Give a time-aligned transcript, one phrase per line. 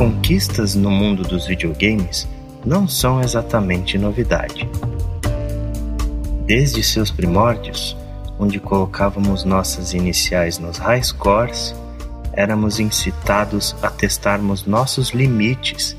[0.00, 2.26] conquistas no mundo dos videogames
[2.64, 4.66] não são exatamente novidade.
[6.46, 7.94] Desde seus primórdios,
[8.38, 11.74] onde colocávamos nossas iniciais nos high scores,
[12.32, 15.94] éramos incitados a testarmos nossos limites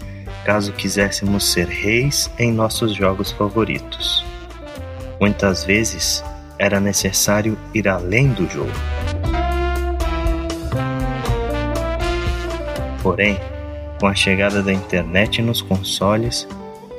[0.46, 4.26] caso quiséssemos ser reis em nossos jogos favoritos.
[5.20, 6.24] Muitas vezes
[6.58, 8.72] era necessário ir além do jogo.
[13.04, 13.40] Porém,
[14.02, 16.48] com a chegada da internet nos consoles,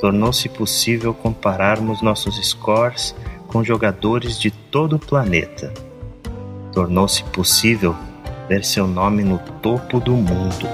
[0.01, 3.13] tornou-se possível compararmos nossos scores
[3.49, 5.75] com jogadores de todo o planeta.
[6.73, 7.97] Tornou-se possível
[8.49, 10.69] ver seu nome no topo do mundo.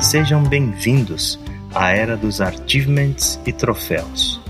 [0.00, 1.38] Sejam bem-vindos
[1.72, 4.40] à era dos achievements e troféus.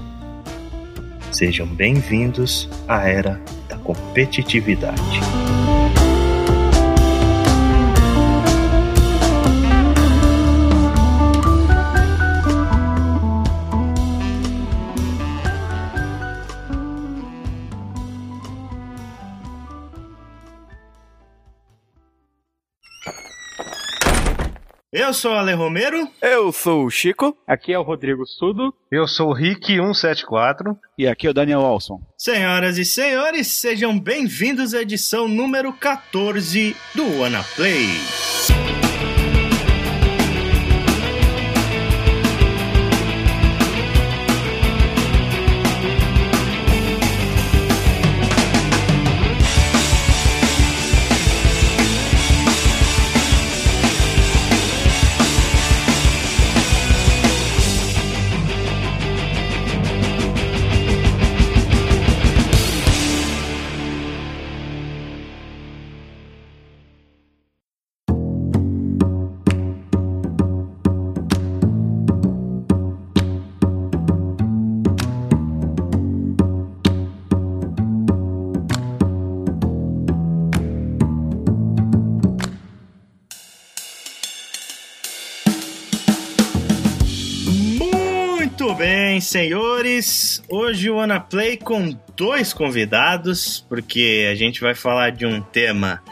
[1.30, 5.20] Sejam bem-vindos à era da competitividade.
[25.02, 26.08] Eu sou o Ale Romero.
[26.22, 27.36] Eu sou o Chico.
[27.44, 28.72] Aqui é o Rodrigo Sudo.
[28.88, 30.76] Eu sou o Rick174.
[30.96, 32.00] E aqui é o Daniel Olson.
[32.16, 37.88] Senhoras e senhores, sejam bem-vindos à edição número 14 do Wanna Play.
[89.32, 90.42] Senhores.
[90.46, 96.02] Hoje o Wanna Play com dois convidados, porque a gente vai falar de um tema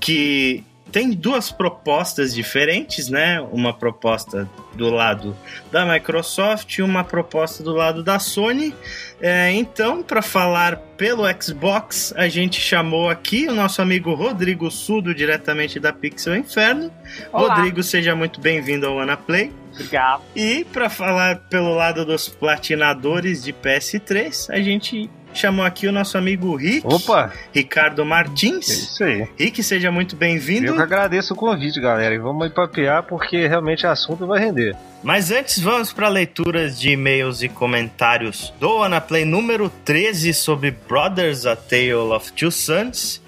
[0.00, 3.40] que tem duas propostas diferentes, né?
[3.50, 5.36] Uma proposta do lado
[5.72, 8.72] da Microsoft e uma proposta do lado da Sony.
[9.20, 15.12] É, então, para falar pelo Xbox, a gente chamou aqui o nosso amigo Rodrigo Sudo,
[15.12, 16.92] diretamente da Pixel Inferno.
[17.32, 17.56] Olá.
[17.56, 19.50] Rodrigo, seja muito bem-vindo ao Wanna Play.
[19.72, 20.22] Obrigado.
[20.36, 26.16] E para falar pelo lado dos platinadores de PS3, a gente chamou aqui o nosso
[26.16, 28.68] amigo Rick, Opa, Ricardo é Martins.
[28.68, 29.28] isso aí.
[29.38, 30.66] Rick, seja muito bem-vindo.
[30.66, 32.14] Eu que agradeço o convite, galera.
[32.14, 34.76] E vamos papear porque realmente o assunto vai render.
[35.02, 41.44] Mas antes, vamos para leituras de e-mails e comentários do Anaplay número 13 sobre Brothers,
[41.44, 43.22] A Tale of Two Sons.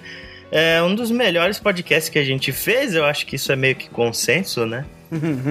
[0.51, 3.75] É um dos melhores podcasts que a gente fez, eu acho que isso é meio
[3.75, 4.85] que consenso, né?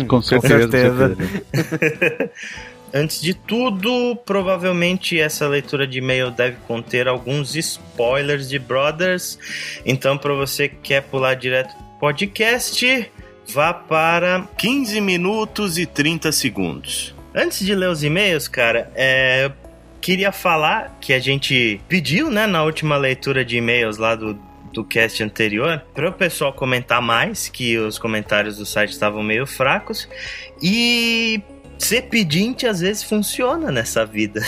[0.09, 0.59] Com certeza.
[0.71, 1.16] certeza.
[1.16, 2.31] com certeza.
[2.95, 9.39] Antes de tudo, provavelmente essa leitura de e-mail deve conter alguns spoilers de Brothers.
[9.85, 13.11] Então, para você que quer pular direto podcast,
[13.49, 17.15] vá para 15 minutos e 30 segundos.
[17.35, 19.51] Antes de ler os e-mails, cara, é,
[20.01, 24.39] queria falar que a gente pediu, né, na última leitura de e-mails lá do,
[24.73, 29.47] do cast anterior, para o pessoal comentar mais, que os comentários do site estavam meio
[29.47, 30.09] fracos.
[30.63, 31.43] E
[31.79, 34.41] ser pedinte às vezes funciona nessa vida.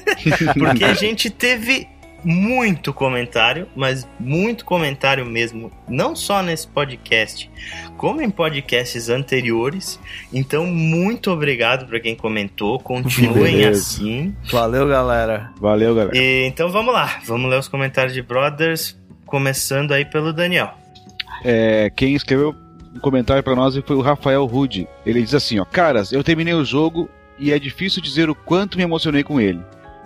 [0.58, 1.88] Porque a gente teve
[2.26, 7.48] muito comentário, mas muito comentário mesmo, não só nesse podcast,
[7.96, 10.00] como em podcasts anteriores.
[10.32, 13.80] Então, muito obrigado para quem comentou, continuem Beleza.
[13.80, 14.34] assim.
[14.50, 15.52] Valeu, galera.
[15.60, 16.16] Valeu, galera.
[16.16, 20.74] E, então, vamos lá, vamos ler os comentários de Brothers, começando aí pelo Daniel.
[21.44, 22.52] É, quem escreveu
[22.96, 24.88] um comentário pra nós foi o Rafael Rude.
[25.04, 27.08] Ele diz assim, ó, caras, eu terminei o jogo
[27.38, 29.60] e é difícil dizer o quanto me emocionei com ele.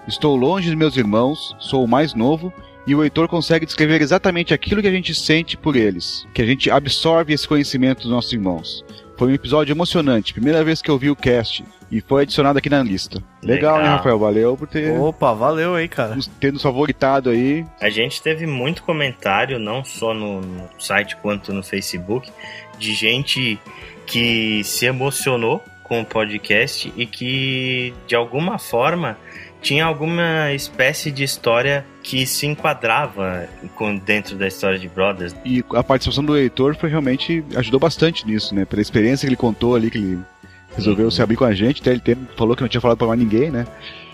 [0.06, 2.52] Estou longe dos meus irmãos, sou o mais novo
[2.87, 6.46] e o Heitor consegue descrever exatamente aquilo que a gente sente por eles, que a
[6.46, 8.84] gente absorve esse conhecimento dos nossos irmãos.
[9.16, 12.70] Foi um episódio emocionante, primeira vez que eu vi o cast e foi adicionado aqui
[12.70, 13.22] na lista.
[13.42, 13.96] Legal, né, Legal.
[13.98, 14.19] Rafael?
[14.19, 16.16] Valeu por ter Opa, valeu aí, cara.
[16.16, 17.64] nos favoritado aí.
[17.81, 22.32] A gente teve muito comentário, não só no, no site quanto no Facebook,
[22.80, 23.58] de gente
[24.06, 29.16] que se emocionou com o podcast e que, de alguma forma,
[29.60, 35.34] tinha alguma espécie de história que se enquadrava com, dentro da história de Brothers.
[35.44, 38.64] E a participação do Heitor foi realmente ajudou bastante nisso, né?
[38.64, 40.18] Pela experiência que ele contou ali, que ele
[40.74, 41.10] resolveu Uhum.
[41.10, 42.02] se abrir com a gente, até ele
[42.36, 43.66] falou que não tinha falado pra mais ninguém, né?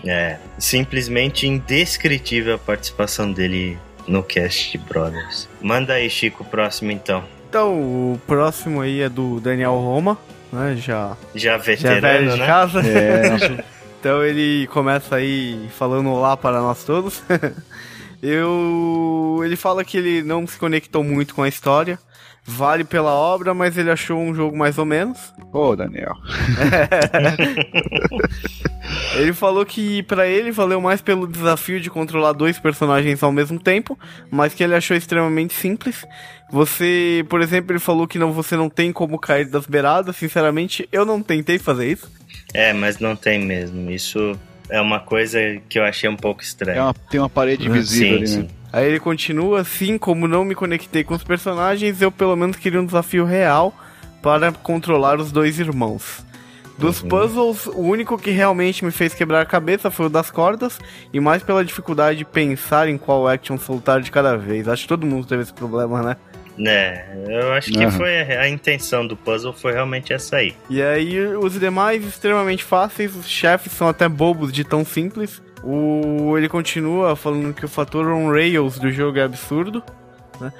[0.05, 3.77] É, simplesmente indescritível a participação dele
[4.07, 5.47] no cast de Brothers.
[5.61, 7.23] Manda aí, Chico, o próximo então.
[7.49, 10.17] Então, o próximo aí é do Daniel Roma,
[10.51, 10.75] né?
[10.75, 12.45] Já, Já já veterano, velho de né?
[12.45, 12.79] casa.
[12.81, 13.63] É,
[13.99, 17.23] Então ele começa aí falando olá para nós todos.
[18.21, 21.99] Eu, ele fala que ele não se conectou muito com a história.
[22.49, 25.33] Vale pela obra, mas ele achou um jogo mais ou menos.
[25.51, 26.13] Ô, Daniel.
[29.15, 33.59] Ele falou que pra ele valeu mais pelo desafio de controlar dois personagens ao mesmo
[33.59, 33.97] tempo,
[34.31, 36.05] mas que ele achou extremamente simples.
[36.49, 40.15] Você, por exemplo, ele falou que não, você não tem como cair das beiradas.
[40.15, 42.09] Sinceramente, eu não tentei fazer isso.
[42.53, 43.89] É, mas não tem mesmo.
[43.91, 44.37] Isso
[44.69, 46.83] é uma coisa que eu achei um pouco É estranha.
[46.83, 48.41] uma- tem uma parede invisível sim, ali, sim.
[48.43, 48.47] né?
[48.77, 52.79] Aí ele continua assim, como não me conectei com os personagens, eu pelo menos queria
[52.79, 53.73] um desafio real
[54.21, 56.23] para controlar os dois irmãos.
[56.77, 57.09] Dos Uhum.
[57.09, 60.77] puzzles, o único que realmente me fez quebrar a cabeça foi o das cordas,
[61.11, 64.67] e mais pela dificuldade de pensar em qual action soltar de cada vez.
[64.67, 66.15] Acho que todo mundo teve esse problema, né?
[66.63, 70.55] É, eu acho que foi a, a intenção do puzzle foi realmente essa aí.
[70.69, 75.41] E aí os demais extremamente fáceis, os chefes são até bobos de tão simples.
[75.63, 79.83] O ele continua falando que o fator on rails do jogo é absurdo.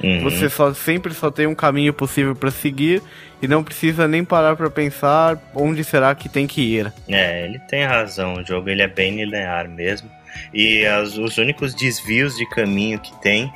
[0.04, 0.24] Uhum.
[0.24, 3.00] Você só sempre só tem um caminho possível pra seguir
[3.40, 6.92] e não precisa nem parar pra pensar onde será que tem que ir.
[7.08, 8.36] É, ele tem razão.
[8.36, 10.10] O jogo ele é bem linear mesmo.
[10.52, 13.54] E as- os únicos desvios de caminho que tem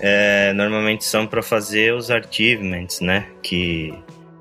[0.00, 3.26] é, normalmente são para fazer os achievements, né?
[3.42, 3.92] Que,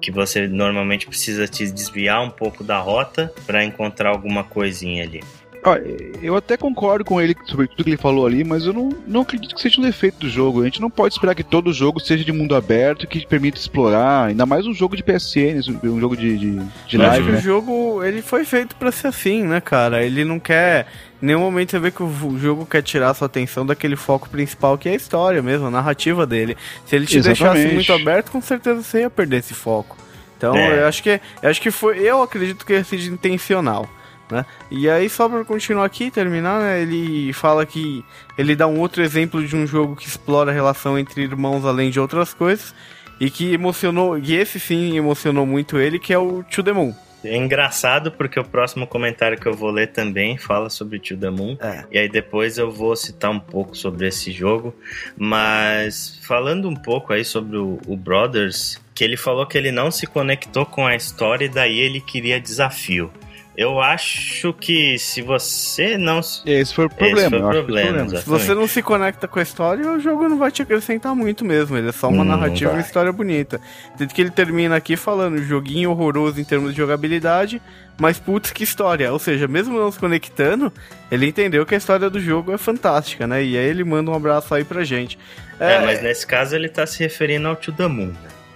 [0.01, 5.24] que você normalmente precisa te desviar um pouco da rota para encontrar alguma coisinha ali.
[5.65, 5.75] Ó,
[6.21, 9.21] eu até concordo com ele sobre tudo que ele falou ali, mas eu não, não
[9.21, 10.62] acredito que seja um defeito do jogo.
[10.62, 14.25] A gente não pode esperar que todo jogo seja de mundo aberto, que permita explorar,
[14.27, 16.51] ainda mais um jogo de PSN, um jogo de, de,
[16.88, 17.38] de Eu acho live, que né?
[17.39, 20.03] o jogo ele foi feito pra ser assim, né, cara?
[20.06, 20.85] Ele não quer.
[21.21, 24.77] Em nenhum momento você vê que o jogo quer tirar sua atenção daquele foco principal
[24.77, 26.56] que é a história mesmo, a narrativa dele.
[26.85, 27.53] Se ele te Exatamente.
[27.63, 29.97] deixasse muito aberto, com certeza você ia perder esse foco.
[30.38, 30.81] Então É.
[30.81, 31.97] eu acho que eu acho que foi.
[32.00, 33.89] Eu acredito que seja intencional.
[34.30, 34.45] Né?
[34.72, 38.04] E aí, só pra continuar aqui, terminar, né, ele fala que
[38.38, 41.89] ele dá um outro exemplo de um jogo que explora a relação entre irmãos além
[41.89, 42.74] de outras coisas,
[43.19, 46.94] e que emocionou, e esse sim emocionou muito ele, que é o To The Moon.
[47.25, 51.57] É engraçado porque o próximo comentário que eu vou ler também fala sobre The Moon.
[51.60, 51.83] É.
[51.92, 54.75] E aí depois eu vou citar um pouco sobre esse jogo.
[55.18, 59.89] Mas falando um pouco aí sobre o, o Brothers, que ele falou que ele não
[59.89, 63.12] se conectou com a história e daí ele queria desafio.
[63.57, 66.21] Eu acho que se você não.
[66.21, 67.29] se- Esse foi o Esse problema.
[67.29, 68.09] foi o problema.
[68.17, 71.45] Se você não se conecta com a história, o jogo não vai te acrescentar muito
[71.45, 71.77] mesmo.
[71.77, 72.75] Ele é só uma Hum, narrativa e vai.
[72.75, 73.61] uma história bonita.
[73.97, 77.61] Tanto que ele termina aqui falando, joguinho horroroso em termos de jogabilidade,
[77.97, 79.13] mas putz, que história.
[79.13, 80.71] Ou seja, mesmo não se conectando,
[81.09, 83.41] ele entendeu que a história do jogo é fantástica, né?
[83.41, 85.17] E aí ele manda um abraço aí pra gente.
[85.61, 88.07] É, mas nesse caso ele tá se referindo ao To The Moon.
[88.07, 88.13] Né?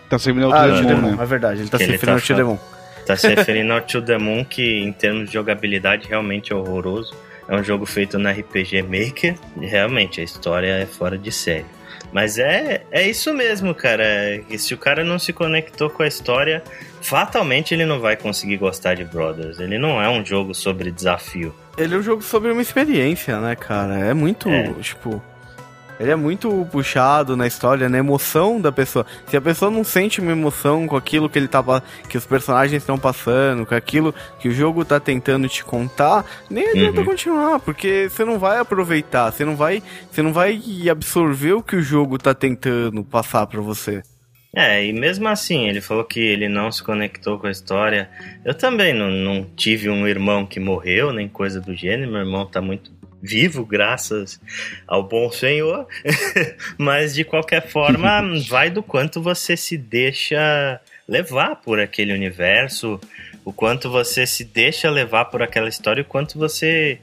[0.09, 1.23] Tá servindo Ah, ao o Demon, Demon, né?
[1.23, 2.57] é verdade, ele tá Que se ele referindo tá ao Demon.
[3.09, 7.11] Tá se referindo ao To The Moon, que em termos de jogabilidade realmente é horroroso.
[7.47, 9.35] É um jogo feito na RPG Maker.
[9.59, 11.66] E realmente a história é fora de série.
[12.13, 14.04] Mas é, é isso mesmo, cara.
[14.47, 16.61] E se o cara não se conectou com a história,
[17.01, 19.59] fatalmente ele não vai conseguir gostar de Brothers.
[19.59, 21.51] Ele não é um jogo sobre desafio.
[21.80, 23.97] Ele é um jogo sobre uma experiência, né, cara?
[23.97, 24.71] É muito, É.
[24.83, 25.19] tipo.
[25.99, 29.06] Ele é muito puxado na história, na emoção da pessoa.
[29.27, 31.59] Se a pessoa não sente uma emoção com aquilo que ele tá
[32.07, 36.69] que os personagens estão passando, com aquilo que o jogo tá tentando te contar, nem
[36.69, 37.06] adianta Uhum.
[37.06, 41.75] continuar, porque você não vai aproveitar, você não vai, você não vai absorver o que
[41.75, 44.01] o jogo tá tentando passar pra você.
[44.56, 48.09] É, e mesmo assim, ele falou que ele não se conectou com a história.
[48.44, 52.11] Eu também não, não tive um irmão que morreu, nem coisa do gênero.
[52.11, 52.91] Meu irmão tá muito
[53.21, 54.40] vivo, graças
[54.88, 55.88] ao bom Senhor.
[56.78, 62.99] Mas de qualquer forma, vai do quanto você se deixa levar por aquele universo,
[63.44, 66.99] o quanto você se deixa levar por aquela história, o quanto você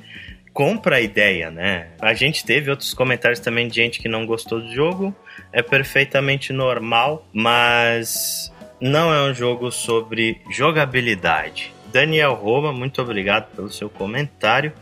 [0.52, 1.88] compra a ideia, né?
[2.00, 5.14] A gente teve outros comentários também de gente que não gostou do jogo.
[5.52, 11.75] É perfeitamente normal, mas não é um jogo sobre jogabilidade.
[11.92, 14.72] Daniel Roma, muito obrigado pelo seu comentário.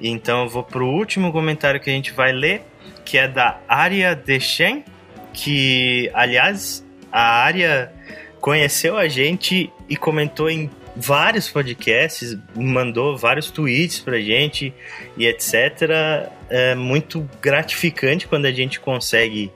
[0.00, 2.62] Então eu vou pro último comentário que a gente vai ler,
[3.04, 4.84] que é da Aria Dechen,
[5.32, 7.92] que aliás a Aria
[8.40, 14.74] conheceu a gente e comentou em vários podcasts, mandou vários tweets pra gente
[15.16, 16.30] e etc.
[16.50, 19.50] É muito gratificante quando a gente consegue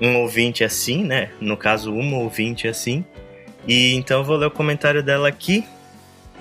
[0.00, 1.30] um ouvinte assim, né?
[1.40, 3.04] No caso, uma ouvinte assim.
[3.66, 5.64] E então eu vou ler o comentário dela aqui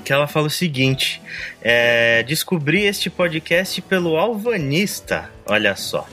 [0.02, 1.22] que ela fala o seguinte:
[1.62, 6.08] é, descobri este podcast pelo Alvanista, olha só.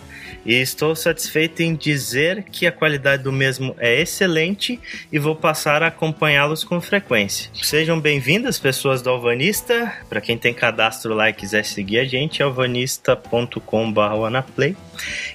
[0.48, 4.80] E estou satisfeito em dizer que a qualidade do mesmo é excelente
[5.12, 7.50] e vou passar a acompanhá-los com frequência.
[7.62, 9.92] Sejam bem-vindas, pessoas do Alvanista.
[10.08, 14.74] Para quem tem cadastro lá e quiser seguir a gente, alvanista.com.br.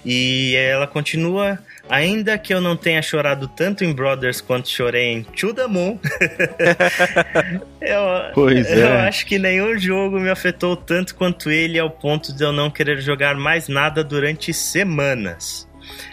[0.03, 1.60] E ela continua
[1.90, 6.00] Ainda que eu não tenha chorado tanto em Brothers quanto chorei em To The Moon,
[7.82, 8.02] eu,
[8.34, 9.08] pois eu é.
[9.08, 13.02] acho que nenhum jogo me afetou tanto quanto ele ao ponto de eu não querer
[13.02, 15.68] jogar mais nada durante semanas.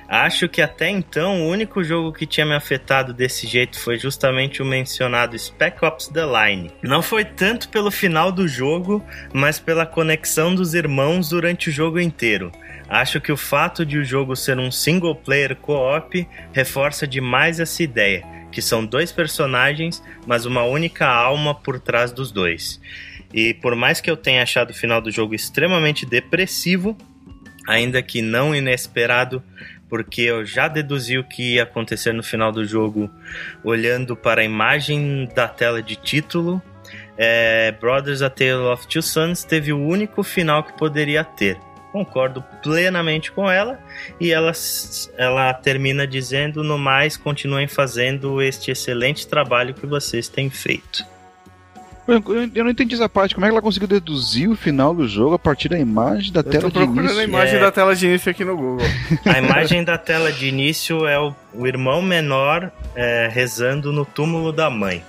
[0.09, 4.61] Acho que até então o único jogo que tinha me afetado desse jeito foi justamente
[4.61, 6.73] o mencionado Spec Ops The Line.
[6.83, 12.01] Não foi tanto pelo final do jogo, mas pela conexão dos irmãos durante o jogo
[12.01, 12.51] inteiro.
[12.91, 17.85] Acho que o fato de o jogo ser um single player co-op reforça demais essa
[17.85, 22.81] ideia, que são dois personagens, mas uma única alma por trás dos dois.
[23.33, 26.99] E por mais que eu tenha achado o final do jogo extremamente depressivo,
[27.65, 29.41] ainda que não inesperado,
[29.89, 33.09] porque eu já deduzi o que ia acontecer no final do jogo
[33.63, 36.61] olhando para a imagem da tela de título.
[37.17, 41.57] É, Brothers A Tale of Two Sons teve o único final que poderia ter
[41.93, 43.79] concordo plenamente com ela
[44.21, 44.53] e ela,
[45.19, 51.05] ela termina dizendo: no mais, continuem fazendo este excelente trabalho que vocês têm feito.
[52.53, 53.35] Eu não entendi essa parte.
[53.37, 56.41] Como é que ela conseguiu deduzir o final do jogo a partir da imagem da
[56.41, 57.21] Eu tela tô de procurando início?
[57.21, 57.61] a imagem É.
[57.61, 58.87] da tela de início aqui no Google.
[59.27, 64.51] A imagem da tela de início é o, o irmão menor é, rezando no túmulo
[64.51, 65.05] da mãe.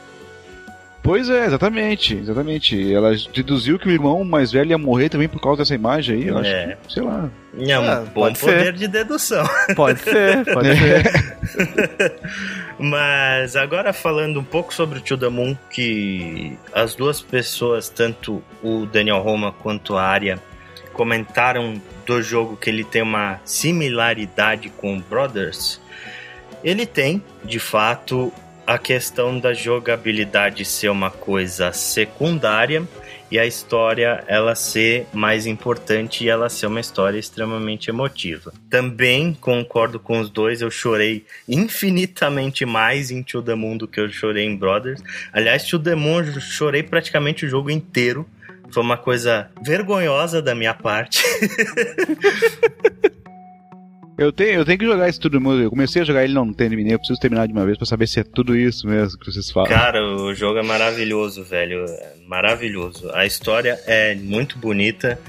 [1.03, 2.93] Pois é, exatamente, exatamente.
[2.93, 6.27] Ela deduziu que o irmão mais velho ia morrer também por causa dessa imagem aí.
[6.27, 6.77] Eu acho, É.
[6.87, 7.29] que, sei lá.
[7.57, 8.73] É um Ah, bom pode poder ser.
[8.73, 9.43] de dedução.
[9.75, 10.75] Pode ser, pode É.
[11.43, 12.13] ser.
[12.77, 18.85] Mas agora falando um pouco sobre o The Moon, que as duas pessoas, tanto o
[18.85, 20.39] Daniel Roma quanto a Arya,
[20.93, 25.81] comentaram do jogo que ele tem uma similaridade com Brothers.
[26.63, 28.31] Ele tem, de fato,
[28.71, 32.87] a questão da jogabilidade ser uma coisa secundária
[33.29, 38.53] e a história ela ser mais importante e ela ser uma história extremamente emotiva.
[38.69, 43.99] Também concordo com os dois, eu chorei infinitamente mais em To The Moon do que
[43.99, 45.03] eu chorei em Brothers.
[45.33, 48.25] Aliás, To The Moon eu chorei praticamente o jogo inteiro.
[48.71, 51.21] Foi uma coisa vergonhosa da minha parte.
[54.21, 55.37] Eu tenho, eu tenho que jogar isso tudo.
[55.59, 56.93] Eu comecei a jogar ele, não terminei.
[56.93, 59.49] Eu preciso terminar de uma vez pra saber se é tudo isso mesmo que vocês
[59.49, 59.67] falam.
[59.67, 61.85] Cara, o jogo é maravilhoso, velho.
[61.85, 63.09] É Maravilhoso.
[63.13, 65.19] A história é muito bonita.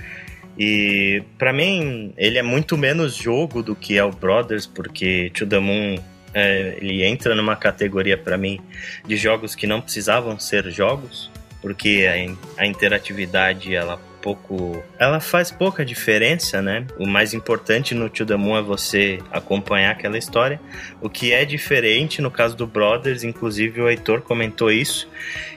[0.59, 5.47] E pra mim, ele é muito menos jogo do que é o Brothers, porque To
[5.47, 5.97] The Moon
[6.35, 8.61] é, ele entra numa categoria pra mim
[9.07, 11.31] de jogos que não precisavam ser jogos,
[11.63, 16.87] porque a, a interatividade ela pouco, ela faz pouca diferença, né?
[16.99, 20.61] O mais importante no The Moon é você acompanhar aquela história.
[21.01, 25.09] O que é diferente no caso do Brothers, inclusive o Heitor comentou isso,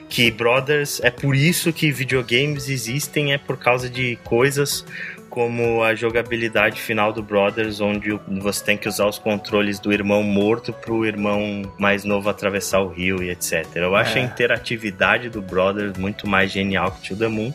[0.08, 4.84] que Brothers é por isso que videogames existem, é por causa de coisas
[5.30, 9.92] como a jogabilidade final do Brothers, onde o- você tem que usar os controles do
[9.92, 13.66] irmão morto pro irmão mais novo atravessar o rio e etc.
[13.74, 14.22] Eu acho É.
[14.22, 17.52] a interatividade do Brothers muito mais genial que To The Moon.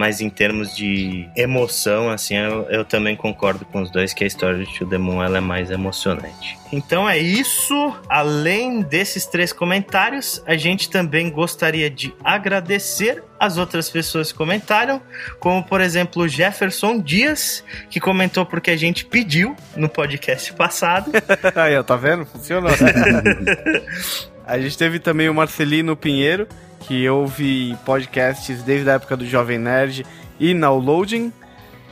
[0.00, 4.26] Mas em termos de emoção, assim, eu, eu também concordo com os dois que a
[4.26, 6.58] história de To The Moon ela é mais emocionante.
[6.72, 7.94] Então é isso.
[8.08, 15.02] Além desses três comentários, a gente também gostaria de agradecer as outras pessoas que comentaram,
[15.38, 21.12] como por exemplo o Jefferson Dias, que comentou porque a gente pediu no podcast passado.
[21.54, 22.24] Aí, ó, tá vendo?
[22.24, 22.70] Funcionou.
[24.46, 26.48] a gente teve também o Marcelino Pinheiro,
[26.80, 30.04] que ouve podcasts desde a época do Jovem Nerd
[30.38, 31.32] e Downloading,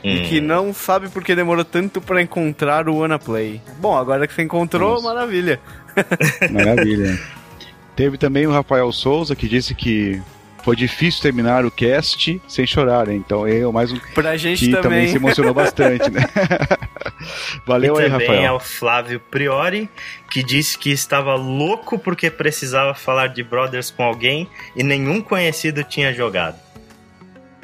[0.03, 0.23] e Hum.
[0.23, 3.61] que não sabe por que demorou tanto pra encontrar o Wanna Play.
[3.79, 5.03] Bom, agora que você encontrou, Nossa.
[5.13, 5.59] maravilha.
[6.51, 7.19] Maravilha.
[7.95, 10.21] Teve também o Rafael Souza que disse que
[10.63, 13.15] foi difícil terminar o cast sem chorar, né?
[13.15, 14.81] Então eu mais um Pra gente que também.
[14.83, 15.07] também.
[15.07, 16.21] se emocionou bastante, né?
[17.65, 18.43] Valeu e aí, também Rafael.
[18.43, 19.89] é o Flávio Priori,
[20.29, 25.83] que disse que estava louco porque precisava falar de Brothers com alguém e nenhum conhecido
[25.83, 26.68] tinha jogado.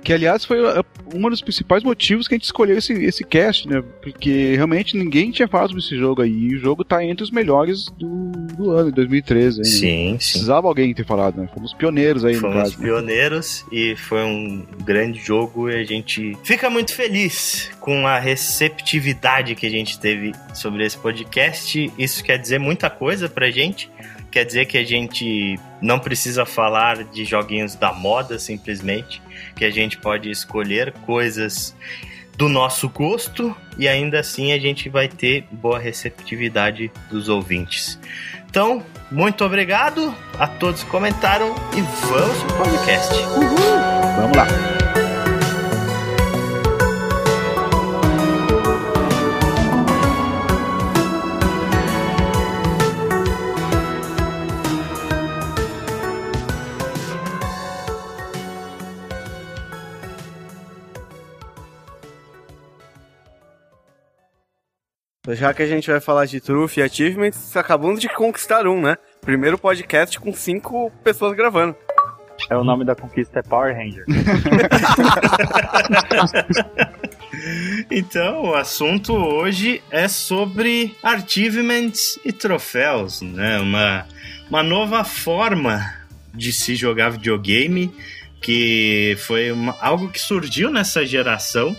[0.06, 0.86] Que aliás foi uh,
[1.16, 3.84] um dos principais motivos que a gente escolheu esse, esse cast, né?
[4.04, 6.32] Porque realmente ninguém tinha falado sobre esse jogo aí.
[6.32, 9.58] E o jogo tá entre os melhores do, do ano, em 2013.
[9.58, 9.64] Hein?
[9.64, 10.32] Sim, sim.
[10.34, 11.50] Precisava alguém ter falado, né?
[11.52, 12.78] Fomos pioneiros aí Fomos no caso.
[12.78, 12.86] né?
[12.86, 19.56] pioneiros e foi um grande jogo e a gente fica muito feliz com a receptividade
[19.56, 21.92] que a gente teve sobre esse podcast.
[21.98, 23.90] Isso quer dizer muita coisa pra gente.
[24.36, 29.22] Quer dizer que a gente não precisa falar de joguinhos da moda simplesmente,
[29.56, 31.74] que a gente pode escolher coisas
[32.36, 37.98] do nosso gosto e ainda assim a gente vai ter boa receptividade dos ouvintes.
[38.50, 43.16] Então, muito obrigado a todos que comentaram e vamos pro podcast.
[44.18, 44.75] Vamos lá.
[65.36, 68.96] Já que a gente vai falar de Truth e Achievements, acabamos de conquistar um, né?
[69.22, 71.76] Primeiro podcast com cinco pessoas gravando.
[72.50, 74.06] É o nome da conquista é Power Ranger.
[77.92, 83.60] Então, o assunto hoje é sobre achievements e troféus, né?
[83.60, 84.06] Uma,
[84.50, 85.94] uma nova forma
[86.34, 87.94] de se jogar videogame
[88.42, 91.76] que foi uma- algo que surgiu nessa geração.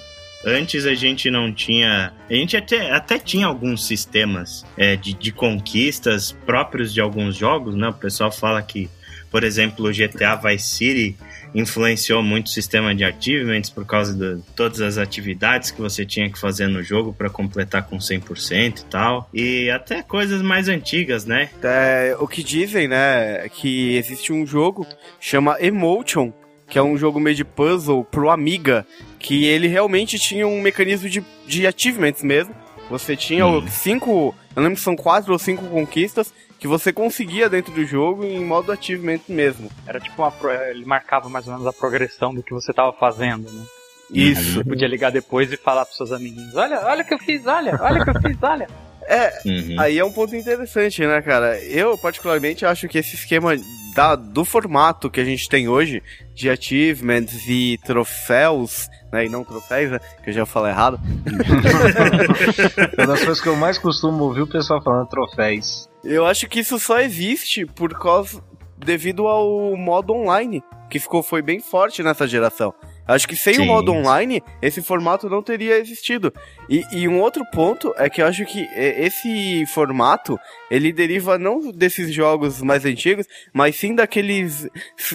[0.47, 2.13] Antes a gente não tinha.
[2.31, 7.75] A gente até, até tinha alguns sistemas é, de, de conquistas próprios de alguns jogos,
[7.75, 7.89] né?
[7.89, 8.89] O pessoal fala que,
[9.29, 11.17] por exemplo, o GTA Vice City
[11.53, 16.31] influenciou muito o sistema de achievements por causa de todas as atividades que você tinha
[16.31, 19.29] que fazer no jogo para completar com 100% e tal.
[19.35, 21.51] E até coisas mais antigas, né?
[21.63, 24.87] É, o que dizem, né, é que existe um jogo
[25.19, 26.33] chama Emotion,
[26.69, 28.87] que é um jogo meio de puzzle pro Amiga,
[29.27, 32.55] que ele realmente tinha um mecanismo de, de achievements mesmo.
[32.89, 33.67] Você tinha Hum.
[33.67, 38.23] cinco, eu lembro que são quatro ou cinco conquistas que você conseguia dentro do jogo
[38.25, 39.69] em modo achievement mesmo.
[39.85, 40.31] Era tipo uma.
[40.31, 43.65] pro- Ele marcava mais ou menos a progressão do que você tava fazendo, né?
[44.13, 44.55] Isso.
[44.55, 47.45] Você podia ligar depois e falar pros seus amiguinhos: Olha, olha o que eu fiz,
[47.47, 48.69] olha, olha o que eu fiz, olha.
[49.07, 49.77] É, Uhum.
[49.79, 51.61] Aí é um ponto interessante, né, cara?
[51.63, 53.57] Eu, particularmente, acho que esse esquema
[53.95, 56.03] da, do formato que a gente tem hoje,
[56.35, 61.01] de achievements e troféus, né, e não troféus, né, que eu já falei errado,
[62.99, 65.89] Uma das coisas que eu mais costumo ouvir o pessoal falando troféus.
[66.05, 68.43] eu acho que isso só existe por causa,
[68.77, 72.75] devido ao modo online, que ficou, foi bem forte nessa geração.
[73.07, 73.67] Acho que sem o Sim.
[73.67, 76.33] modo online, esse formato não teria existido.
[76.69, 80.37] E, e um outro ponto é que eu acho que é, esse formato,
[80.71, 84.69] ele deriva não desses jogos mais antigos, mas sim daqueles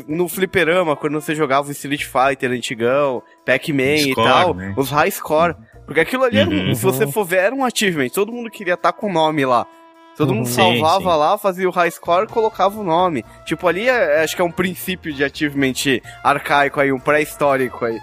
[0.07, 4.73] no fliperama, quando você jogava o Street Fighter antigão, Pac-Man e tal, né?
[4.77, 5.55] os high score.
[5.85, 6.75] Porque aquilo ali, era um- Uhum.
[6.75, 8.07] se você for ver, era um achievement.
[8.09, 9.67] Todo mundo queria estar com o nome lá.
[10.17, 11.17] Todo mundo Sim, salvava sim.
[11.19, 13.25] lá, fazia o high score e colocava o nome.
[13.45, 15.73] Tipo, ali é- acho que é um princípio de achievement
[16.23, 17.97] arcaico aí, um pré-histórico aí.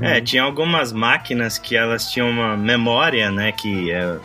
[0.00, 3.50] É, tinha algumas máquinas que elas tinham uma memória, né?
[3.52, 4.16] Que é,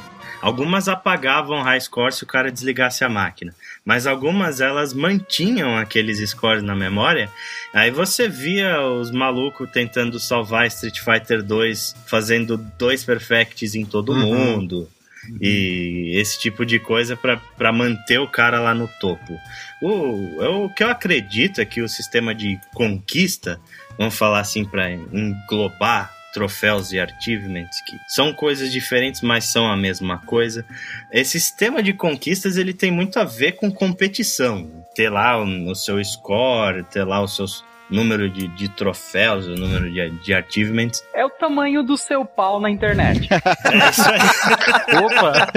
[0.42, 6.20] algumas apagavam high score se o cara desligasse a máquina, mas algumas elas mantinham aqueles
[6.30, 7.28] scores na memória.
[7.74, 14.12] Aí você via os malucos tentando salvar Street Fighter 2, fazendo dois perfects em todo
[14.14, 14.36] Uhum.
[14.36, 14.90] mundo.
[15.42, 19.40] E esse tipo de coisa pra manter o cara lá no topo.
[19.82, 23.60] O, o que eu acredito é que o sistema de conquista
[23.98, 29.76] vamos falar assim para englobar troféus e achievements que são coisas diferentes, mas são a
[29.76, 30.64] mesma coisa.
[31.12, 35.76] Esse sistema de conquistas ele tem muito a ver com competição, ter lá o, o
[35.76, 37.48] seu score, ter lá o seu
[37.90, 41.04] número de, de troféus, o número de, de achievements.
[41.14, 43.28] É o tamanho do seu pau na internet.
[43.32, 44.20] É isso aí.
[45.04, 45.48] Opa!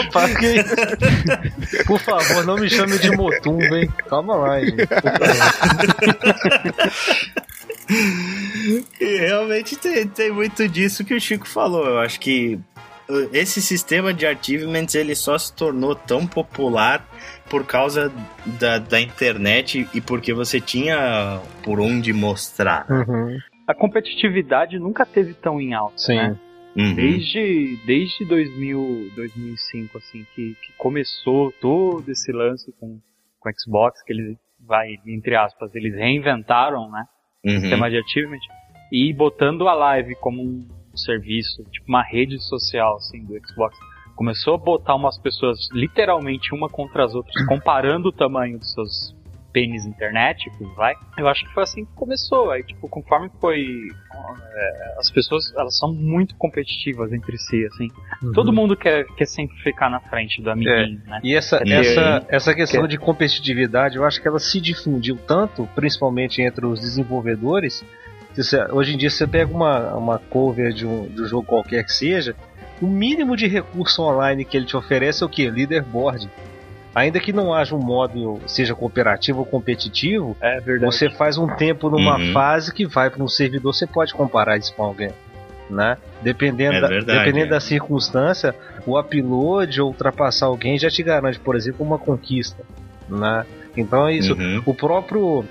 [0.00, 0.28] Opa!
[0.28, 3.88] que- Por favor, não me chame de Motumba, hein?
[4.08, 4.76] Calma lá, gente.
[9.00, 11.84] E realmente tem, tem muito disso que o Chico falou.
[11.86, 12.58] Eu acho que
[13.32, 17.06] esse sistema de achievements ele só se tornou tão popular
[17.48, 18.12] por causa
[18.58, 22.86] da, da internet e porque você tinha por onde mostrar.
[22.90, 23.38] Uhum.
[23.66, 26.16] A competitividade nunca teve tão em alta, Sim.
[26.16, 26.38] né?
[26.76, 26.94] Uhum.
[26.94, 32.98] Desde, desde 2000, 2005, assim, que, que começou todo esse lance com,
[33.38, 37.04] com o Xbox, que eles, vai, entre aspas, eles reinventaram, né?
[37.44, 37.60] Uhum.
[37.60, 38.40] sistema de achievement
[38.90, 43.76] e botando a live como um serviço, tipo uma rede social assim do Xbox.
[44.16, 49.14] Começou a botar umas pessoas literalmente uma contra as outras, comparando o tamanho dos seus
[49.52, 50.94] pênis internéticos, vai.
[51.16, 52.50] Eu acho que foi assim que começou.
[52.50, 53.64] Aí, tipo, conforme foi.
[54.56, 57.88] é, as pessoas, elas são muito competitivas entre si, assim.
[58.32, 61.20] Todo mundo quer, quer sempre ficar na frente do amiguinho, né?
[61.22, 65.68] E essa, E essa, essa questão de competitividade, eu acho que ela se difundiu tanto,
[65.74, 67.84] principalmente entre os desenvolvedores.
[68.34, 71.46] que você- hoje em dia você pega uma, uma cover de um, de um jogo
[71.46, 72.34] qualquer que seja,
[72.80, 75.48] o mínimo de recurso online que ele te oferece é o que?
[75.50, 76.28] Leaderboard.
[76.94, 80.92] Ainda que não haja um modo, seja cooperativo ou competitivo, É verdade.
[80.94, 82.32] você faz um tempo numa Uhum.
[82.32, 85.10] fase que vai para um servidor, você pode comparar isso com alguém.
[85.68, 85.96] Né?
[86.22, 87.50] Dependendo, É da, verdade, dependendo é.
[87.50, 88.54] da circunstância,
[88.86, 92.62] o upload ou ultrapassar alguém já te garante, por exemplo, uma conquista.
[93.08, 93.44] Né?
[93.76, 94.34] Então é isso.
[94.34, 94.62] Uhum.
[94.64, 95.44] O próprio,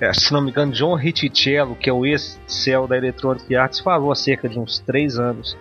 [0.00, 4.12] é, se não me engano, John Ricciello, que é o ex-céu da Electronic Arts, falou
[4.12, 5.56] há cerca de uns 3 anos.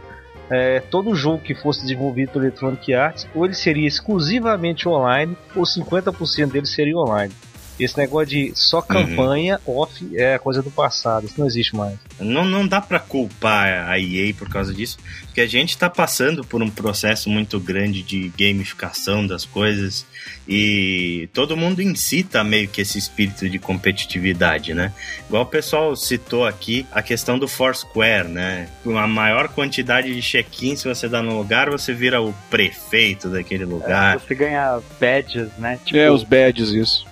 [0.50, 5.64] É, todo jogo que fosse desenvolvido pela Electronic Arts, ou ele seria exclusivamente online, ou
[5.64, 7.34] 50% dele seria online.
[7.80, 11.98] Esse negócio de só campanha off é coisa do passado, isso não existe mais.
[12.20, 16.44] Não, não dá pra culpar a EA por causa disso, porque a gente tá passando
[16.44, 20.06] por um processo muito grande de gamificação das coisas
[20.48, 24.92] e todo mundo incita meio que esse espírito de competitividade, né?
[25.28, 28.68] Igual o pessoal citou aqui a questão do Foursquare, né?
[28.84, 33.30] Com a maior quantidade de check-in, se você dá no lugar, você vira o prefeito
[33.30, 34.20] daquele lugar.
[34.20, 35.80] Você ganha badges, né?
[35.86, 37.06] Tipo, É, os badges, isso.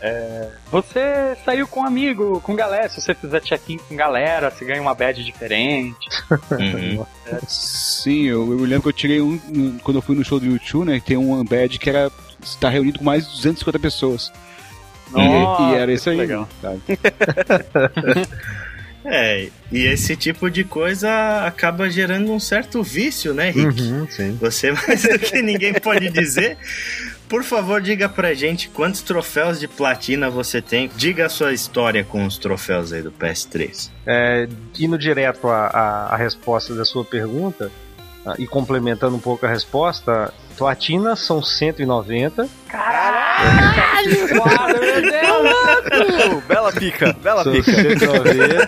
[0.72, 2.90] você saiu com um amigo, com galera.
[2.90, 5.96] Se você fizer check-in com galera, você ganha uma badge diferente.
[6.52, 7.06] Uhum.
[7.48, 10.46] Sim, eu, eu lembro que eu tirei um, um- quando eu fui no show do
[10.46, 11.02] YouTube, né?
[11.06, 12.10] Tem um badge que era
[12.42, 14.32] estar reunido com mais de 250 pessoas.
[15.10, 16.18] E- Nossa, e, era isso aí.
[16.18, 16.48] legal.
[16.62, 16.82] sabe?
[19.10, 23.82] É, e esse tipo de coisa acaba gerando um certo vício, né, Rick?
[23.82, 24.38] Uhum, sim.
[24.42, 26.58] Você mais do que ninguém pode dizer.
[27.30, 30.90] Por favor, diga pra gente quantos troféus de platina você tem.
[30.96, 33.90] Diga a sua história com os troféus aí do PS3.
[34.06, 34.48] É,
[34.80, 37.70] indo direto à, resposta da sua pergunta,
[38.26, 44.28] ah, e complementando um pouco a resposta, platina são 190, Caralho!
[44.36, 46.34] Guarda, meu Deus!
[46.34, 47.72] Uh, bela pica, bela São pica.
[47.72, 48.68] 190.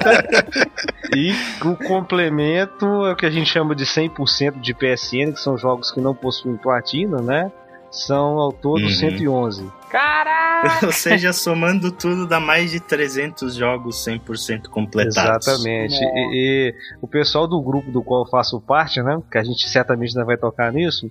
[1.16, 1.34] e
[1.66, 5.92] o complemento é o que a gente chama de 100% de PSN, que são jogos
[5.92, 7.52] que não possuem platina, né?
[7.92, 8.90] São ao todo Uhum.
[8.90, 9.72] 111.
[9.90, 10.86] Caralho!
[10.88, 15.48] Ou seja, somando tudo, dá mais de 300 jogos 100% completados.
[15.48, 15.96] Exatamente.
[15.96, 19.20] E, e o pessoal do grupo do qual eu faço parte, né?
[19.32, 21.10] Que a gente certamente ainda vai tocar nisso,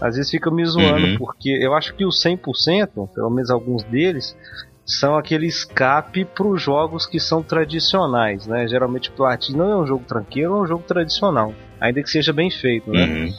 [0.00, 1.18] às vezes fica me zoando, Uhum.
[1.18, 4.36] porque eu acho que os 100%, pelo menos alguns deles,
[4.84, 8.66] são aquele escape para os jogos que são tradicionais, né?
[8.68, 12.50] Geralmente Platinum não é um jogo tranqueiro, é um jogo tradicional, ainda que seja bem
[12.50, 13.04] feito, né?
[13.04, 13.34] Uhum.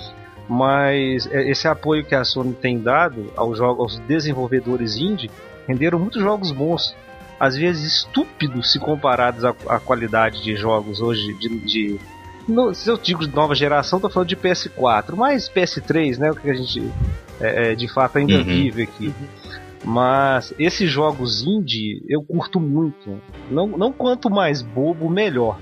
[0.49, 5.29] Mas é, esse apoio que a Sony tem dado aos, jogos, aos desenvolvedores indie
[5.67, 6.95] renderam muitos jogos bons.
[7.39, 11.49] Às vezes estúpidos se comparados à, à qualidade de jogos hoje de.
[11.59, 11.99] de
[12.47, 16.31] no, se eu digo de nova geração, tô falando de PS4, mas PS3, né?
[16.31, 16.81] O que a gente
[17.41, 18.43] é, é, de fato ainda Uhum.
[18.43, 19.13] vive aqui.
[19.83, 23.21] Mas esses jogos indie eu curto muito.
[23.51, 25.59] Não, não quanto mais bobo, melhor.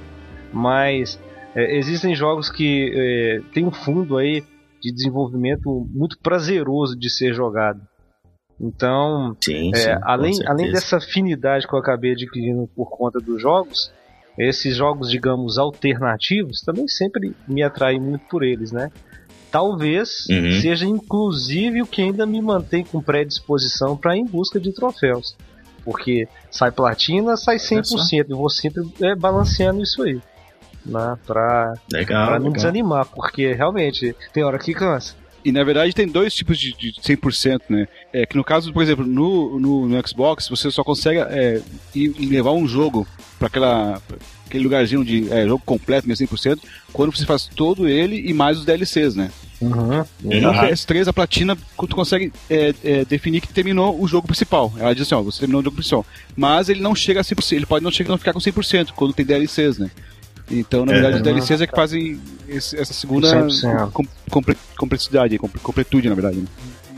[0.54, 1.20] Mas
[1.56, 4.44] é, existem jogos que é, tem um fundo aí
[4.86, 7.82] de desenvolvimento muito prazeroso de ser jogado.
[8.62, 13.42] Então, Sim, é, sim, além, além dessa afinidade que eu acabei adquirindo por conta dos
[13.42, 13.92] jogos,
[14.38, 18.92] esses jogos, digamos, alternativos, também sempre me atraem muito por eles, né?
[19.52, 20.62] Talvez Uhum.
[20.62, 25.36] seja inclusive o que ainda me mantém com predisposição para ir em busca de troféus.
[25.84, 28.26] Porque sai platina, sai 100%.
[28.30, 30.20] Eu vou sempre é, balanceando isso aí.
[30.86, 31.18] Né?
[31.26, 32.54] Pra, Legal, pra não legal.
[32.54, 35.16] desanimar, porque realmente tem hora que cansa.
[35.44, 37.88] E na verdade tem dois tipos de, de 100%, né?
[38.12, 41.62] É que no caso, por exemplo, no, no, no Xbox, você só consegue é,
[41.94, 43.06] ir- ir levar um jogo
[43.38, 44.18] para aquela pra
[44.48, 46.60] aquele lugarzinho de é, jogo completo, mesmo 100%,
[46.94, 49.30] quando você faz todo ele e mais os DLCs, né?
[49.62, 50.04] Uhum.
[50.22, 54.72] No PS3, a platina, tu consegue é, é, definir que terminou o jogo principal.
[54.78, 56.06] Ela diz assim, ó, você terminou o jogo principal.
[56.36, 59.14] Mas ele não chega a 100%, ele pode não, chegar, não ficar com 100% quando
[59.14, 59.90] tem DLCs, né?
[60.50, 60.96] Então, na É.
[60.96, 63.92] verdade, os DLCs é que fazem esse- essa segunda 100%.
[63.92, 66.38] com, comple- complexidade, compl- completude, na verdade.
[66.38, 66.48] Né?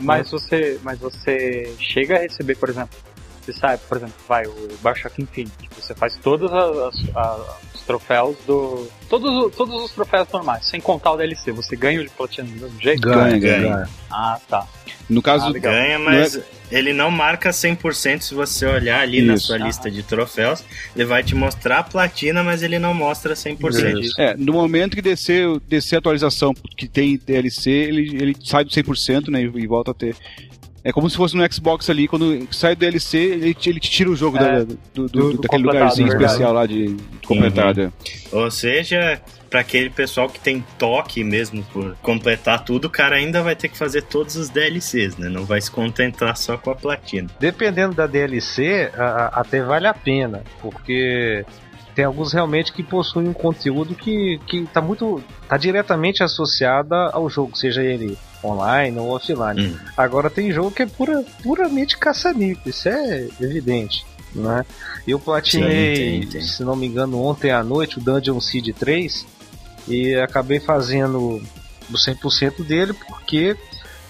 [0.00, 2.96] Mas você, mas você chega a receber, por exemplo,
[3.42, 8.36] você sabe, por exemplo, vai o Bioshock Infinite, você faz todos as, as- os troféus
[8.46, 8.86] do.
[9.08, 11.50] Todos, todos os troféus normais, sem contar o DLC.
[11.52, 13.00] Você ganha o de platina do mesmo jeito?
[13.08, 13.88] Ganha, ganha.
[14.10, 14.66] Ah, tá.
[15.08, 15.58] No caso, Ah.
[15.58, 16.38] Ganha, mas
[16.70, 19.46] ele não marca 100% se você olhar ali na Isso.
[19.46, 20.62] sua lista de troféus.
[20.94, 24.00] Ele vai te mostrar a platina, mas ele não mostra 100%.
[24.02, 24.20] Isso.
[24.20, 28.70] É, no momento que descer, descer a atualização que tem DLC, ele, ele sai do
[28.70, 30.14] 100%, né, e, volta a ter.
[30.84, 33.90] É como se fosse no Xbox ali, quando sai do DLC, ele te, ele te
[33.90, 36.24] tira o jogo É, da- do, do, do- do- daquele lugarzinho verdade.
[36.32, 37.80] especial lá de completado.
[37.82, 37.90] é.
[38.32, 43.42] Ou seja, pra aquele pessoal que tem toque mesmo por completar tudo, o cara ainda
[43.42, 45.28] vai ter que fazer todos os DLCs, né?
[45.28, 47.28] Não vai se contentar só com a platina.
[47.40, 51.44] Dependendo da DLC, a- a- até vale a pena, porque
[51.94, 55.22] tem alguns realmente que possuem um conteúdo que, que tá muito.
[55.48, 59.66] tá diretamente associado ao jogo, seja ele online ou offline.
[59.68, 59.76] Hum.
[59.96, 64.04] Agora tem jogo que é pura, puramente caça-níquel, isso é evidente.
[64.34, 64.64] Né?
[65.06, 66.46] Eu platinei, Sim, sim, sim.
[66.46, 69.26] se não me engano, ontem à noite o Dungeon Seed 3
[69.88, 71.18] e acabei fazendo
[71.90, 73.56] o 100% dele porque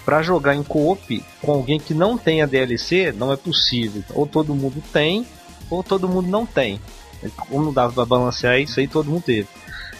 [0.05, 4.03] para jogar em co-op com alguém que não tenha DLC não é possível.
[4.13, 5.25] Ou todo mundo tem,
[5.69, 6.79] ou todo mundo não tem.
[7.35, 9.47] Como não dava pra balancear isso aí, todo mundo teve.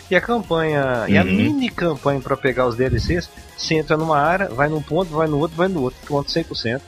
[0.10, 1.32] E a campanha, e a Uhum.
[1.32, 5.38] mini campanha para pegar os DLCs, você entra numa área, vai num ponto, vai no
[5.38, 6.82] outro, vai no outro, ponto 100%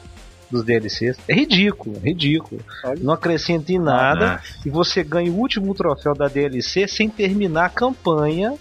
[0.49, 1.17] dos DLCs.
[1.27, 2.59] É ridículo, é ridículo.
[2.99, 7.65] Não acrescenta em nada Ah, e você ganha o último troféu da DLC sem terminar
[7.65, 8.55] a campanha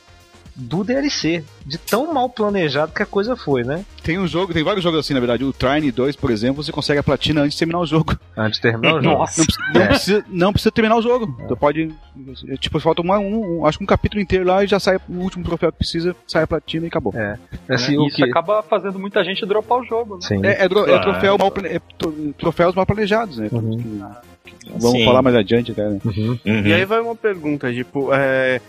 [0.56, 1.44] do DLC.
[1.64, 3.84] De tão mal planejado que a coisa foi, né?
[4.02, 5.44] Tem um jogo, tem vários jogos assim, na verdade.
[5.44, 8.16] O Trine 2, por exemplo, você consegue a platina antes de terminar o jogo.
[8.36, 9.18] Antes de terminar o jogo.
[9.18, 9.40] Nossa.
[9.40, 11.36] Não, precisa- não, precisa, não precisa terminar o jogo.
[11.48, 11.94] Você pode.
[12.58, 15.14] Tipo, falta uma- um, um- acho que um capítulo inteiro lá e já sai o
[15.18, 17.12] último troféu que precisa, sai a platina e acabou.
[17.14, 17.38] É.
[17.68, 18.24] Assim, o Isso que...
[18.24, 20.20] acaba fazendo muita gente dropar o jogo, né?
[20.22, 20.44] Sim.
[20.44, 23.48] É, é, dro- é troféu mal, é tro- troféus mal planejados, né?
[23.52, 24.02] Uhum.
[24.66, 25.04] Vamos Sim.
[25.04, 26.00] falar mais adiante até, né?
[26.04, 26.38] uhum.
[26.44, 28.60] E aí vai uma pergunta, tipo, é,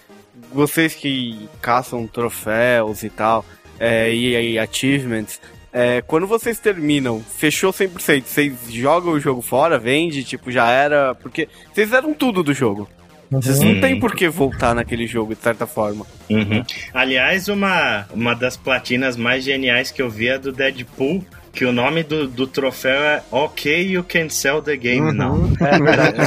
[0.54, 3.46] vocês que caçam troféus e tal,
[3.80, 5.40] é, e, e achievements,
[5.74, 11.16] é, quando vocês terminam, fechou 100%, vocês jogam o jogo fora, vende, tipo, já era,
[11.16, 12.90] porque vocês deram tudo do jogo.
[13.32, 13.80] Vocês não Uhum.
[13.80, 16.06] tem por que voltar naquele jogo, de certa forma.
[16.30, 16.62] Uhum.
[16.94, 21.72] Aliás, uma, uma das platinas mais geniais que eu vi é do Deadpool, que o
[21.72, 25.14] nome do, do troféu é OK, you can sell the game Uhum.
[25.14, 25.50] now.
[25.60, 26.18] É verdade.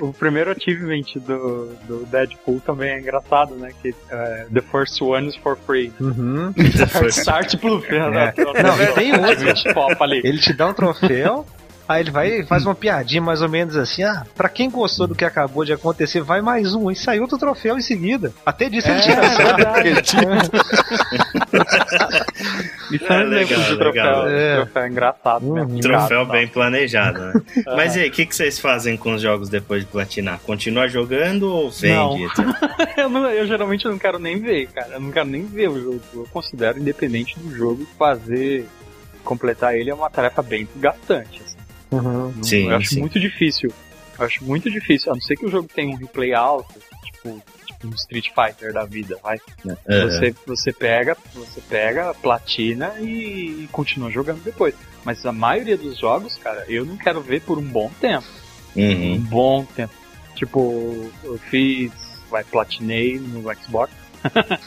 [0.02, 3.70] o primeiro achievement do, do Deadpool também é engraçado, né?
[3.80, 5.92] Que é, The first one is for free.
[6.00, 6.52] Uhum.
[7.10, 8.32] Start Blue, né?
[8.38, 9.96] Não, tem outro.
[10.00, 10.20] Ali.
[10.24, 11.46] Ele te dá um troféu,
[11.92, 15.06] aí ele vai e faz uma piadinha mais ou menos assim: ah, pra quem gostou
[15.06, 16.90] do que acabou de acontecer, vai mais um.
[16.90, 18.32] E sai outro troféu em seguida.
[18.46, 19.20] Até disso ele tira
[22.92, 24.28] Isso é um É, legal, de troféu, legal.
[24.28, 24.56] É.
[24.56, 25.42] troféu engraçado.
[25.46, 25.54] Uhum.
[25.54, 25.80] mesmo.
[25.80, 27.32] Troféu bem planejado, né?
[27.76, 30.38] Mas e aí, o que, que vocês fazem com os jogos depois de platinar?
[30.40, 32.26] Continua jogando ou vende?
[32.96, 34.94] eu, não- eu geralmente não quero nem ver, cara.
[34.94, 36.00] Eu não quero nem ver o jogo.
[36.14, 38.66] Eu considero, independente do jogo, fazer,
[39.24, 41.42] completar ele é uma tarefa bem desgastante.
[41.44, 41.56] assim.
[41.90, 42.42] Uhum.
[42.42, 43.00] Sim, eu acho sim.
[43.00, 43.72] muito difícil.
[44.18, 45.10] Eu acho muito difícil.
[45.12, 46.74] A não ser que o jogo tenha um replay alto,
[47.04, 49.38] tipo, tipo um Street Fighter da vida, vai.
[49.64, 49.74] Uhum.
[49.86, 54.74] Você, você pega, você pega, platina e, continua jogando depois.
[55.04, 58.26] Mas a maioria dos jogos, cara, eu não quero ver por um bom tempo.
[58.76, 58.82] Um
[59.14, 59.18] Uhum.
[59.22, 59.94] bom tempo.
[60.36, 61.90] Tipo, eu fiz,
[62.30, 63.92] vai, platinei no Xbox.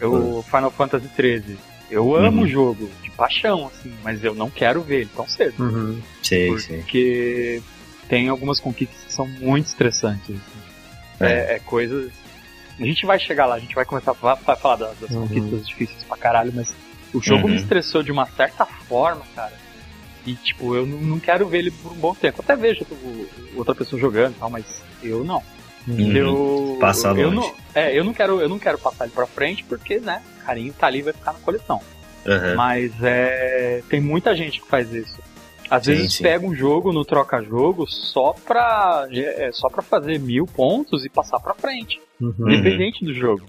[0.00, 1.56] eu Final Fantasy XIII.
[1.90, 2.44] Eu amo Uhum.
[2.44, 5.62] o jogo, paixão, assim, mas eu não quero ver ele tão cedo.
[5.62, 6.00] Uhum.
[6.22, 6.78] Sei, sei.
[6.78, 7.62] Porque
[8.08, 10.36] tem algumas conquistas que são muito estressantes.
[10.36, 10.40] assim.
[11.20, 12.10] É, é coisas.
[12.80, 15.26] A gente vai chegar lá, a gente vai começar a falar, das, das Uhum.
[15.26, 16.72] conquistas difíceis pra caralho, mas
[17.12, 17.54] o jogo Uhum.
[17.54, 19.52] me estressou de uma certa forma, cara.
[20.24, 22.40] E tipo, eu não, não quero ver ele por um bom tempo.
[22.40, 22.86] Até vejo
[23.56, 24.64] outra pessoa jogando e tal, mas
[25.02, 25.42] eu não.
[25.88, 26.12] Uhum.
[26.16, 27.36] Eu, Passa eu longe.
[27.36, 30.44] não, é, eu não quero, eu não quero passar ele pra frente porque, né, o
[30.44, 31.80] carinho tá ali e vai ficar na coleção.
[32.28, 32.56] Uhum.
[32.56, 35.16] Mas é, tem muita gente que faz isso.
[35.70, 36.22] Às Sim, vezes sim.
[36.22, 41.38] pega um jogo no troca-jogo só pra, é, só pra fazer mil pontos e passar
[41.40, 42.00] pra frente.
[42.20, 42.50] Uhum.
[42.50, 43.44] Independente do jogo.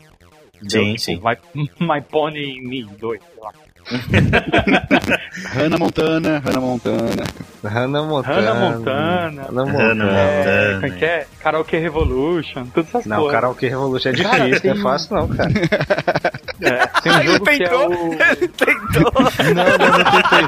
[0.68, 1.16] Sim, sim.
[1.16, 3.54] Tipo, My, My Pony Me 2, sei lá.
[5.54, 7.24] Hannah Montana, Hannah Montana.
[7.64, 8.36] Hannah Montana.
[8.36, 8.92] Hannah Montana.
[8.92, 10.04] Hannah Hannah Montana.
[10.04, 10.74] É, Montana.
[10.82, 11.28] como é que é?
[11.40, 13.34] Karaoke Revolution, todas essas Não, coisas.
[13.34, 15.50] Karaoke Revolution é Cara, difícil, tem não é fácil não, cara.
[16.62, 17.90] É, tem um Ele jogo que é tentou.
[17.90, 18.14] o...
[18.20, 19.12] Ele tentou.
[19.56, 20.42] Não, não, não tentei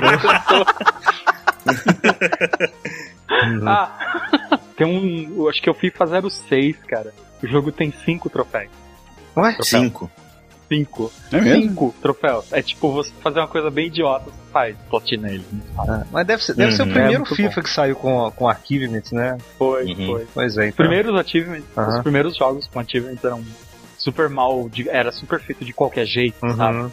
[3.61, 3.71] não.
[3.71, 5.35] Ah, tem um...
[5.37, 7.13] eu Acho que eu FIFA 06, cara.
[7.41, 8.69] O jogo tem cinco troféus.
[9.37, 9.55] Ué?
[9.61, 10.11] Cinco.
[10.71, 11.11] Cinco.
[11.33, 11.63] É mesmo?
[11.63, 12.53] Cinco troféus.
[12.53, 15.43] É tipo você fazer uma coisa bem idiota, você faz platina ele.
[15.77, 16.91] Ah, Mas deve ser, deve ser o Uhum.
[16.93, 19.37] primeiro É, FIFA que saiu com, com achievements, né?
[19.57, 20.05] Foi, Uhum.
[20.07, 20.27] foi.
[20.33, 20.75] Pois é, Os então.
[20.85, 21.97] primeiros achievements, Aham.
[21.97, 23.43] os primeiros jogos com achievements eram
[23.97, 26.77] super mal, de- era super feito de qualquer jeito, sabe?
[26.77, 26.91] Uhum.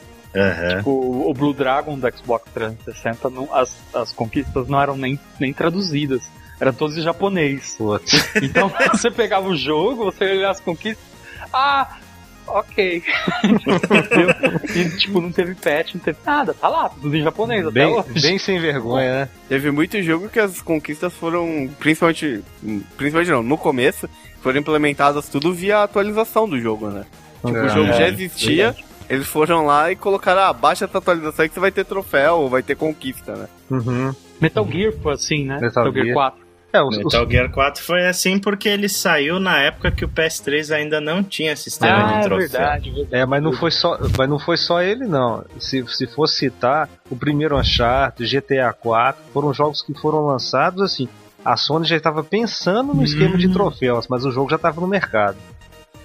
[0.76, 0.90] Tipo,
[1.30, 6.22] o Blue Dragon do Xbox 360, não- as, as conquistas não eram nem, nem traduzidas.
[6.60, 7.76] Eram todas em japonês.
[7.78, 8.28] Putz.
[8.42, 11.04] Então você pegava o jogo, você olhava as conquistas.
[11.52, 11.96] Ah,
[12.50, 13.02] ok.
[14.74, 16.54] e, tipo, não teve patch, não teve nada.
[16.54, 18.20] Tá lá, tudo em japonês até Bem, hoje.
[18.20, 19.28] bem sem vergonha, né?
[19.48, 22.42] Teve muito jogo que as conquistas foram, principalmente,
[22.96, 24.08] principalmente não, no começo,
[24.40, 27.04] foram implementadas tudo via atualização do jogo, né?
[27.44, 28.74] Tipo, o jogo já existia,
[29.08, 32.62] eles foram lá e colocaram, ah, baixa essa atualização que você vai ter troféu, vai
[32.62, 33.48] ter conquista, né?
[33.70, 34.14] Uhum.
[34.40, 35.58] Metal Gear foi assim, né?
[35.60, 36.14] Metal Metal, Gear.
[36.14, 36.47] 4.
[36.72, 40.08] É, os, os- Metal Gear 4 foi assim porque ele saiu na época que o
[40.08, 42.48] PS3 ainda não tinha sistema Ah, de é troféu.
[42.48, 43.14] verdade, verdade.
[43.16, 45.44] É, mas não foi só, mas não foi só ele não.
[45.58, 51.08] Se, se for citar, o primeiro Uncharted, GTA 4, foram jogos que foram lançados assim.
[51.44, 54.86] A Sony já estava pensando no esquema de troféus, mas o jogo já estava no
[54.86, 55.38] mercado.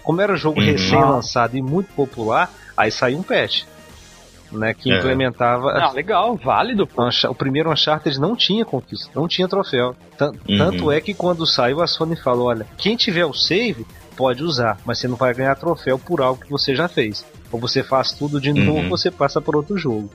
[0.01, 0.65] Como era um jogo Uhum.
[0.65, 3.63] recém-lançado e muito popular, aí saiu um patch,
[4.57, 4.97] né, que É.
[4.97, 7.07] implementava Ah, legal, válido, pô.
[7.29, 9.95] O primeiro Uncharted não tinha conquista, não tinha troféu.
[10.17, 10.57] Tan- Uhum.
[10.57, 13.85] Tanto é que quando saiu a Sony falou, olha, quem tiver o save
[14.15, 17.25] pode usar, mas você não vai ganhar troféu por algo que você já fez.
[17.51, 18.83] Ou você faz tudo de novo, Uhum.
[18.85, 20.09] ou você passa para outro jogo.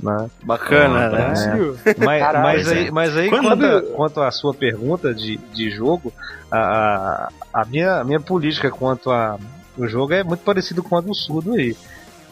[0.00, 0.28] Né?
[0.42, 1.28] Bacana, Ah, né?
[1.98, 2.90] Mas, Caralho, mas aí, é.
[2.90, 6.12] mas aí Quando- quanto, a, quanto à sua pergunta de, de jogo,
[6.50, 7.28] a, a,
[7.62, 9.38] a minha, a minha política quanto a
[9.78, 11.74] o jogo é muito parecido com a do surdo aí.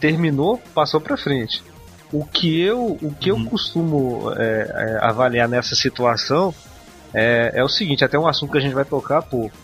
[0.01, 1.63] Terminou, passou pra frente.
[2.11, 6.53] O que eu, o que eu costumo é, é, avaliar nessa situação
[7.13, 9.55] é, é o seguinte, até um assunto que a gente vai tocar pouco.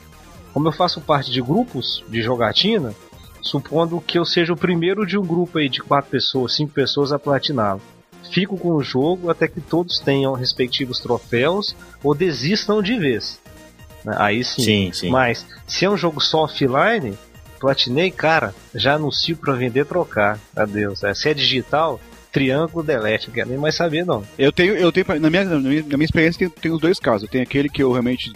[0.54, 2.93] Como eu faço parte de grupos de jogatina,
[3.41, 7.12] supondo que eu seja o primeiro de um grupo aí de quatro pessoas, cinco pessoas
[7.12, 7.82] a platiná-lo
[8.28, 13.39] fico com o jogo até que todos tenham respectivos troféus ou desistam de vez.
[14.06, 14.63] Aí sim.
[14.63, 15.10] Sim, sim.
[15.10, 17.17] Mas se é um jogo só offline,
[17.58, 20.39] platinei, cara, já anuncio pra vender trocar.
[20.56, 21.04] Adeus.
[21.04, 22.00] É, se é digital,
[22.32, 24.24] triângulo delete, não quero nem mais saber não.
[24.38, 27.00] Eu tenho, eu tenho na minha, na minha, na minha experiência, tem, tem os dois
[27.00, 27.24] casos.
[27.24, 28.32] Eu tenho aquele que eu realmente.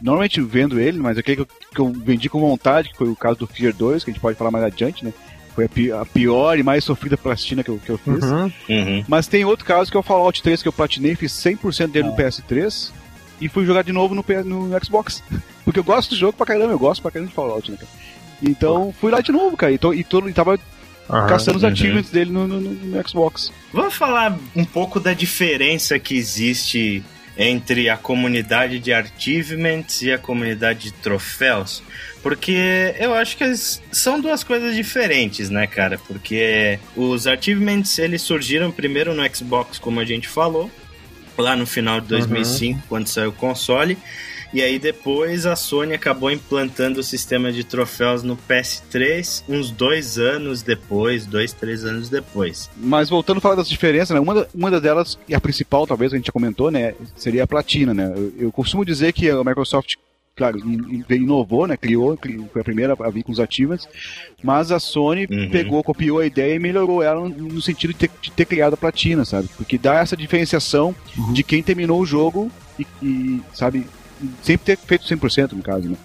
[0.00, 3.14] Normalmente vendo ele, mas aquele que eu, que eu vendi com vontade, que foi o
[3.16, 5.12] caso do Fear 2, que a gente pode falar mais adiante, né?
[5.54, 8.24] Foi a, pi- a pior e mais sofrida plastina que eu, que eu fiz.
[8.24, 9.04] Uhum.
[9.06, 12.08] Mas tem outro caso que é o Fallout 3 que eu platinei, fiz 100% dele
[12.08, 12.90] no PS3
[13.40, 15.22] e fui jogar de novo no, no Xbox.
[15.64, 17.88] Porque eu gosto do jogo pra caramba, eu gosto pra caramba de Fallout, né, cara?
[18.42, 20.58] Então fui lá de novo, cara, e, tô, e, tô, e tava
[21.28, 21.70] caçando os uhum.
[21.70, 23.52] achievements dele no, no- no Xbox.
[23.72, 27.02] Vamos falar um pouco da diferença que existe
[27.36, 31.82] entre a comunidade de achievements e a comunidade de troféus.
[32.22, 33.44] Porque eu acho que
[33.90, 35.98] são duas coisas diferentes, né, cara?
[35.98, 40.70] Porque os achievements eles surgiram primeiro no Xbox, como a gente falou,
[41.36, 43.96] lá no final de 2005, quando saiu o console.
[44.52, 50.18] E aí depois a Sony acabou implantando o sistema de troféus no PS3 uns dois
[50.18, 52.68] anos depois, dois, três anos depois.
[52.76, 54.20] Mas voltando a falar das diferenças, né?
[54.20, 56.94] Uma, uma das delas, e a principal, talvez, a gente já comentou, né?
[57.16, 58.12] Seria a platina, né?
[58.14, 59.94] Eu, eu costumo dizer que a Microsoft,
[60.36, 61.76] claro, in- in- inovou, né?
[61.76, 63.88] Criou, cri- foi a primeira a vir com os ativos,
[64.42, 65.48] mas a Sony Uhum.
[65.50, 68.76] pegou, copiou a ideia e melhorou ela no, sentido de ter, de ter criado a
[68.76, 69.48] platina, sabe?
[69.56, 70.94] Porque dá essa diferenciação
[71.32, 73.86] de quem terminou o jogo e, e, sabe,
[74.42, 75.96] sempre ter feito 100% no caso, né?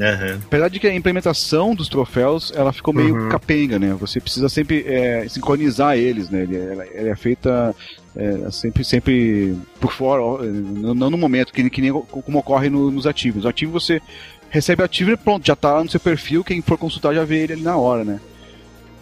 [0.00, 0.38] Aham.
[0.46, 3.28] Apesar de que a implementação dos troféus ela ficou meio Uhum.
[3.28, 3.94] capenga, né?
[4.00, 6.42] Você precisa sempre é, sincronizar eles, né?
[6.42, 7.74] Ele- Ela, ela é feita
[8.16, 13.06] é, sempre, sempre por fora, não, no momento, que, que nem como ocorre no- nos
[13.06, 13.44] ativos.
[13.44, 14.00] No ativo você
[14.48, 17.24] recebe o ativo e pronto, já tá lá no seu perfil, quem for consultar já
[17.24, 18.18] vê ele ali na hora, né?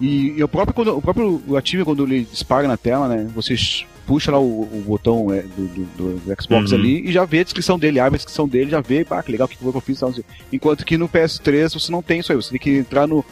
[0.01, 3.29] E, e o próprio, quando, o próprio ativo, quando ele dispara na tela, né?
[3.35, 3.55] Você
[4.09, 6.79] puxa lá o, o botão é, do, do- do Xbox Uhum.
[6.79, 9.31] ali e já vê a descrição dele, abre a descrição dele, já vê, ah, que
[9.31, 10.01] legal, o que que eu fiz.
[10.53, 13.25] Enquanto que no PS3 você não tem isso aí, você tem que entrar no.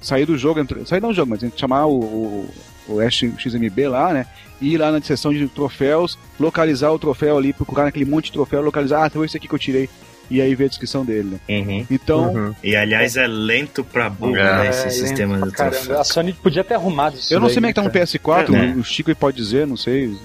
[0.00, 2.50] sair do jogo, entrar, sair não do jogo, mas tem que chamar o, o,
[2.88, 4.26] o XMB lá, né?
[4.62, 8.62] Ir lá na seção de troféus, localizar o troféu ali, procurar naquele monte de troféu,
[8.62, 9.90] localizar, ah, foi esse aqui que eu tirei.
[10.30, 11.56] E aí ver a descrição dele, né?
[11.56, 11.86] Uhum.
[11.90, 16.00] Então, E aliás é lento pra burro, É, né, esse lento sistema do caramba.
[16.00, 18.04] A Sony podia ter arrumado isso eu não sei como é que tá no cara.
[18.06, 18.74] PS4, É, né?
[18.78, 20.16] o Chico pode dizer, não sei.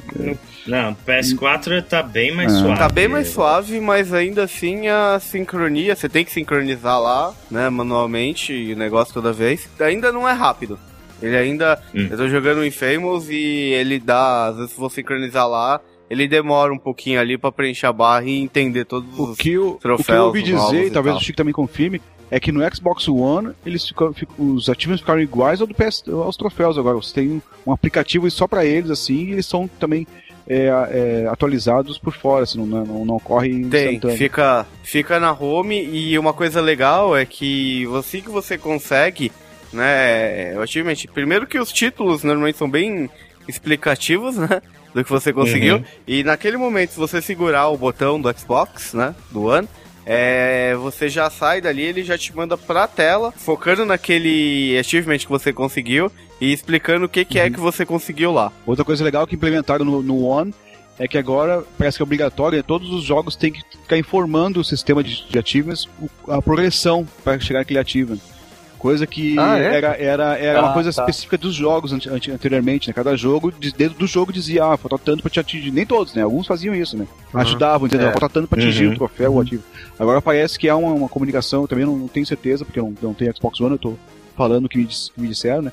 [0.65, 2.59] Não, PS4 tá bem mais Ah.
[2.59, 2.77] suave.
[2.79, 7.69] Tá bem mais suave, mas ainda assim a sincronia, você tem que sincronizar lá, né,
[7.69, 9.67] manualmente, e o negócio toda vez.
[9.79, 10.79] Ainda não é rápido.
[11.21, 11.81] Ele ainda.
[11.93, 12.07] Hum.
[12.09, 13.35] Eu tô jogando o Infamous e
[13.73, 14.47] ele dá.
[14.47, 18.25] Às vezes, se vou sincronizar lá, ele demora um pouquinho ali pra preencher a barra
[18.25, 19.37] e entender todos O os.
[19.37, 21.21] que, eu, o que eu troféus ouvi dizer, e talvez tal.
[21.21, 25.21] o Chico também confirme, é que no Xbox One eles ficam, ficam- os ativos ficaram
[25.21, 26.95] iguais ao do PS, aos troféus agora.
[26.95, 30.05] Você tem um, aplicativo só pra eles, assim, e eles são também
[30.47, 35.79] é, é, atualizados por fora, assim, não, não, não ocorre Tem, fica, fica na home
[35.85, 39.31] e uma coisa legal é que assim que você consegue,
[39.71, 43.09] né, ativamente, primeiro que os títulos normalmente são bem
[43.47, 44.61] explicativos, né,
[44.93, 45.83] do que você conseguiu, Uhum.
[46.07, 49.67] e naquele momento se você segurar o botão do Xbox, né, do One,
[50.05, 55.29] é, você já sai dali, ele já te manda pra tela, focando naquele achievement que
[55.29, 56.11] você conseguiu
[56.41, 58.51] e explicando o que, que é que você conseguiu lá.
[58.65, 60.51] Outra coisa legal que implementaram no, no One
[60.97, 62.63] é que agora parece que é obrigatório, né?
[62.65, 65.87] todos os jogos têm que ficar informando o sistema de, de achievements
[66.27, 68.19] a progressão para chegar naquele achievement.
[68.79, 69.75] Coisa que Ah, é?
[69.75, 71.01] era, era, era uma Ah, coisa tá.
[71.03, 72.93] específica dos jogos ante- ante- anteriormente, né?
[72.93, 75.69] Cada jogo, de- dentro do jogo dizia, ah, falta tanto pra te atingir.
[75.69, 76.21] Nem todos, né?
[76.21, 77.05] Alguns faziam isso, né?
[77.33, 78.07] Ajudavam, entendeu?
[78.07, 78.11] É.
[78.11, 78.93] Falta tanto pra atingir Uhum.
[78.93, 79.63] o troféu, o ativo.
[79.99, 82.83] Agora parece que há uma, uma comunicação, eu também não, não tenho certeza, porque eu
[82.85, 83.95] não, não tenho Xbox One, eu tô
[84.37, 85.71] falando o que me, que me disseram, né?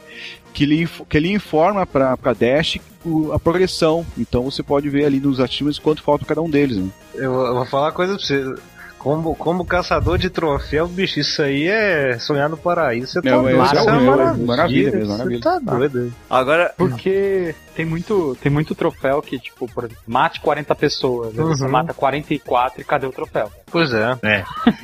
[0.52, 4.04] Que ele, inf- que ele informa pra, pra Dash o- a progressão.
[4.18, 6.88] Então você pode ver ali nos achievements quanto falta cada um deles, né?
[7.14, 8.54] Eu, eu vou falar uma coisa pra você.
[8.98, 13.12] Como, como caçador de troféu, bicho, isso aí é sonhar no paraíso.
[13.12, 16.12] Você tá É, doido, isso é horrível, maravilha, maravilha mesmo, Você tá doido.
[16.28, 21.34] Agora, Porque tem muito, tem muito troféu que, tipo, por exemplo, mate 40 pessoas.
[21.34, 21.70] Você Uhum.
[21.70, 23.50] mata 44 e cadê o troféu?
[23.70, 24.12] Pois é.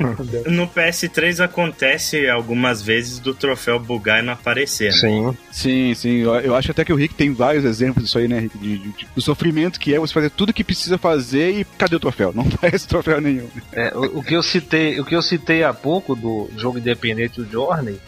[0.00, 0.42] Entendeu?
[0.52, 4.92] No PS3 acontece algumas vezes do troféu bugar e não aparecer.
[4.92, 4.98] né?
[4.98, 5.36] Sim.
[5.50, 6.16] Sim, sim.
[6.18, 8.58] Eu, eu acho até que o Rick tem vários exemplos disso aí, né, Rick?
[8.58, 11.96] De, de- de- do sofrimento que é você fazer tudo que precisa fazer e cadê
[11.96, 12.32] o troféu?
[12.34, 13.48] Não parece troféu nenhum.
[13.72, 17.40] É, o, o que eu citei, o que eu citei há pouco do jogo independente
[17.40, 17.98] do Journey,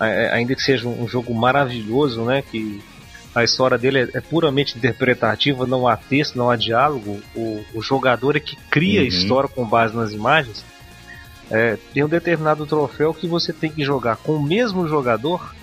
[0.00, 2.82] é, ainda que seja um, um jogo maravilhoso, né, que
[3.34, 7.82] a história dele é, é puramente interpretativa, não há texto, não há diálogo, o, o
[7.82, 9.08] jogador é que cria a Uhum.
[9.08, 10.64] história com base nas imagens.
[11.50, 15.54] É, tem um determinado troféu que você tem que jogar com o mesmo jogador,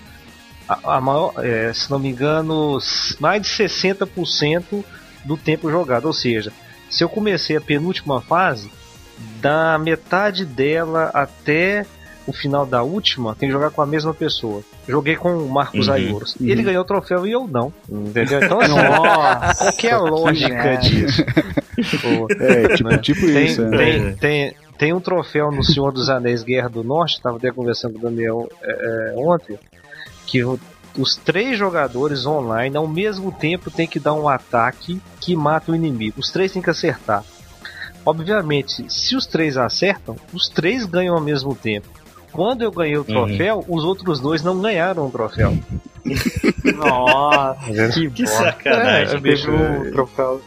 [0.68, 2.78] a, a maior, é, se não me engano,
[3.20, 4.84] mais de 60%
[5.26, 6.06] do tempo jogado.
[6.06, 6.52] Ou seja,
[6.90, 8.70] se eu comecei a penúltima fase,
[9.40, 11.86] da metade dela até
[12.28, 14.62] o final da última, tem que jogar com a mesma pessoa.
[14.88, 16.36] Joguei com o Marcos Uhum, Ayuros.
[16.40, 17.74] Ele ganhou o troféu e eu não.
[17.90, 18.40] Entendeu?
[18.40, 19.56] Então, assim, Nossa!
[19.56, 21.24] qual que é a lógica disso?
[22.02, 22.98] Pô, É, tipo, Né?
[23.00, 23.78] tipo tem, isso, né?
[23.78, 27.94] tem, tem, tem um troféu no Senhor dos Anéis Guerra do Norte, estava até conversando
[27.94, 29.58] com o Daniel é, é, ontem,
[30.28, 30.60] que o-
[30.98, 35.76] os três jogadores online ao mesmo tempo tem que dar um ataque que mata o
[35.76, 36.20] inimigo.
[36.20, 37.24] Os três têm que acertar.
[38.06, 41.88] Obviamente, se os três acertam, os três ganham ao mesmo tempo.
[42.32, 45.58] Quando eu ganhei o troféu, os outros dois não ganharam o troféu.
[46.76, 49.52] Nossa, que, Que sacanagem, É, bicho.
[49.52, 50.42] Teve um troféu.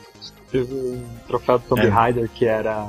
[0.51, 1.89] Teve um troféu do Tomb É.
[1.89, 2.87] Raider que era,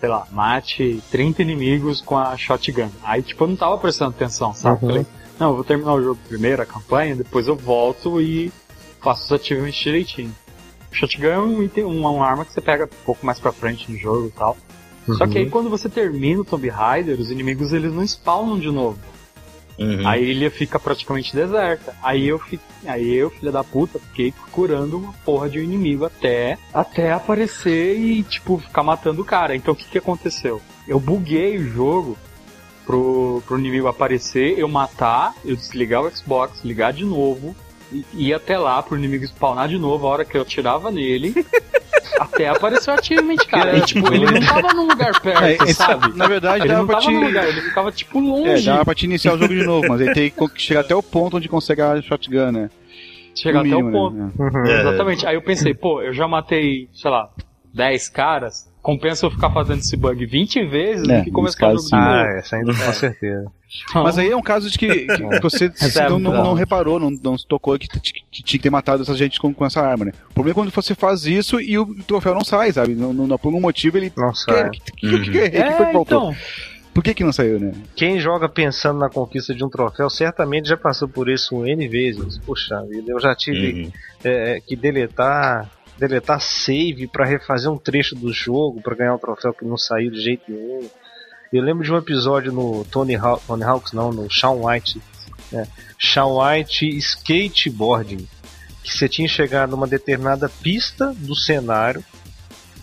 [0.00, 2.90] sei lá, mate 30 inimigos com a shotgun.
[3.02, 4.82] Aí, tipo, eu não tava prestando atenção, sabe?
[4.84, 4.88] Uhum.
[4.90, 5.06] Falei,
[5.38, 8.52] não, eu vou terminar o jogo primeiro, a campanha, depois eu volto e
[9.00, 10.34] faço os achievements direitinho.
[10.90, 13.90] Shotgun é um item, uma, uma arma que você pega um pouco mais pra frente
[13.90, 14.56] no jogo e tal.
[15.16, 18.70] Só que aí quando você termina o Tomb Raider, os inimigos eles não spawnam de
[18.70, 18.98] novo.
[19.78, 20.06] Uhum.
[20.06, 21.94] A ilha fica praticamente deserta.
[22.02, 22.58] Aí eu, fi...
[22.84, 27.96] aí eu, filha da puta, fiquei procurando uma porra de um inimigo até, até aparecer
[27.96, 29.54] e, tipo, ficar matando o cara.
[29.54, 30.60] Então o que, que aconteceu?
[30.86, 32.18] Eu buguei o jogo
[32.84, 37.54] pro, pro inimigo aparecer, eu matar, eu desligar o Xbox, ligar de novo,
[37.92, 41.34] e ir até lá pro inimigo spawnar de novo a hora que eu atirava nele.
[42.18, 43.76] até aparecer o achievement, cara.
[43.78, 46.16] E, tipo, ele não tava num lugar perto, É, sabe?
[46.16, 47.14] na verdade, Ele dava não pra tava te.
[47.14, 48.66] no lugar, ele ficava, tipo, É, longe.
[48.66, 51.02] dava pra te iniciar o jogo de novo, mas aí tem que chegar até o
[51.02, 52.70] ponto onde consegue a shotgun, né?
[53.34, 54.16] Chegar até o mínimo, ponto.
[54.16, 54.30] né?
[54.38, 54.66] Uhum.
[54.66, 54.80] É.
[54.80, 55.26] Exatamente.
[55.26, 57.28] Aí eu pensei, pô, eu já matei, sei lá,
[57.72, 58.68] 10 caras.
[58.88, 62.24] Compensa eu ficar fazendo esse bug 20 vezes É, do que começar caso, de Ah,
[62.38, 63.52] essa ainda com certeza.
[63.90, 66.54] Então, Mas aí é um caso de que, que você se é não, não, não
[66.54, 69.66] reparou, não, não se tocou que, que tinha que ter matado essa gente com, com
[69.66, 70.12] essa arma, né?
[70.30, 72.94] O problema é quando você faz isso e o troféu não sai, sabe?
[72.94, 74.10] Não, não, por algum motivo ele.
[74.16, 76.30] Nossa, Que, que, que, que, que, que foi é, que faltou?
[76.32, 76.36] então,
[76.94, 77.72] Por que que não saiu, né?
[77.94, 82.38] quem joga pensando na conquista de um troféu certamente já passou por isso N vezes.
[82.38, 83.92] Puxa vida, eu já tive Uhum.
[84.24, 89.52] é, que deletar deletar save pra refazer um trecho do jogo pra ganhar um troféu
[89.52, 90.88] que não saiu de jeito nenhum.
[91.52, 95.00] Eu lembro de um episódio no Tony, Haw Tony Hawks, não, no Shaun White,
[95.50, 95.66] né?
[95.98, 98.28] Shaun White Skateboarding,
[98.82, 102.04] que você tinha chegar numa determinada pista do cenário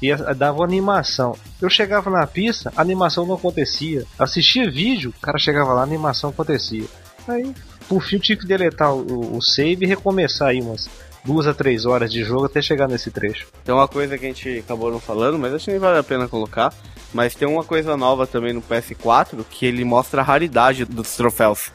[0.02, 1.38] e dava animação.
[1.62, 4.06] Eu chegava na pista, a animação não acontecia.
[4.20, 6.86] Assistia vídeo, o cara chegava lá, a animação acontecia.
[7.28, 7.54] Aí,
[7.88, 10.90] por fim, eu tive que deletar o, o save e recomeçar aí umas
[11.26, 13.48] duas a três horas de jogo até chegar nesse trecho.
[13.64, 16.04] Tem uma coisa que a gente acabou não falando, mas acho que nem vale a
[16.04, 16.74] pena colocar.
[17.14, 21.72] Mas tem uma coisa nova também no PS4 que ele mostra a raridade dos troféus.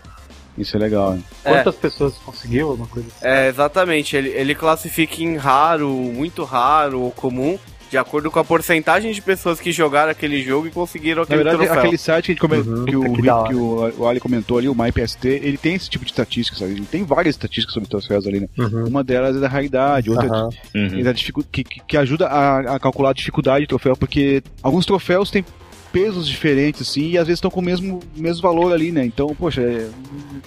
[0.58, 1.22] Isso é legal, né?
[1.42, 3.26] quantas pessoas conseguiu alguma coisa assim?
[3.26, 4.16] É, exatamente.
[4.16, 7.58] Ele, ele classifica em raro, muito raro ou comum,
[7.90, 11.38] de acordo com a porcentagem de pessoas que jogaram aquele jogo e conseguiram Na aquele
[11.42, 11.78] verdade, troféu.
[11.82, 12.84] aquele site que, a gente come- Uhum.
[12.84, 16.04] que, o, Que que o, o Ali comentou ali, o MyPST, ele tem esse tipo
[16.04, 16.72] de estatística, sabe?
[16.72, 18.48] Ele tem várias estatísticas sobre troféus ali, né?
[18.86, 20.26] Uma delas é da raridade, outra
[20.72, 20.78] é.
[20.78, 21.00] Uhum.
[21.00, 24.86] é da dificu- que, que, ajuda a, a calcular a dificuldade do troféu, porque alguns
[24.86, 25.44] troféus têm
[25.92, 29.04] pesos diferentes, assim, e às vezes estão com o mesmo, mesmo valor ali, né?
[29.04, 29.88] Então, poxa, é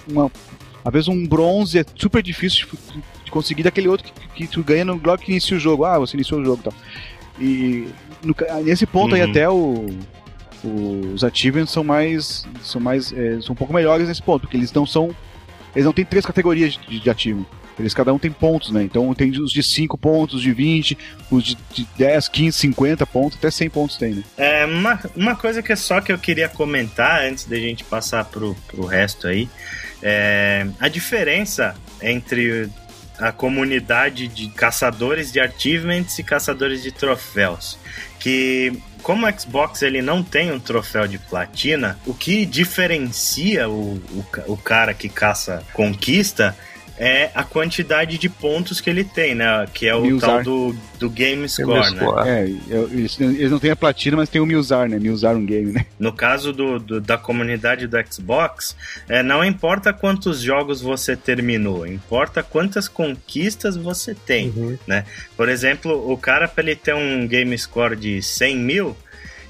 [0.08, 0.30] uma,
[0.82, 4.62] às vezes um bronze é super difícil de, de conseguir daquele outro que, que tu
[4.64, 5.84] ganha no logo que inicia o jogo.
[5.84, 6.72] Ah, você iniciou o jogo e tal.
[7.38, 7.88] E
[8.22, 9.30] no, nesse ponto aí Uhum.
[9.30, 9.86] até o,
[10.64, 12.46] o- os achievements são mais.
[12.62, 13.12] são mais.
[13.12, 15.14] é, são um pouco melhores nesse ponto, porque eles não são.
[15.74, 17.46] Eles não têm três categorias de, de achievement.
[17.76, 18.84] Eles cada um tem pontos, né?
[18.84, 20.96] Então tem os de 5 pontos, de 20,
[21.28, 24.22] os de, de 10, 15, 50 pontos, até 100 pontos tem, né?
[24.36, 28.24] É, uma, uma coisa que é só que eu queria comentar antes da gente passar
[28.26, 29.48] pro, pro resto aí.
[30.00, 32.68] É, a diferença entre
[33.18, 37.78] a comunidade de caçadores de achievements e caçadores de troféus.
[38.18, 43.96] Que como o Xbox ele não tem um troféu de platina, o que diferencia o,
[43.96, 46.56] o, o cara que caça conquista
[46.96, 49.66] é a quantidade de pontos que ele tem, né?
[49.74, 50.30] Que é o Milzar.
[50.30, 52.06] tal do, do Game Score, né?
[52.24, 54.98] É, eu- eles, eles não têm a platina, mas tem o Milzar, né?
[54.98, 55.86] Milzar um game, né?
[55.98, 58.76] No caso do, do- da comunidade do Xbox,
[59.08, 64.50] é, não importa quantos jogos você terminou, importa quantas conquistas você tem.
[64.56, 64.78] Uhum.
[65.36, 68.96] Por exemplo, o cara, para ele ter um game score de 100 mil,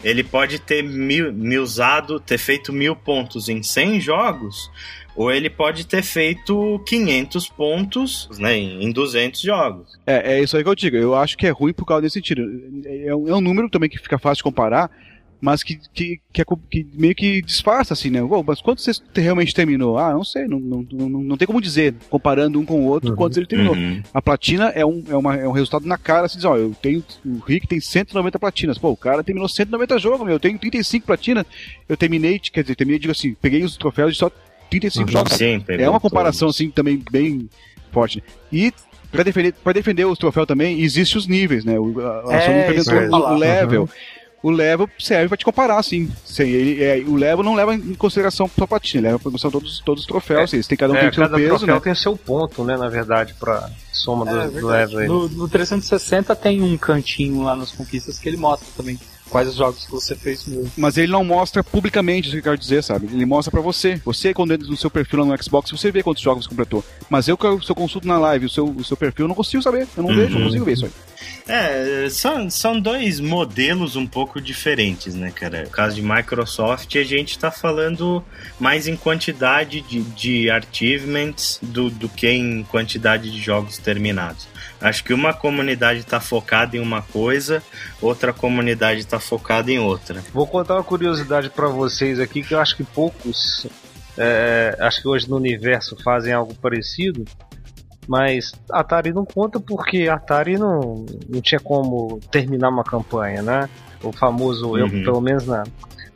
[0.02, 4.70] ele pode ter mil, milzado, ter feito mil pontos em 100 jogos,
[5.16, 9.88] ou ele pode ter feito 500 pontos né, em em 200 jogos.
[10.06, 10.96] É, é isso aí que eu digo.
[10.96, 12.42] Eu acho que é ruim por causa desse sentido.
[13.04, 14.90] É um, é um número também que fica fácil de comparar,
[15.40, 18.20] mas que, que, que, é que meio que disfarça, assim, né?
[18.26, 19.98] Pô, mas quantos você te- realmente terminou?
[19.98, 23.10] Ah, não sei, não, não, não, não tem como dizer, comparando um com o outro,
[23.10, 23.16] Uhum.
[23.16, 23.74] quantos ele terminou.
[23.74, 24.02] Uhum.
[24.14, 26.74] A platina é um, é, uma, é um resultado na cara, assim, diz, ó, eu
[26.80, 28.78] tenho, o Rick tem 190 platinas.
[28.78, 31.44] Pô, o cara terminou 190 jogos, meu, eu tenho 35 platinas.
[31.88, 34.30] Eu terminei, quer dizer, terminei, digo assim, peguei os troféus de só
[34.70, 35.12] 35 Uhum.
[35.12, 35.32] jogos.
[35.34, 36.56] Sim, É uma comparação, todos.
[36.56, 37.48] assim, também bem
[37.92, 38.22] forte.
[38.52, 38.72] E
[39.10, 41.78] pra defender, pra defender os troféus também, existem os níveis, né?
[41.78, 43.88] O, a, a É, implementou o, o level.
[44.42, 46.10] O level serve pra te comparar, assim.
[46.22, 49.50] Sim, ele, é, o level não leva em consideração só platina, ele leva em consideração
[49.50, 50.52] todos, todos os troféus.
[50.52, 51.80] eles têm cada um É, tem seu cada peso, troféu né?
[51.80, 55.08] tem seu ponto, né, na verdade, pra soma do, É, do level aí.
[55.08, 58.98] No, no 360 tem um cantinho lá nas conquistas que ele mostra também
[59.30, 60.70] quais os jogos que você fez mesmo.
[60.76, 63.06] Mas ele não mostra publicamente, isso que eu quero dizer, sabe?
[63.06, 64.00] Ele mostra pra você.
[64.04, 66.84] Você, quando entra no seu perfil lá no Xbox, você vê quantos jogos você completou.
[67.10, 69.28] Mas eu, que eu- se eu consulto na live o seu, o seu perfil, eu
[69.28, 69.86] não consigo saber.
[69.96, 70.16] Eu não Uhum.
[70.16, 70.92] vejo, não consigo ver isso aí.
[71.46, 75.64] É, são, são dois modelos um pouco diferentes, né, cara?
[75.64, 78.24] No caso de Microsoft, a gente tá falando
[78.58, 84.46] mais em quantidade de, de achievements do, do que em quantidade de jogos terminados.
[84.80, 87.62] Acho que uma comunidade tá focada em uma coisa,
[88.00, 90.22] outra comunidade tá focada em outra.
[90.32, 93.66] Vou contar uma curiosidade pra vocês aqui que eu acho que poucos,
[94.16, 97.24] é, acho que hoje no universo fazem algo parecido,
[98.08, 103.68] mas Atari não conta porque Atari não, não tinha como terminar uma campanha, né?
[104.02, 105.02] O famoso, eu, Uhum.
[105.02, 105.62] pelo menos na,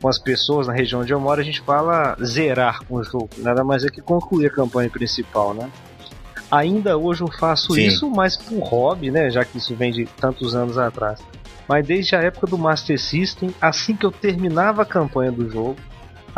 [0.01, 3.63] com as pessoas na região onde eu moro, a gente fala zerar um jogo, nada
[3.63, 5.69] mais é que concluir a campanha principal, né?
[6.51, 7.85] Ainda hoje eu faço Sim.
[7.85, 9.29] isso, mas por hobby, né?
[9.29, 11.19] Já que isso vem de tantos anos atrás.
[11.67, 15.75] Mas desde a época do Master System, assim que eu terminava a campanha do jogo,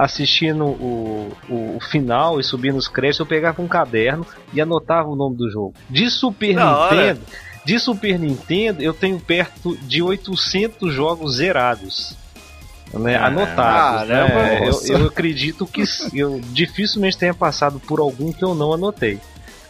[0.03, 5.07] assistindo o, o, o final e subindo os créditos, eu pegava um caderno e anotava
[5.07, 5.73] o nome do jogo.
[5.89, 6.95] De Super Da hora.
[6.95, 7.21] Nintendo,
[7.63, 12.15] de Super Nintendo, eu tenho perto de 800 jogos zerados.
[12.93, 14.09] Né, Ah, anotados.
[14.09, 14.59] né?
[14.67, 15.83] eu, eu acredito que
[16.13, 19.19] eu dificilmente tenha passado por algum que eu não anotei.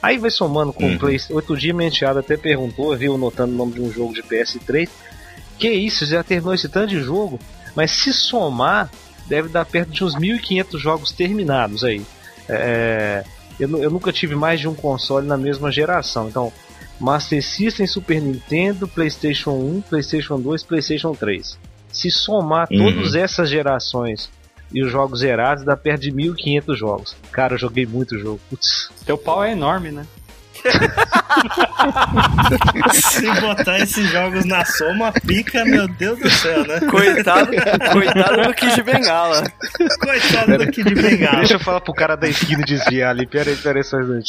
[0.01, 0.95] Aí vai somando com Uhum.
[0.95, 1.19] o Play.
[1.29, 4.89] Outro dia minha enteada até perguntou, viu, anotando o nome de um jogo de PS3.
[5.59, 7.39] Que isso, já terminou esse tanto de jogo?
[7.75, 8.89] Mas se somar,
[9.31, 12.01] deve dar perto de uns 1.500 jogos terminados aí.
[12.49, 13.23] É,
[13.59, 16.27] eu, nu- eu nunca tive mais de um console na mesma geração.
[16.27, 16.51] Então,
[16.99, 21.57] Master System, Super Nintendo, PlayStation 1, PlayStation 2, PlayStation 3.
[21.91, 22.93] Se somar Uhum.
[22.93, 24.29] todas essas gerações
[24.73, 27.15] e os jogos zerados, dá perto de 1.500 jogos.
[27.31, 28.39] Cara, eu joguei muito jogo.
[28.49, 28.89] Putz.
[29.05, 30.05] Teu pau é enorme, né?
[32.93, 36.79] Se botar esses jogos na soma, pica, meu Deus do céu, né?
[36.81, 37.51] Coitado,
[37.91, 39.43] coitado do Kid Bengala.
[39.99, 41.37] Coitado do Kid Bengala.
[41.37, 43.25] Deixa eu falar pro cara da esquina desviar ali.
[43.25, 44.21] Pera aí, pera aí, só um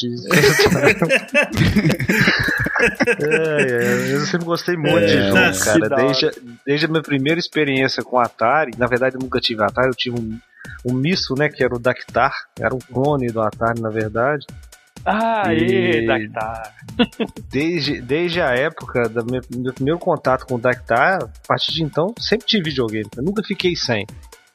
[3.21, 5.97] é, é, eu sempre gostei muito de É, jogo, que cara.
[5.97, 6.31] Desde,
[6.67, 10.19] desde a minha primeira experiência com Atari, na verdade eu nunca tive Atari, eu tive
[10.19, 10.39] um,
[10.85, 14.47] um misto, né, que era o Dactar, era um clone do Atari, na verdade.
[15.05, 16.07] Ah, E-.
[16.07, 16.75] Dactar.
[17.51, 21.83] Desde, desde a época do meu, meu primeiro contato com o Dactar, a partir de
[21.83, 23.09] então, sempre tive videogame.
[23.17, 24.07] Eu nunca fiquei sem.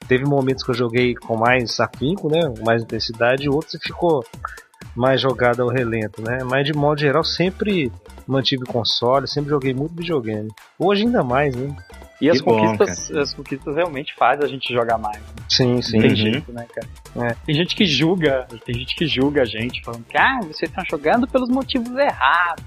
[0.08, 2.42] Teve momentos que eu joguei com mais afinco, né?
[2.58, 4.24] Com mais intensidade, e outros ficou
[4.96, 6.40] mais jogado ao relento, né?
[6.44, 7.92] Mas de modo geral, sempre
[8.26, 10.50] mantive console, sempre joguei muito videogame.
[10.80, 11.76] Hoje ainda mais, né?
[12.20, 15.22] E as Que bom, conquistas, as conquistas realmente fazem a gente jogar mais.
[15.48, 15.98] Sim, sim.
[15.98, 16.16] Não tem Uhum.
[16.16, 17.30] jeito, né, cara?
[17.30, 17.36] É.
[17.46, 20.84] Tem gente que julga, tem gente que julga a gente, falando que, ah, vocês estão
[20.90, 22.64] jogando pelos motivos errados.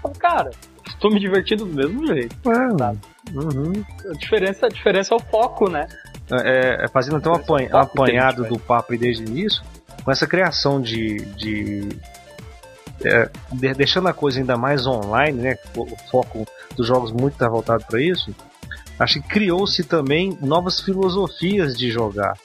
[0.00, 0.50] Falo, cara,
[0.86, 2.36] estou me divertindo do mesmo jeito.
[3.34, 3.84] Uhum.
[4.08, 5.86] A diferença, a diferença é o foco, né?
[6.30, 9.62] É, é, fazendo até um é apanhado do papo desde o início,
[10.04, 11.16] com essa criação de.
[11.36, 11.88] de
[13.04, 15.56] é, de- deixando a coisa ainda mais online, né?
[15.76, 16.46] O, o foco
[16.76, 18.34] dos jogos muito está voltado para isso.
[18.98, 22.36] Acho que criou-se também novas filosofias de jogar.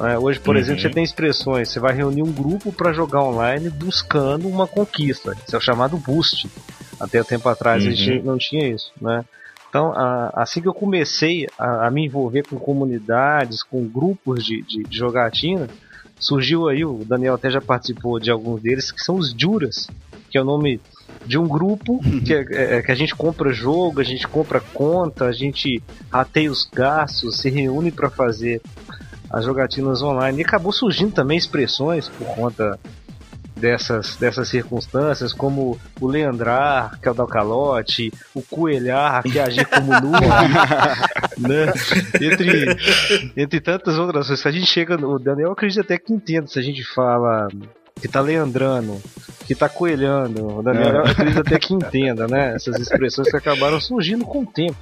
[0.00, 0.60] É, hoje, por Uhum.
[0.60, 5.36] exemplo, você tem expressões, você vai reunir um grupo para jogar online buscando uma conquista.
[5.46, 6.48] Isso é o chamado boost.
[7.00, 9.24] Até tempo atrás a gente não tinha isso, né?
[9.68, 14.62] Então, a- assim que eu comecei a, a me envolver com comunidades, com grupos de,
[14.62, 15.68] de, de jogatina,
[16.18, 19.88] surgiu aí, o Daniel até já participou de alguns deles, que são os Juras,
[20.30, 20.80] que é o nome
[21.26, 25.24] de um grupo que, é- é- que a gente compra jogo, a gente compra conta,
[25.26, 28.60] a gente rateia os gastos, se reúne para fazer
[29.30, 30.40] as jogatinas online.
[30.40, 32.78] E acabou surgindo também expressões por conta
[33.56, 39.42] dessas, dessas circunstâncias, como o Leandrar, que é o da calote, o Coelhar, que é
[39.42, 40.28] agir como nuvem,
[41.38, 41.72] né?
[42.20, 42.76] Entre,
[43.36, 44.40] entre tantas outras coisas.
[44.40, 47.48] Se a gente chega, o Daniel acredita até que entenda, se a gente fala
[48.00, 49.00] que tá leandrando,
[49.46, 52.54] que tá coelhando, o Daniel acredita até que entenda, né?
[52.54, 54.76] Essas expressões que acabaram surgindo com o tempo.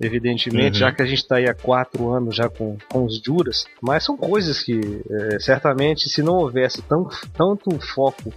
[0.00, 0.80] Evidentemente, Uhum.
[0.80, 4.02] já que a gente está aí há quatro anos já com, com os juras, mas
[4.04, 8.32] são coisas que é, certamente se não houvesse tão, tanto foco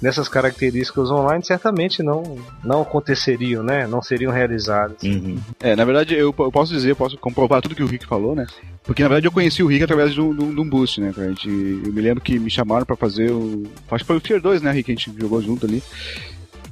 [0.00, 3.86] nessas características online, certamente não, não aconteceriam, né?
[3.86, 5.02] Não seriam realizadas.
[5.02, 5.38] Uhum.
[5.60, 8.34] É, na verdade, eu, eu posso dizer, eu posso comprovar tudo que o Rick falou,
[8.34, 8.46] né?
[8.82, 11.12] Porque na verdade eu conheci o Rick através de um, de um- boost, né?
[11.16, 13.64] A gente, eu me lembro que me chamaram pra fazer o.
[13.90, 14.90] Acho que foi o Fear 2, né, Rick?
[14.90, 15.82] A gente jogou junto ali.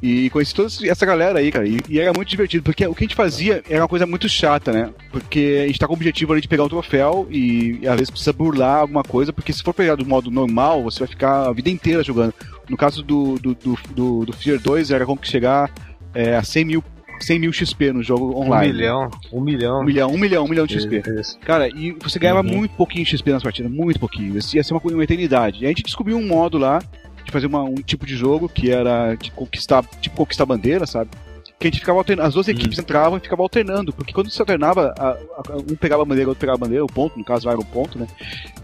[0.01, 1.67] E conheci toda essa galera aí, cara.
[1.67, 4.29] E, e era muito divertido, porque o que a gente fazia era uma coisa muito
[4.29, 4.91] chata, né?
[5.11, 7.97] Porque a gente tá com o objetivo ali de pegar o troféu e, e às
[7.97, 11.49] vezes precisa burlar alguma coisa, porque se for pegar do modo normal, você vai ficar
[11.49, 12.33] a vida inteira jogando.
[12.69, 15.71] No caso do, do, do, do, do Fear 2, era como que chegar
[16.15, 16.85] é, a 100 mil,
[17.21, 18.73] 100 mil XP no jogo Um online.
[18.73, 19.81] milhão, um milhão.
[19.81, 21.03] Um milhão, um milhão, um milhão de XP.
[21.21, 21.39] Isso.
[21.41, 22.57] Cara, e você ganhava Uhum.
[22.57, 24.37] muito pouquinho de XP nas partidas, muito pouquinho.
[24.37, 25.63] Isso ia ser uma, uma eternidade.
[25.63, 26.79] E a gente descobriu um modo lá
[27.25, 31.11] de fazer uma- um tipo de jogo que era de conquistar, tipo conquistar bandeira, sabe?
[31.59, 34.41] Que a gente ficava alternando, as duas equipes entravam e ficavam alternando, porque quando você
[34.41, 37.49] alternava, a- a- um pegava a bandeira, outro pegava a bandeira, o ponto, no caso
[37.51, 38.07] era o ponto, né?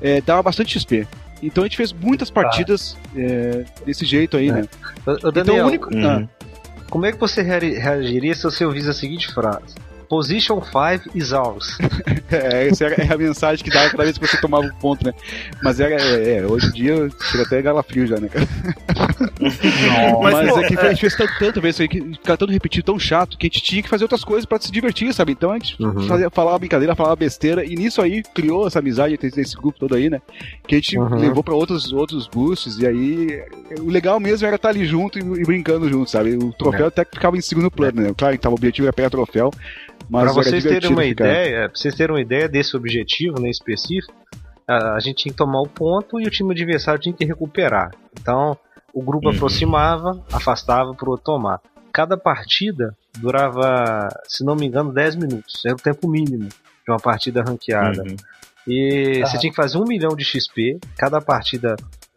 [0.01, 1.07] É, dava bastante XP.
[1.47, 4.53] Então a gente fez muitas partidas é, desse jeito aí, É.
[4.53, 4.65] né?
[5.03, 5.95] Então Daniel, o único.
[5.95, 6.07] Uhum.
[6.07, 6.29] Ah,
[6.91, 9.75] como é que você rea- reagiria se você ouvisse a seguinte frase?
[10.19, 11.77] Position 5 is ours.
[12.31, 15.13] É, essa era a mensagem que dava cada vez que você tomava um ponto, né?
[15.63, 18.49] Mas era, é, é, hoje em dia chega até galafrio já, né, cara?
[20.21, 22.53] Mas pô, é que a gente fez tanto, tanto vezes isso aí, que ficava tanto
[22.53, 25.33] repetido, tão chato, que a gente tinha que fazer outras coisas pra se divertir, sabe?
[25.33, 26.09] Então a gente Uhum.
[26.09, 29.95] fazia, falava brincadeira, falava besteira, e nisso aí criou essa amizade entre esse grupo todo
[29.95, 30.21] aí, né?
[30.67, 31.17] Que a gente Uhum.
[31.19, 33.43] levou pra outros, outros boosts, e aí
[33.81, 36.37] o legal mesmo era estar ali junto e, e brincando junto, sabe?
[36.37, 38.13] O troféu até que ficava em segundo plano, né?
[38.17, 41.25] Claro, então o objetivo era pegar troféu, mas Para vocês terem uma ficar.
[41.27, 44.13] ideia, pra vocês terem uma ideia desse objetivo, né, específico,
[44.69, 47.91] a, a gente tinha que tomar o ponto e o time adversário tinha que recuperar.
[48.21, 48.57] Então,
[48.93, 49.35] o grupo Uhum.
[49.35, 51.61] aproximava, afastava para o outro tomar.
[51.93, 55.65] Cada partida durava, se não me engano, 10 minutos.
[55.65, 58.03] Era o tempo mínimo de uma partida ranqueada.
[58.03, 58.17] Uhum.
[58.67, 59.27] E Ah.
[59.27, 61.77] você tinha que fazer um milhão de XP, cada partida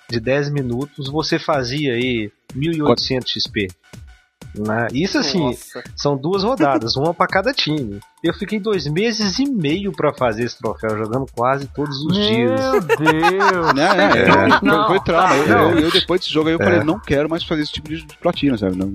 [0.10, 3.68] de 10 minutos, você fazia aí 1.800 XP.
[4.58, 4.88] Né?
[4.94, 5.84] Isso assim, Nossa.
[5.96, 8.00] são duas rodadas, uma para cada time.
[8.24, 12.60] Eu fiquei dois meses e meio para fazer esse troféu, jogando quase todos os dias.
[12.60, 13.74] Meu Deus.
[13.74, 15.36] Né, né, é, foi- Não, foi trauma.
[15.36, 15.72] Eu, não.
[15.72, 16.64] eu- eu, depois desse jogo aí eu É.
[16.64, 18.76] falei, não quero mais fazer esse tipo de platina, sabe?
[18.76, 18.92] Não,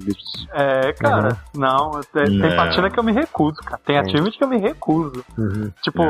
[0.53, 2.57] É, cara, não, tem, tem Não.
[2.57, 3.81] partida que eu me recuso, cara.
[3.85, 5.25] Tem achievement que eu me recuso.
[5.83, 6.03] Tipo,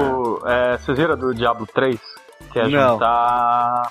[0.47, 2.01] é, vocês viram do Diablo 3?
[2.53, 2.93] Que é Não.
[2.95, 3.83] juntar.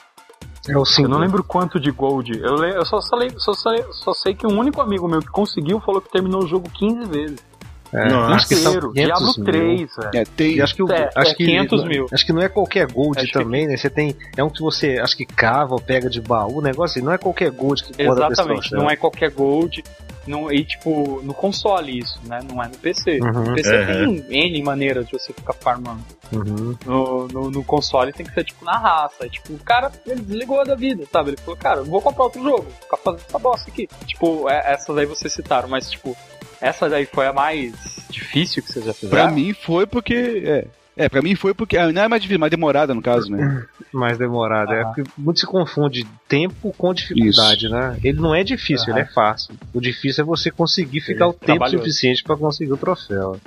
[0.70, 1.08] É o Eu 5.
[1.10, 2.40] não lembro quanto de gold.
[2.40, 5.20] Eu, le- eu só, só, le- só, só, só sei que um único amigo meu
[5.20, 7.52] que conseguiu falou que terminou o jogo 15 vezes.
[7.94, 8.36] Nossa.
[8.36, 8.94] acho que são Inteiro.
[8.94, 9.46] 500 Diablo mil.
[9.46, 10.10] 3, velho.
[10.14, 10.62] é, tem.
[10.62, 12.06] Acho que, o, É, acho é que 500 mil.
[12.14, 13.76] Acho que não é qualquer gold Acho que- também, né?
[13.76, 14.16] Você tem.
[14.38, 17.12] É um que você acho que cava ou pega de baú, o negócio assim, não
[17.12, 19.84] é qualquer gold que desse Exatamente, não é qualquer gold.
[20.28, 22.40] Não, e tipo, no console isso, né?
[22.48, 23.20] Não é no PC.
[23.22, 24.22] Uhum, No PC Uhum.
[24.22, 26.02] tem N maneiras de você ficar farmando.
[26.32, 26.78] uhum.
[26.86, 29.26] No, no, no console tem que ser tipo na raça.
[29.26, 31.32] E, tipo, o cara, ele desligou da vida, sabe?
[31.32, 33.90] Ele falou, cara, eu vou comprar outro jogo, vou ficar fazendo essa bosta aqui.
[34.06, 36.16] Tipo, é, essas aí vocês citaram, mas tipo,
[36.62, 37.74] essa daí foi a mais
[38.10, 39.32] difícil que vocês já Pra fizeram.
[39.32, 40.44] mim foi porque.
[40.46, 40.66] É,
[40.98, 41.78] é, pra mim foi porque.
[41.78, 43.66] ah, Não é mais difícil, mais demorada no caso, né?
[43.94, 44.72] Mais demorado.
[44.74, 44.94] É Aham.
[44.94, 47.98] porque muito se confunde tempo com dificuldade, né?
[48.02, 49.54] Ele não é difícil, ele é fácil.
[49.74, 51.78] O difícil é você conseguir ficar Ele o é tempo trabalhoso.
[51.80, 53.38] suficiente para conseguir o troféu.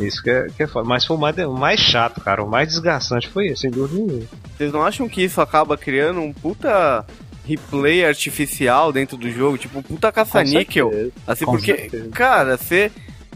[0.00, 0.88] Isso que é, que é foda.
[0.88, 2.42] Mas foi o mais, o mais chato, cara.
[2.42, 4.26] O mais desgastante foi esse, sem dúvida nenhuma.
[4.56, 7.04] Vocês não acham que isso acaba criando um puta
[7.44, 9.58] replay artificial dentro do jogo?
[9.58, 10.90] Tipo, um puta caça-níquel?
[11.26, 12.08] Assim, com porque, certeza.
[12.10, 12.90] cara, você.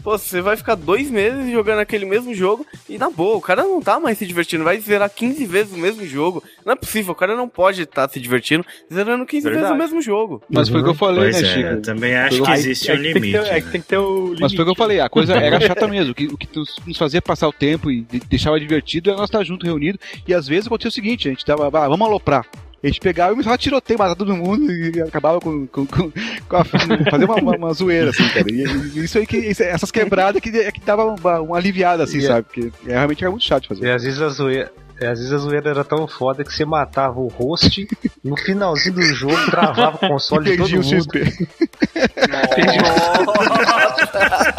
[0.07, 3.63] Pô, você vai ficar dois meses jogando aquele mesmo jogo e na boa, o cara
[3.63, 6.41] não tá mais se divertindo, vai zerar 15 vezes o mesmo jogo.
[6.65, 9.75] Não é possível, o cara não pode estar se divertindo zerando 15 vezes Verdade.
[9.75, 10.41] o mesmo jogo.
[10.49, 11.67] Mas foi o que eu falei, Pois né, é, Chico?
[11.67, 13.35] eu também acho que Aí- existe um é que limite.
[13.35, 13.71] é que né?
[13.73, 14.41] tem que ter o limite.
[14.43, 16.13] Mas foi o que eu falei, a coisa era chata mesmo.
[16.13, 19.27] O que, o que nos, fazia passar o tempo e de- deixava divertido era nós
[19.29, 19.99] estar junto, reunido.
[20.25, 22.45] E às vezes acontecia o seguinte: a gente tava, ah, vamos aloprar.
[22.83, 26.11] A gente pegava e a tiroteio, matar todo mundo e acabava com, com, com,
[26.47, 28.45] com a, fazer uma, uma, uma zoeira, assim, cara.
[28.51, 32.35] E, isso aí, que, essas quebradas que, é que dava uma, uma aliviada, assim, Yeah.
[32.35, 32.47] sabe?
[32.47, 33.85] Porque é, realmente era muito chato fazer.
[33.85, 34.71] E às vezes a zoeira.
[34.99, 37.87] E Às vezes a zoeira era tão foda que você matava o host,
[38.23, 41.03] no finalzinho do jogo travava o console de todo Perdi o mundo.
[41.03, 41.47] XP.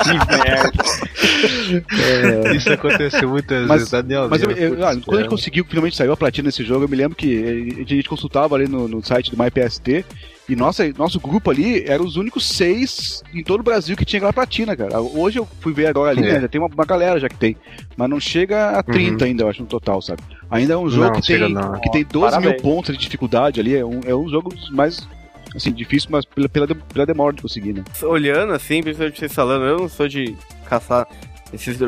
[0.05, 0.71] Que merda.
[2.55, 4.29] Isso aconteceu muitas Mas- vezes, Daniel.
[4.29, 6.97] Mas eu, eu- quando a gente conseguiu, finalmente saiu a platina nesse jogo, eu me
[6.97, 10.05] lembro que a gente consultava ali no, no site do MyPST
[10.49, 14.19] e nossa, nosso grupo ali era os únicos seis em todo o Brasil que tinha
[14.19, 15.01] aquela platina, cara.
[15.01, 16.33] Hoje eu fui ver agora ali, É.
[16.35, 17.57] né, já tem uma, uma galera já que tem,
[17.97, 20.23] mas não chega a 30 ainda, eu acho, no total, sabe?
[20.51, 21.81] Ainda é um jogo Não, que, tem, não.
[21.81, 22.63] que tem 12 mil Parabéns.
[22.63, 25.07] pontos de dificuldade ali, é um, é um jogo dos mais,
[25.55, 27.85] assim, difícil, mas pela, pela, pela demora de conseguir, né?
[28.03, 30.35] Olhando assim, principalmente vocês falando, eu não sou de
[30.67, 31.07] caçar
[31.53, 31.79] esses,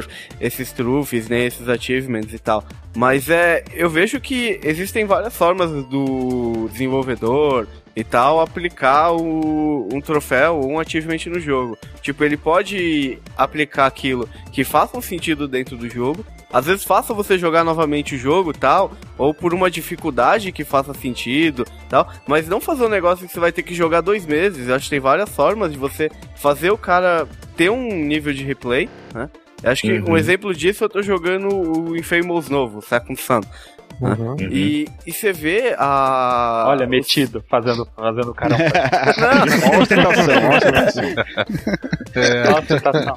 [0.40, 2.64] esses trufes, né, esses achievements e tal.
[2.96, 10.00] Mas é, eu vejo que existem várias formas do desenvolvedor e tal aplicar o, um
[10.00, 11.76] troféu ou um achievement no jogo.
[12.00, 16.24] Tipo, ele pode aplicar aquilo que faça um sentido dentro do jogo.
[16.52, 20.92] Às vezes faça você jogar novamente o jogo tal, ou por uma dificuldade que faça
[20.92, 24.66] sentido tal, mas não fazer um negócio que você vai ter que jogar dois meses.
[24.68, 28.42] Eu acho que tem várias formas de você fazer o cara ter um nível de
[28.42, 29.30] replay, né?
[29.62, 30.12] Eu acho que Uhum.
[30.12, 33.42] um exemplo disso eu tô jogando o Infamous novo, Second Sun.
[34.00, 34.30] Uhum.
[34.30, 34.36] Uhum.
[34.50, 36.64] E, e você vê a.
[36.68, 38.56] Olha, metido, fazendo, fazendo o cara.
[39.20, 39.46] Não,
[42.50, 43.14] Nossa, tá, não.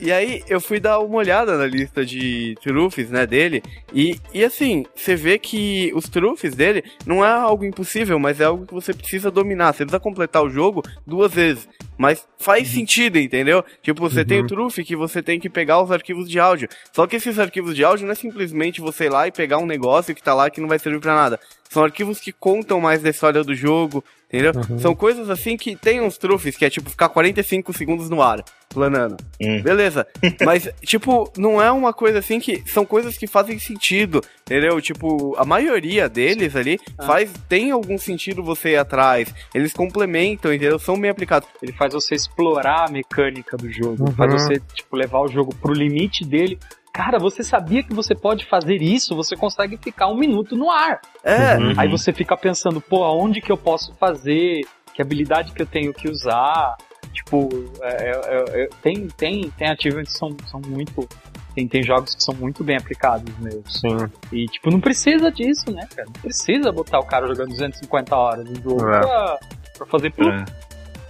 [0.00, 3.62] E aí eu fui dar uma olhada na lista de trufes, né, dele,
[3.92, 8.44] e, e assim, você vê que os trufes dele não é algo impossível, mas é
[8.44, 9.72] algo que você precisa dominar.
[9.72, 11.68] Você precisa completar o jogo duas vezes.
[11.98, 13.62] Mas faz sentido, entendeu?
[13.82, 16.66] Tipo, você tem o trufe que você tem que pegar os arquivos de áudio.
[16.92, 19.66] Só que esses arquivos de áudio não é simplesmente você ir lá e pegar um
[19.66, 21.40] negócio que tá lá que não vai servir pra nada.
[21.68, 24.52] São arquivos que contam mais da história do jogo, entendeu?
[24.80, 28.42] São coisas assim que tem uns trufes que é tipo ficar 45 segundos no ar,
[28.68, 29.16] planando.
[29.40, 29.62] Hum.
[29.62, 30.04] Beleza.
[30.44, 32.60] Mas, tipo, não é uma coisa assim que.
[32.68, 34.80] São coisas que fazem sentido, entendeu?
[34.80, 37.32] Tipo, a maioria deles ali faz.
[37.48, 39.32] Tem algum sentido você ir atrás.
[39.54, 40.76] Eles complementam, entendeu?
[40.80, 41.48] São bem aplicados.
[41.62, 44.12] Ele faz você explorar a mecânica do jogo, Uhum.
[44.12, 46.58] faz você tipo levar o jogo pro limite dele.
[46.92, 49.14] Cara, você sabia que você pode fazer isso?
[49.16, 51.00] Você consegue ficar um minuto no ar.
[51.22, 51.56] É.
[51.56, 51.74] Uhum.
[51.76, 54.62] Aí você fica pensando, pô, aonde que eu posso fazer?
[54.92, 56.76] Que habilidade que eu tenho que usar?
[57.12, 57.48] Tipo,
[57.82, 61.08] é, é, é, tem, tem, tem achievements que são, são muito.
[61.54, 63.62] Tem, tem jogos que são muito bem aplicados mesmo.
[63.68, 63.96] sim.
[64.32, 66.06] E, tipo, não precisa disso, né, cara?
[66.06, 69.00] Não precisa botar o cara jogando 250 horas no jogo É.
[69.00, 69.38] pra,
[69.78, 70.12] pra fazer.
[70.18, 70.44] É.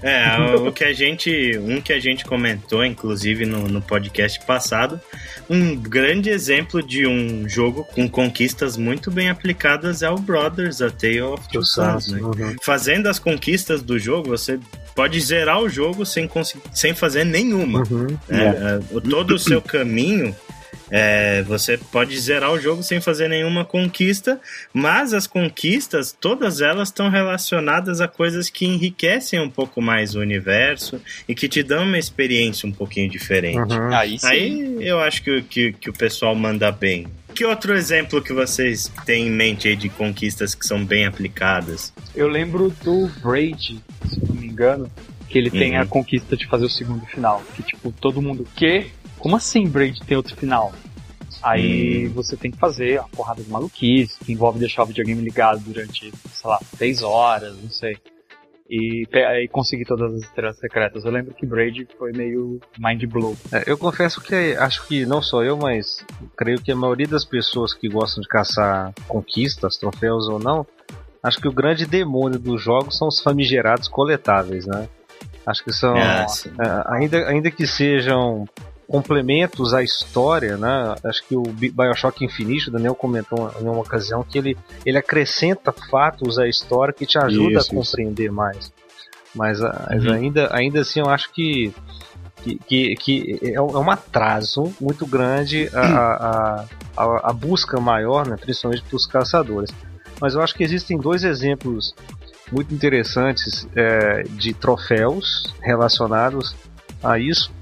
[0.03, 1.59] É, o que a gente.
[1.59, 5.01] Um que a gente comentou, inclusive, no, no podcast passado,
[5.49, 10.91] um grande exemplo de um jogo com conquistas muito bem aplicadas é o Brothers, A
[10.91, 12.21] Tale of Two Sons, né?
[12.21, 12.57] Uhum.
[12.63, 14.59] Fazendo as conquistas do jogo, você
[14.95, 16.29] pode zerar o jogo sem,
[16.73, 17.83] sem fazer nenhuma.
[17.91, 18.07] Uhum.
[18.29, 18.55] né?
[18.57, 20.35] É, o- todo o seu caminho,
[20.91, 24.41] é, você pode zerar o jogo sem fazer nenhuma conquista,
[24.73, 30.21] mas as conquistas, todas elas estão relacionadas a coisas que enriquecem um pouco mais o
[30.21, 33.73] universo e que te dão uma experiência um pouquinho diferente.
[33.73, 33.95] Uhum.
[33.95, 34.27] Aí sim.
[34.27, 37.07] Aí eu acho que, que, que o pessoal manda bem.
[37.35, 41.93] Que outro exemplo que vocês têm em mente aí de conquistas que são bem aplicadas?
[42.15, 44.91] Eu lembro do Braid, se não me engano,
[45.29, 45.83] que ele tem Uhum.
[45.83, 47.43] a conquista de fazer o segundo final.
[47.55, 48.87] Que tipo, todo mundo, que?
[49.21, 50.73] Como assim Braid tem outro final?
[51.43, 55.61] Aí você tem que fazer uma porrada de maluquice, que envolve deixar o videogame ligado
[55.61, 57.97] durante, sei lá, 6 horas, não sei.
[58.69, 61.05] E, e conseguir todas as estrelas secretas.
[61.05, 63.37] Eu lembro que Braid foi meio mind blow.
[63.51, 66.05] É, eu confesso que acho que não só eu, mas
[66.37, 70.65] creio que a maioria das pessoas que gostam de caçar conquistas, troféus ou não,
[71.23, 74.89] acho que o grande demônio dos jogos são os famigerados coletáveis, né?
[75.45, 76.27] Acho que são, Ah,
[76.61, 78.47] é, ainda, ainda que sejam
[78.91, 80.95] complementos à história, né?
[81.05, 84.99] Acho que o Bi- Bioshock Infinite, o Daniel comentou em uma ocasião que ele, ele
[84.99, 87.93] acrescenta fatos à história que te ajuda Isso, a isso.
[87.93, 88.73] compreender mais.
[89.35, 90.13] Mas, ah, mas Uhum.
[90.13, 91.73] ainda, ainda assim eu acho que
[92.43, 96.65] que, que, que é um é um atraso muito grande a, a,
[96.97, 99.71] a, a busca maior, né, principalmente para os caçadores.
[100.21, 101.95] Mas eu acho que existem dois exemplos
[102.51, 106.57] muito interessantes é, de troféus relacionados
[107.03, 107.53] a isso.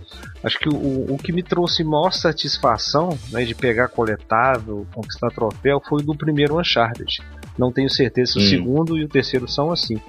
[0.43, 5.81] Acho que o, o que me trouxe maior satisfação né, de pegar coletável, conquistar troféu,
[5.89, 7.21] foi do primeiro Uncharted.
[7.59, 8.49] Não tenho certeza se o Hum.
[8.49, 10.01] segundo e o terceiro são assim.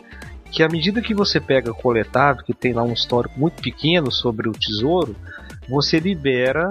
[0.52, 4.50] Que à medida que você pega coletável, que tem lá um histórico muito pequeno sobre
[4.50, 5.16] o tesouro,
[5.68, 6.70] você libera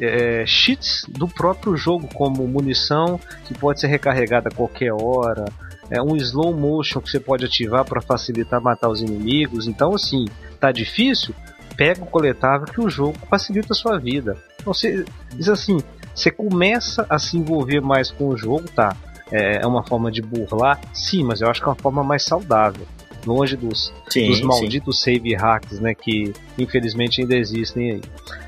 [0.00, 5.44] é, cheats do próprio jogo, como munição que pode ser recarregada a qualquer hora,
[5.90, 9.66] é um slow motion que você pode ativar para facilitar matar os inimigos.
[9.66, 10.26] Então, assim,
[10.60, 11.34] tá difícil?
[11.76, 14.36] Pega o coletável que o jogo facilita a sua vida.
[14.60, 15.04] Então, você,
[15.34, 15.78] diz assim,
[16.14, 18.96] você começa a se envolver mais com o jogo, tá?
[19.30, 22.22] É é uma forma de burlar, sim, mas eu acho que é uma forma mais
[22.22, 22.86] saudável.
[23.26, 24.44] Longe dos, Sim, dos sim.
[24.44, 25.94] malditos save hacks, né?
[25.94, 28.02] Que infelizmente ainda existem aí.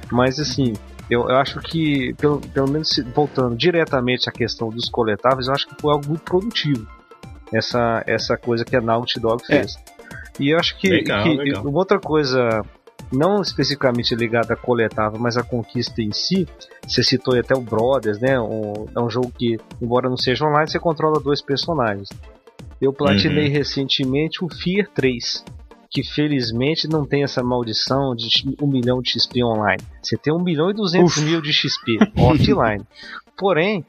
[0.08, 0.72] Mas assim,
[1.10, 5.66] eu, eu acho que, pelo, pelo menos voltando diretamente à questão dos coletáveis, eu acho
[5.66, 6.86] que foi algo muito produtivo.
[7.52, 9.76] Essa, essa coisa que a Naughty Dog fez.
[10.38, 11.64] E eu acho que, Legal, que legal.
[11.64, 12.62] uma outra coisa,
[13.12, 16.46] não especificamente ligada a coletável, mas a conquista em si,
[16.86, 18.38] você citou aí até o Brothers, né?
[18.40, 22.08] Um- é um jogo que, embora não seja online, você controla dois personagens.
[22.80, 23.52] Eu platinei Uhum.
[23.52, 25.44] recentemente o Fear 3,
[25.90, 28.28] que felizmente não tem essa maldição de
[28.60, 29.82] 1 milhão de XP online.
[30.02, 32.84] Você tem 1 milhão e 200 mil de XP offline.
[33.36, 33.84] Porém,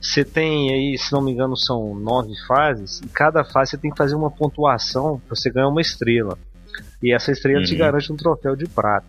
[0.00, 3.90] você tem aí, se não me engano, são nove fases, e cada fase você tem
[3.90, 6.36] que fazer uma pontuação para você ganhar uma estrela.
[7.02, 7.78] E essa estrela te Uhum.
[7.78, 9.06] garante um troféu de prata.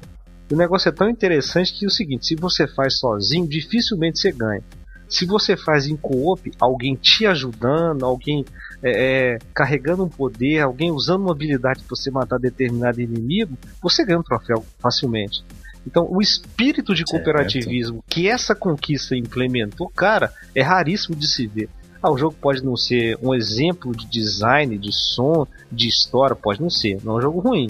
[0.52, 4.32] O negócio é tão interessante que é o seguinte: se você faz sozinho, dificilmente você
[4.32, 4.62] ganha.
[5.10, 8.44] Se você faz em co-op, alguém te ajudando, alguém
[8.82, 14.04] é, é, carregando um poder, alguém usando uma habilidade para você matar determinado inimigo, você
[14.04, 15.44] ganha um troféu facilmente.
[15.86, 17.12] Então, o espírito de Certo.
[17.12, 21.70] cooperativismo que essa conquista implementou, cara, é raríssimo de se ver.
[22.04, 26.62] Ah, o jogo pode não ser um exemplo de design, de som, de história, pode
[26.62, 26.98] não ser.
[27.04, 27.70] Não é um jogo ruim.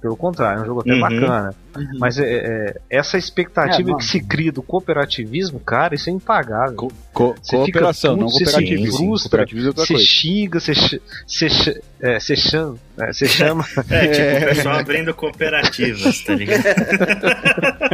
[0.00, 1.00] Pelo contrário, é um jogo até Uhum.
[1.00, 1.54] bacana.
[1.98, 6.76] Mas é, é, essa expectativa É, que se cria do cooperativismo, cara, isso é impagável.
[6.76, 8.98] Co- co- Você cooperação, fica não puto, você se cooperativismo.
[8.98, 10.06] frustra, Cooperativismo é Você coisa.
[10.06, 13.64] xinga, você ch- você ch- é, você chama, é, você chama.
[13.90, 16.64] É, tipo, o pessoal abrindo cooperativas, tá ligado?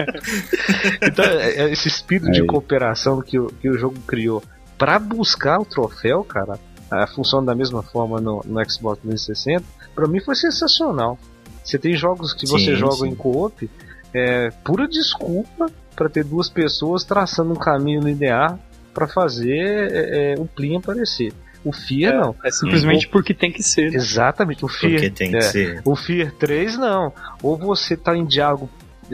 [1.02, 2.46] Então, é- é esse espírito de Aí.
[2.46, 4.42] cooperação que o, que o jogo criou
[4.80, 6.58] pra buscar o troféu, cara,
[6.90, 9.62] a funciona da mesma forma no, no Xbox 360,
[9.94, 11.18] pra mim foi sensacional.
[11.62, 13.08] Você tem jogos que você Sim, joga sim.
[13.08, 13.70] em co-op,
[14.14, 18.58] é pura desculpa pra ter duas pessoas traçando um caminho linear
[18.94, 21.30] pra fazer é, é, o Plin aparecer.
[21.62, 22.34] O Fear não.
[22.42, 23.90] É simplesmente porque tem que ser.
[23.90, 23.98] né?
[23.98, 24.92] Exatamente, o Fear.
[24.94, 25.82] Porque tem que é, ser.
[25.84, 27.12] O Fear 3 não.
[27.42, 28.70] Ou você tá em diálogo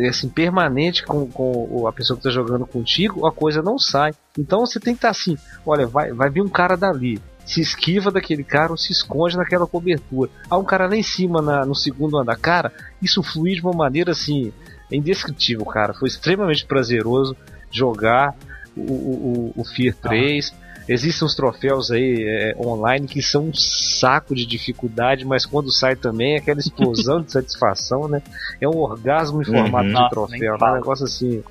[0.09, 4.12] assim, permanente com, com a pessoa que tá jogando contigo, a coisa não sai.
[4.38, 7.20] Então você tem que estar assim, olha, vai, vai vir um cara dali.
[7.44, 10.30] Se esquiva daquele cara ou se esconde naquela cobertura.
[10.51, 12.36] Há um cara lá em cima na- no segundo andar.
[12.36, 14.53] Cara, isso flui de uma maneira assim,
[14.90, 15.94] indescritível, cara.
[15.94, 17.36] Foi extremamente prazeroso
[17.70, 18.34] jogar
[18.76, 20.53] o, o, o- Fear 3.
[20.89, 25.97] Existem uns troféus aí é, online que são um saco de dificuldade, mas quando sai
[25.97, 28.22] também é aquela explosão de satisfação, né?
[28.61, 29.89] É um orgasmo em formato Uhum.
[29.89, 30.72] de Nossa, troféu, nem né?
[30.72, 31.43] um negócio assim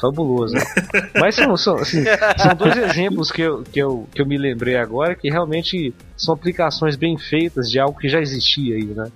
[0.00, 0.54] fabuloso.
[0.54, 0.62] né?
[1.18, 2.04] Mas são, são, assim,
[2.38, 6.34] são dois exemplos que eu, que, eu, que eu me lembrei agora que realmente são
[6.34, 9.10] aplicações bem feitas de algo que já existia aí, né?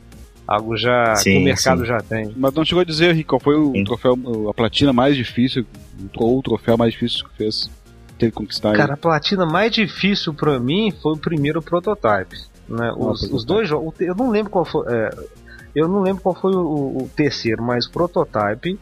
[0.47, 1.87] Algo já que Sim, o mercado sim.
[1.87, 2.33] já tem.
[2.37, 3.85] Mas não chegou a dizer, Rick, qual foi o Sim.
[3.85, 4.19] troféu,
[4.51, 5.65] a platina mais difícil,
[6.17, 7.71] ou o troféu mais difícil que fez
[8.21, 12.37] ter que conquistar Cara, a platina mais difícil pra mim foi o primeiro prototype.
[12.69, 12.93] Né?
[12.97, 13.95] Os, os dois jogos.
[14.01, 14.87] Eu não lembro qual foi.
[14.93, 15.11] é,
[15.75, 18.79] eu não lembro qual foi o, o terceiro, mas o prototype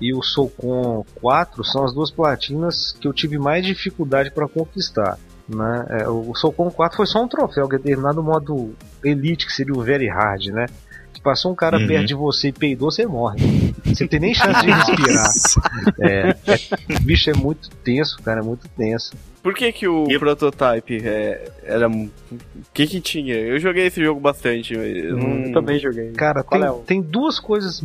[0.00, 5.18] e o Socon 4 são as duas platinas que eu tive mais dificuldade pra conquistar.
[5.48, 5.86] Né?
[6.00, 9.74] É, o Socon 4 foi só um troféu, que é determinado modo Elite, que seria
[9.74, 10.66] o Very Hard, né?
[11.26, 11.86] Se passou um cara Uhum.
[11.88, 13.38] perto de você e peidou, você morre.
[13.84, 15.26] Você não tem nem chance de respirar.
[16.00, 19.12] É, é, bicho, é muito tenso, cara, é muito tenso.
[19.42, 21.88] Por que que o E- prototype é, era...
[21.88, 22.08] O
[22.72, 23.34] que que tinha?
[23.34, 25.46] Eu joguei esse jogo bastante, mas eu não...
[25.46, 26.12] Eu também joguei.
[26.12, 27.82] Cara, tem, é o- tem duas coisas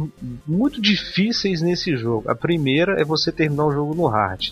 [0.47, 2.29] muito difíceis nesse jogo.
[2.29, 4.49] A primeira é você terminar o jogo no hard.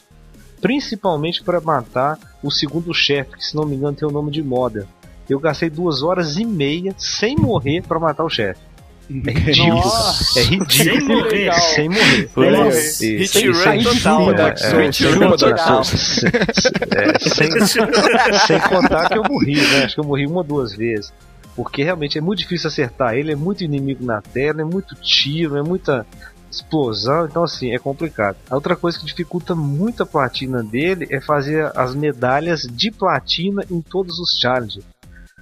[0.61, 4.41] Principalmente para matar o segundo chefe, que se não me engano tem o nome de
[4.43, 4.85] Modern.
[5.29, 8.59] Eu gastei duas horas e meia sem morrer para matar o chefe.
[9.09, 9.75] É ridículo.
[9.75, 10.39] Nossa.
[10.39, 10.69] É ridículo.
[10.69, 11.53] Sem morrer.
[11.53, 12.29] Sem morrer.
[12.37, 12.69] Legal.
[12.69, 13.03] isso.
[13.03, 14.33] Hit Sem run total, cima?
[14.35, 15.83] Dark Souls, sem- chupa Dark total.
[15.83, 16.21] Souls.
[17.33, 17.65] Sem,
[18.47, 19.83] sem contar que eu morri, né?
[19.85, 21.11] Acho que eu morri uma ou duas vezes.
[21.55, 25.57] Porque realmente é muito difícil acertar ele, é muito inimigo na tela, é muito tiro,
[25.57, 26.05] é muita.
[26.51, 28.35] explosão, então assim, é complicado.
[28.49, 33.63] A outra coisa que dificulta muito a platina dele é fazer as medalhas de platina
[33.69, 34.83] em todos os challenges.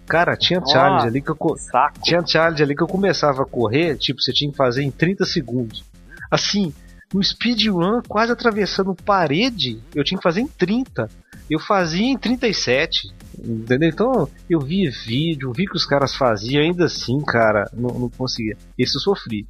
[0.08, 2.00] Cara, tinha challenge Ah, ali que eu co- Saco.
[2.02, 5.26] tinha challenge ali que eu começava a correr, tipo, você tinha que fazer em 30
[5.26, 5.84] segundos.
[6.32, 6.74] Assim,
[7.14, 11.10] no speedrun, quase atravessando parede, eu tinha que fazer em 30.
[11.50, 13.10] Eu fazia em 37.
[13.38, 13.90] Entendeu?
[13.90, 18.58] Então, eu via vídeo, vi que os caras faziam, ainda assim, cara, não, não conseguia.
[18.78, 19.46] Esse eu sofri.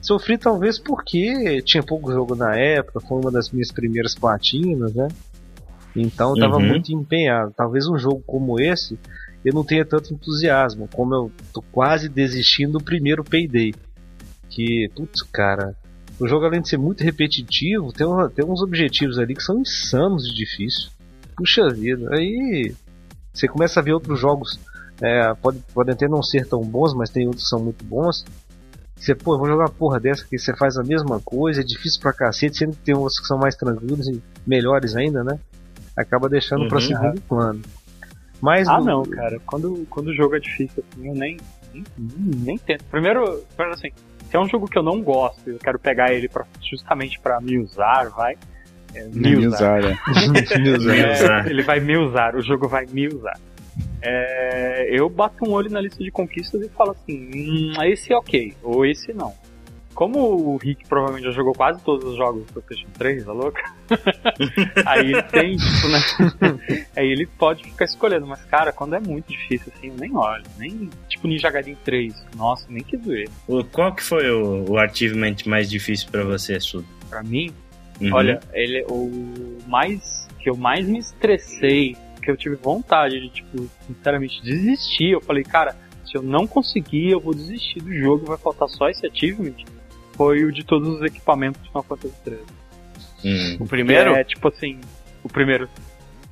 [0.00, 5.08] Sofri talvez porque tinha pouco jogo na época, foi uma das minhas primeiras platinas, né?
[5.96, 6.66] Então eu tava Uhum.
[6.68, 7.52] muito empenhado.
[7.56, 8.96] Talvez um jogo como esse
[9.48, 13.74] eu não tenha tanto entusiasmo, como eu tô quase desistindo do primeiro Payday.
[14.50, 15.74] Que, putz, cara,
[16.18, 19.58] o jogo além de ser muito repetitivo, tem, uma- tem uns objetivos ali que são
[19.60, 20.90] insanos de difícil.
[21.36, 22.74] Puxa vida, aí
[23.32, 24.58] você começa a ver outros jogos,
[25.00, 28.24] é, pode, podem até não ser tão bons, mas tem outros que são muito bons.
[28.96, 31.64] Você, pô, eu vou jogar uma porra dessa que você faz a mesma coisa, é
[31.64, 35.38] difícil pra cacete, sendo que tem outros que são mais tranquilos e melhores ainda, né?
[35.96, 36.86] Acaba deixando pra Uhum.
[36.86, 37.60] segundo plano.
[38.40, 39.38] Mas Ah, o- não, cara.
[39.46, 41.36] Quando, quando o jogo é difícil assim, eu nem,
[41.74, 42.84] nem, nem tento.
[42.84, 43.90] Primeiro, primeiro assim,
[44.30, 47.18] se é um jogo que eu não gosto e eu quero pegar ele pra, justamente
[47.20, 48.36] pra me usar, vai.
[48.94, 49.80] É, me Me usar.
[49.80, 49.84] usar,
[50.54, 50.58] é.
[50.58, 51.46] Me É, usar.
[51.50, 53.38] ele vai me usar, o jogo vai me usar.
[54.00, 58.16] É, eu bato um olho na lista de conquistas e falo assim, hum, esse é
[58.16, 59.34] ok, ou esse não.
[59.98, 63.58] Como o Rick provavelmente já jogou quase todos os jogos do PlayStation 3, tá louco?
[64.86, 66.86] aí ele tem, tipo, né?
[66.94, 70.44] aí ele pode ficar escolhendo, mas cara, quando é muito difícil assim, eu nem olho,
[70.56, 73.28] nem tipo Ninja Gaiden 3, nossa, nem que doer.
[73.48, 76.86] O- Qual que foi o, o achievement mais difícil pra você, Sudo?
[77.10, 77.50] Pra mim,
[78.00, 78.12] Uhum.
[78.14, 83.68] Olha, ele o mais que eu mais me estressei, que eu tive vontade de tipo,
[83.88, 85.10] sinceramente desistir.
[85.14, 85.74] Eu falei, cara,
[86.06, 89.54] se eu não conseguir, eu vou desistir do jogo, vai faltar só esse achievement.
[90.18, 92.42] Foi o de todos os equipamentos de Final Fantasy 13.
[93.24, 94.14] Hum, O primeiro?
[94.14, 94.80] É tipo assim,
[95.22, 95.68] o primeiro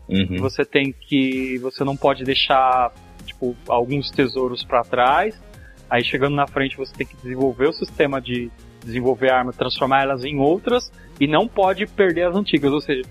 [0.08, 0.36] uhum.
[0.38, 2.92] você tem que você não pode deixar
[3.24, 5.40] tipo alguns tesouros pra trás.
[5.88, 8.50] Aí chegando na frente você tem que desenvolver o sistema de
[8.84, 12.72] desenvolver armas, transformar elas em outras e não pode perder as antigas.
[12.72, 13.02] Ou seja,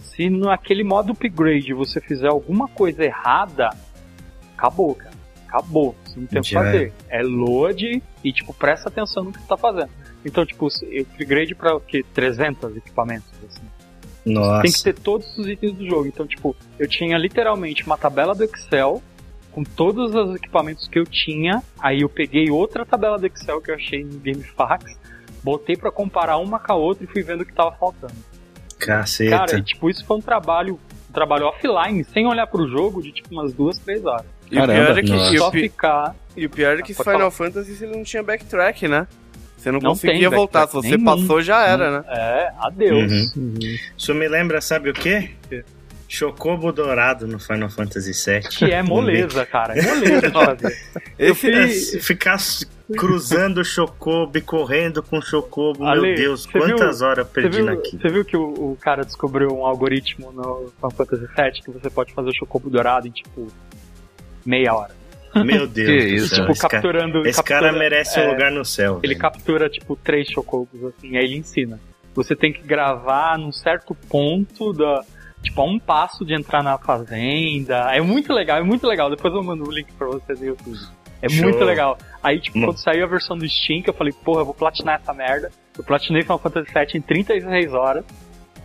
[0.00, 3.68] se naquele modo upgrade você fizer alguma coisa errada,
[4.56, 5.14] acabou, cara.
[5.46, 5.94] Acabou.
[6.04, 6.92] Você não tem o que Já fazer.
[7.10, 9.90] É load e, tipo, presta atenção no que você tá fazendo.
[10.24, 12.04] Então, tipo, eu upgrade pra o quê?
[12.14, 13.62] 300 equipamentos, assim.
[14.24, 14.62] Nossa.
[14.62, 16.06] Tem que ter todos os itens do jogo.
[16.06, 19.02] Então, tipo, eu tinha literalmente uma tabela do Excel
[19.50, 21.62] com todos os equipamentos que eu tinha.
[21.80, 24.96] Aí eu peguei outra tabela do Excel que eu achei no GameFAQs,
[25.42, 28.14] botei pra comparar uma com a outra e fui vendo o que tava faltando.
[28.78, 29.30] Caceta.
[29.38, 30.78] Cara, e, tipo, isso foi um trabalho,
[31.10, 34.26] um trabalho offline, sem olhar pro jogo, de tipo umas duas, três horas.
[34.50, 36.16] E o pior Caramba, é que, e o pi- ficar.
[36.36, 37.50] e o pior é que Pode Final falar.
[37.50, 39.06] Fantasy ele não tinha backtrack, né?
[39.62, 40.66] Você não, Não conseguia tem voltar.
[40.66, 42.04] Se você passou, já era, né?
[42.08, 43.34] É, adeus.
[43.36, 43.54] Uhum.
[43.96, 45.30] Isso me lembra, sabe o quê?
[46.08, 48.40] Chocobo dourado no Final Fantasy VII.
[48.50, 49.78] Que é moleza, cara.
[49.78, 50.78] É moleza de fazer.
[51.18, 51.40] Eu Esse,
[51.92, 52.36] fiz- Ficar
[52.98, 57.32] cruzando o Chocobo e correndo com o Chocobo, Ale, meu Deus, quantas viu- horas eu
[57.32, 58.02] perdi viu, naquilo.
[58.02, 58.42] você viu que o,
[58.72, 62.68] o cara descobriu um algoritmo no Final Fantasy VII que você pode fazer o chocobo
[62.68, 63.46] dourado em tipo
[64.44, 64.90] meia hora.
[65.36, 66.28] Meu Deus Que do isso?
[66.28, 67.26] céu, tipo, esse cara, capturando.
[67.26, 68.98] esse captura- cara merece é, um lugar no céu.
[69.02, 69.18] Ele velho.
[69.20, 71.78] captura tipo três chocobos assim, aí ele ensina.
[72.14, 75.02] Você tem que gravar num certo ponto da.
[75.42, 77.92] Tipo, a um passo de entrar na fazenda.
[77.94, 79.10] É muito legal, é muito legal.
[79.10, 80.78] Depois eu mando o link pra você no YouTube.
[81.20, 81.44] É Show.
[81.44, 81.98] muito legal.
[82.22, 82.64] Aí, tipo, Hum.
[82.66, 85.50] quando saiu a versão do Steam, que eu falei, porra, eu vou platinar essa merda.
[85.76, 88.04] Eu platinei Final Fantasy VII em 36 horas.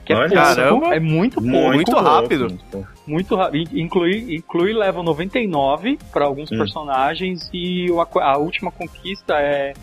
[0.07, 0.95] Que Olha, é pouco, caramba.
[0.95, 1.47] é muito pouco.
[1.73, 2.45] Muito pouco, rápido.
[2.45, 2.87] muito pouco.
[3.05, 3.77] Muito rápido.
[3.77, 6.57] Inclui, inclui level 99 para alguns Hum.
[6.57, 9.73] personagens e o- a, última conquista é.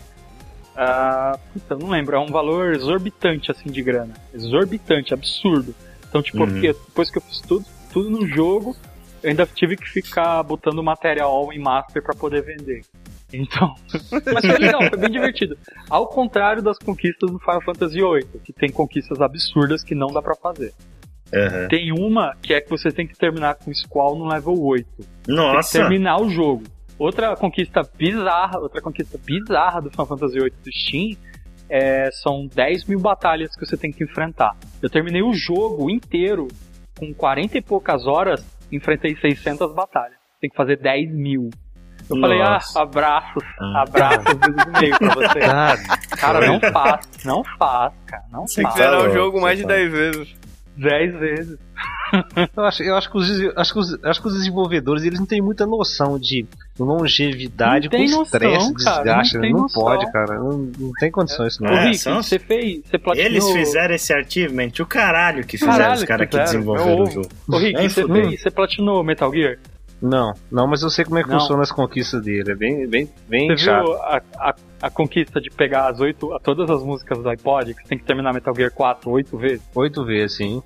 [0.75, 4.13] ah, puta, não lembro, é um valor exorbitante assim de grana.
[4.33, 5.73] Exorbitante, absurdo.
[6.09, 6.47] Então, tipo, Uhum.
[6.47, 8.75] porque depois que eu fiz tudo, tudo no jogo,
[9.23, 12.81] eu ainda tive que ficar botando material em master para poder vender.
[13.33, 13.73] Então,
[14.33, 15.57] mas foi legal, foi bem divertido.
[15.89, 20.21] Ao contrário das conquistas do Final Fantasy VIII, que tem conquistas absurdas que não dá
[20.21, 20.73] pra fazer.
[21.33, 21.67] Aham.
[21.67, 24.87] Tem uma que é que você tem que terminar com o Squall no level 8.
[24.95, 26.63] Tem que Nossa, terminar o jogo.
[26.97, 31.17] Outra conquista bizarra, outra conquista bizarra do Final Fantasy VIII do Steam
[31.69, 34.55] é, são 10 mil batalhas que você tem que enfrentar.
[34.81, 36.47] Eu terminei o jogo inteiro
[36.97, 40.17] com 40 e poucas horas, enfrentei 600 batalhas.
[40.39, 41.49] Tem que fazer 10 mil.
[42.09, 42.81] Eu falei, ah, Nossa.
[42.81, 43.81] abraços, Ah.
[43.81, 45.39] abraços do meio pra você.
[45.39, 45.77] Cara,
[46.17, 48.75] Cara, não faz, não faz, cara, não Tem que faz.
[48.75, 49.77] zerar o jogo mais de falou.
[49.77, 50.35] 10 vezes.
[50.77, 51.57] 10 vezes.
[52.55, 55.25] Eu acho, eu acho, que os, acho, que os, acho que os desenvolvedores eles não
[55.25, 56.45] têm muita noção de
[56.79, 58.15] longevidade com estresse,
[58.69, 59.33] noção, cara, desgaste.
[59.35, 59.49] não né?
[59.49, 59.83] Não, noção.
[59.83, 60.35] pode, cara.
[60.35, 61.71] Não, não tem condições isso não.
[61.71, 62.81] É, Ô, Rick, são- você fez.
[62.85, 63.25] Você platinou.
[63.27, 67.03] Eles fizeram esse achievement, o caralho que fizeram Caralho os que caras que fizeram, desenvolveram
[67.03, 67.29] o jogo.
[67.49, 69.57] Ô, Rick, Nem você, fez, você platinou Metal Gear?
[70.07, 71.39] Não, não, mas eu sei como é que Não.
[71.39, 72.51] funciona as conquistas dele.
[72.51, 73.85] É bem, bem, bem Você chato.
[73.85, 77.73] viu a, a, a conquista de pegar as oito, a- todas as músicas do iPod,
[77.73, 79.63] que você tem que terminar Metal Gear 4 oito vezes?
[79.73, 80.61] Oito vezes, sim.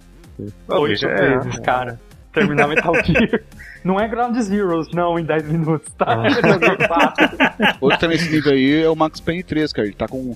[0.67, 1.99] Oito é- vezes, cara.
[2.33, 3.41] Terminar Metal Gear.
[3.83, 6.11] Não é Ground Zeroes, não, em 10 minutos, tá?
[6.11, 7.37] É Metal Gear 4.
[7.81, 9.87] Outro também nesse nível aí é o Max Payne 3, cara.
[9.87, 10.35] Ele tá com,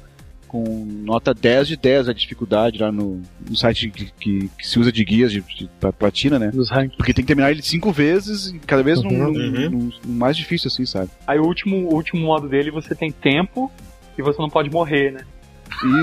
[0.54, 4.78] com nota 10 de 10 a dificuldade lá no, no site que, que- que se
[4.80, 6.52] usa de guias de, de, pra platina, né?
[6.96, 9.32] Porque tem que terminar ele cinco vezes, e cada vez Uhum.
[9.32, 11.10] num- num- num mais difícil, assim, sabe?
[11.26, 13.72] Aí o último, o último modo dele, você tem tempo
[14.16, 15.22] e você não pode morrer, né?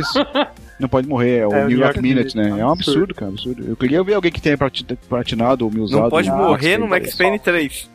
[0.01, 0.19] Isso.
[0.81, 2.49] Não pode morrer, é o É, o New York York Minute, né?
[2.59, 3.63] É um absurdo, cara, absurdo.
[3.69, 6.01] Eu queria ver alguém que tenha plati- platinado ou me usado.
[6.05, 7.17] Não pode morrer no Max 3.
[7.19, 7.91] Payne 3.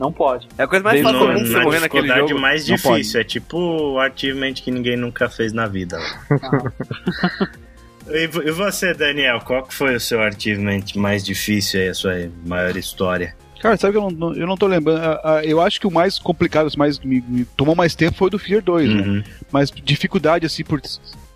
[0.00, 0.48] Não pode.
[0.56, 2.40] É a coisa mais fácil do mundo você na morrer naquele dificuldade jogo.
[2.40, 5.98] mais difícil, é tipo o achievement que ninguém nunca fez na vida.
[8.08, 11.94] e, vo- e você, Daniel, qual que foi o seu achievement mais difícil aí, a
[11.94, 12.14] sua
[12.46, 13.36] maior história?
[13.60, 15.02] Cara, sabe que eu não, eu não tô lembrando.
[15.44, 18.30] Eu acho que o mais complicado, o mais me, me tomou mais tempo foi o
[18.30, 19.02] do Fear 2, né?
[19.02, 19.22] Uhum.
[19.52, 20.80] Mas dificuldade, assim, por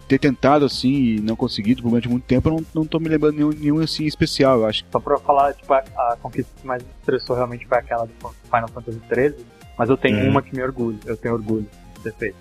[0.09, 3.34] ter tentado, assim, e não conseguido durante muito tempo, eu não, não tô me lembrando
[3.36, 4.84] nenhum, nenhum assim, especial, eu acho.
[4.92, 8.12] Só pra falar, tipo, a, a conquista que mais me estressou realmente foi aquela do
[8.44, 9.46] Final Fantasy XIII,
[9.78, 10.30] mas eu tenho Hum.
[10.30, 12.36] uma que me orgulho, eu tenho orgulho de ter feito.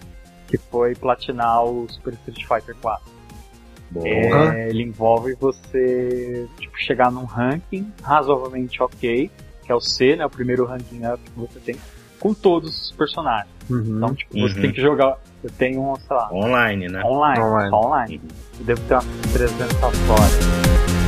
[0.47, 3.14] Que foi platinar o Super Street Fighter 4.
[4.05, 9.30] É, ele envolve você tipo, chegar num ranking razoavelmente ok,
[9.64, 10.26] que é o C, né?
[10.26, 11.76] O primeiro ranking up que você tem,
[12.20, 13.49] com todos os personagens.
[13.70, 13.97] Uhum.
[13.97, 14.61] Então, tipo, você Uhum.
[14.61, 15.18] tem que jogar.
[15.44, 17.04] Eu tenho, um, sei lá, Online, né?
[17.04, 17.41] online.
[17.44, 17.76] Online.
[17.76, 18.22] Online.
[18.60, 19.78] Eu devo ter umas 300
[20.08, 21.03] fora.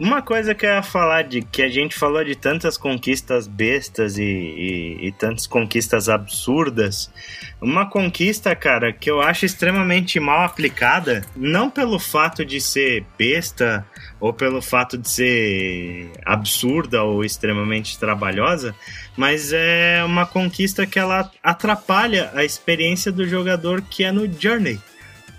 [0.00, 4.16] Uma coisa que eu ia falar de que a gente falou de tantas conquistas bestas
[4.16, 7.12] e, e, e tantas conquistas absurdas.
[7.60, 13.86] Uma conquista, cara, que eu acho extremamente mal aplicada, não pelo fato de ser besta
[14.18, 18.74] ou pelo fato de ser absurda ou extremamente trabalhosa,
[19.18, 24.80] mas é uma conquista que ela atrapalha a experiência do jogador que é no Journey,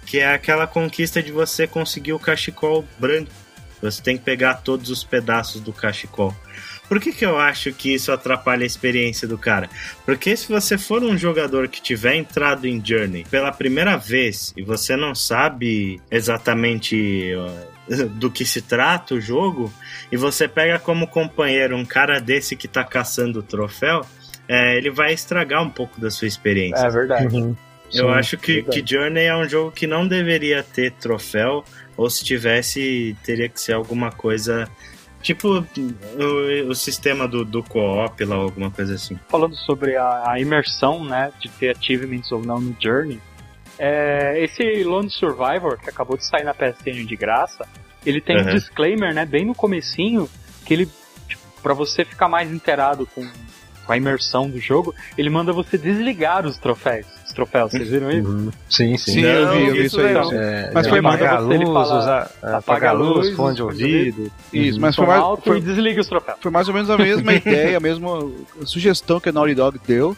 [0.05, 3.41] que é aquela conquista de você conseguir o cachecol branco.
[3.82, 6.36] Você tem que pegar todos os pedaços do cachecol.
[6.88, 9.70] Por que, que eu acho que isso atrapalha a experiência do cara?
[10.06, 14.62] Porque se você for um jogador que tiver entrado em Journey pela primeira vez e
[14.62, 19.72] você não sabe exatamente uh, do que se trata o jogo,
[20.12, 24.06] e você pega como companheiro um cara desse que tá caçando o troféu,
[24.48, 26.86] é, ele vai estragar um pouco da sua experiência.
[26.86, 27.34] É verdade.
[27.34, 27.56] Uhum.
[27.94, 28.82] Eu Sim, acho que, verdade.
[28.82, 31.64] que Journey é um jogo que não deveria ter troféu,
[32.02, 34.68] ou se tivesse, teria que ser alguma coisa.
[35.22, 39.20] Tipo o, o sistema do, do co-op lá, alguma coisa assim.
[39.30, 43.22] falando sobre a, a imersão, né, de ter achievements ou não no Journey,
[43.78, 47.68] é, esse Lone Survivor, que acabou de sair na PSN de graça,
[48.06, 48.56] ele tem um Uhum.
[48.56, 50.28] disclaimer, né, bem no comecinho,
[50.66, 50.89] que ele,
[51.28, 53.22] tipo, pra você ficar mais inteirado com,
[53.86, 57.06] com a imersão do jogo, ele manda você desligar os troféus.
[57.26, 58.30] Os troféus, vocês viram isso?
[58.30, 58.52] Uhum.
[58.70, 59.12] Sim, sim.
[59.14, 60.38] Sim, eu vi, eu vi isso isso aí.
[60.38, 63.26] É, Mas é, foi apagar a ele luz, fala, usar, apaga apagar a a luz,
[63.28, 64.32] luz, fone de ouvido.
[64.54, 64.82] Isso, Uhum.
[64.82, 66.38] mas foi, mais- alto foi- e desliga os troféus.
[66.42, 68.30] foi mais ou menos a mesma ideia, a mesma
[68.66, 70.16] sugestão que a Naughty Dog deu,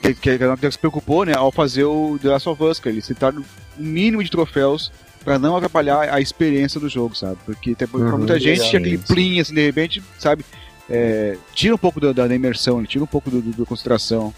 [0.00, 2.78] que, que a Naughty Dog se preocupou, né, ao fazer o The Last of Us,
[2.78, 3.44] que eles citaram um
[3.82, 4.92] mínimo de troféus
[5.24, 7.38] pra não atrapalhar a experiência do jogo, sabe?
[7.46, 10.44] Porque tem, pra Uhum, muita gente tinha aquele plim, assim, de repente, sabe?
[10.90, 14.32] É, tira um pouco da, da imersão, né, tira um pouco do, do- da concentração.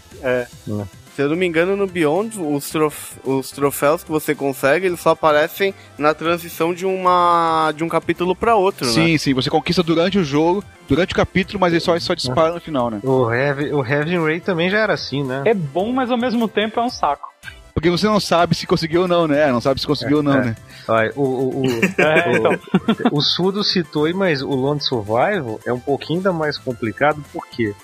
[1.15, 4.99] Se eu não me engano, no Beyond, os, trof- os troféus que você consegue, eles
[4.99, 8.91] só aparecem na transição de uma de um capítulo pra outro, né?
[8.93, 12.53] Sim, sim, você conquista durante o jogo, durante o capítulo, mas ele só, só dispara
[12.53, 12.99] no final, né?
[13.03, 15.41] O Heavy, o Heavy Ray também já era assim, né?
[15.45, 17.27] É bom, mas ao mesmo tempo é um saco.
[17.77, 19.51] Porque você não sabe se conseguiu ou não, né?
[19.51, 20.45] Não sabe se conseguiu ou não, É.
[20.45, 20.55] né?
[20.87, 21.67] Olha, o, o, o,
[22.01, 22.59] É, então,
[23.11, 27.75] o Sudo citou aí, mas o Lone Survival é um pouquinho ainda mais complicado, porque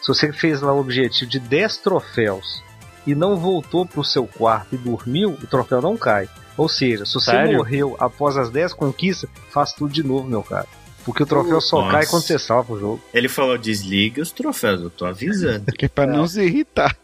[0.00, 2.62] se você fez lá o objetivo de 10 troféus
[3.06, 6.30] e não voltou pro seu quarto e dormiu, o troféu não cai.
[6.56, 7.58] Ou seja, se você Sério?
[7.58, 10.66] morreu após as 10 conquistas, faz tudo de novo, meu cara.
[11.04, 11.90] Porque o troféu só Nossa.
[11.92, 13.00] cai quando você salva o jogo.
[13.12, 15.66] Ele falou: desliga os troféus, eu tô avisando.
[15.72, 16.96] Que é pra não se irritar.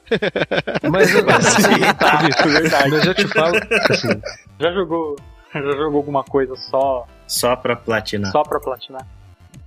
[0.91, 1.25] Mas, eu-
[1.99, 2.17] Tá,
[2.47, 2.91] verdade.
[2.91, 3.57] mas eu te falo,
[3.91, 4.21] assim,
[4.61, 5.17] Já jogou,
[5.53, 8.31] já jogou alguma coisa só, Só pra platinar.
[8.33, 9.07] só pra platinar?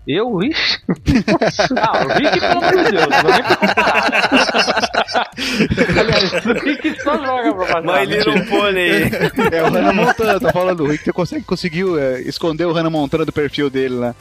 [0.08, 0.80] Eu, ixi,
[1.78, 5.32] Ah, o Rick, pelo amor de Deus, não vou nem comparar.
[6.00, 8.00] Aliás, o Rick só joga pra platinar.
[8.00, 9.56] My Little Pony.
[9.56, 10.84] É o Hannah Montana, tá falando.
[10.84, 14.16] O Rick você consegue, conseguiu é, esconder o Hannah Montana do perfil dele lá.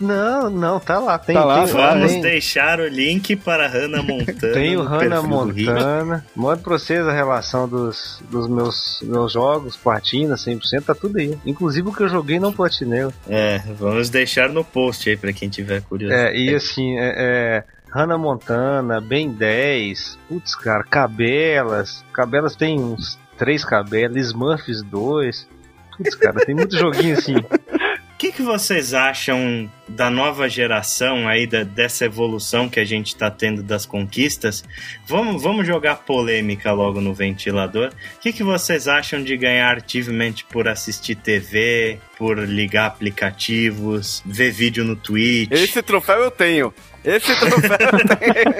[0.00, 4.02] Não, não, tá lá, tem, Tá lá, tem, Vamos tem, deixar o link para Hannah
[4.04, 4.54] Montana.
[4.54, 5.22] tem o Hannah.
[5.22, 11.18] Montana, manda pra vocês a relação dos, dos meus, meus jogos, platina, 100%, tá tudo
[11.18, 11.36] aí.
[11.44, 13.08] Inclusive o que eu joguei não platinei.
[13.28, 16.36] É, vamos deixar no post aí pra quem tiver curiosidade.
[16.36, 22.04] É, e assim, é, é, Hannah Montana, Ben 10, putz, cara, Cabelas.
[22.12, 25.48] Cabelas tem uns três cabelas, Smurfs 2.
[25.96, 27.36] Putz, cara, tem muito joguinho assim.
[28.18, 33.14] O que, que vocês acham da nova geração aí, da, dessa evolução que a gente
[33.14, 34.64] tá tendo das conquistas?
[35.06, 37.92] Vamos, vamos jogar polêmica logo no ventilador.
[38.16, 44.50] O que, que vocês acham de ganhar achievement por assistir TV, por ligar aplicativos, ver
[44.50, 45.52] vídeo no Twitch?
[45.52, 46.74] Esse troféu eu tenho.
[47.04, 48.50] Esse troféu eu tenho.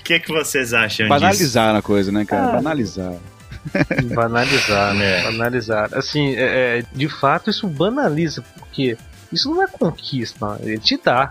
[0.00, 1.20] O que, que vocês acham disso?
[1.20, 2.52] Banalizar a coisa, né, cara?
[2.52, 3.12] Banalizar.
[4.14, 5.20] Banalizar, né?
[5.20, 5.22] É.
[5.24, 5.88] Banalizar.
[5.92, 8.96] Assim, é, é, de fato, isso banaliza, porque
[9.32, 11.30] isso não é conquista, ele te dá.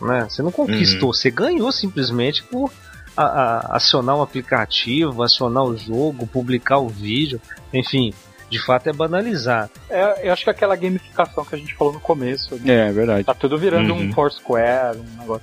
[0.00, 0.26] Né?
[0.28, 2.72] Você não conquistou, você ganhou simplesmente por
[3.16, 7.40] a- a- acionar um aplicativo, acionar o jogo, publicar o vídeo,
[7.72, 8.12] enfim.
[8.50, 9.70] De fato é banalizar.
[9.88, 12.60] É, eu acho que aquela gamificação que a gente falou no começo, né?
[12.86, 13.24] É, é verdade.
[13.24, 14.08] tá tudo virando Uhum.
[14.08, 15.42] um Foursquare, um negócio.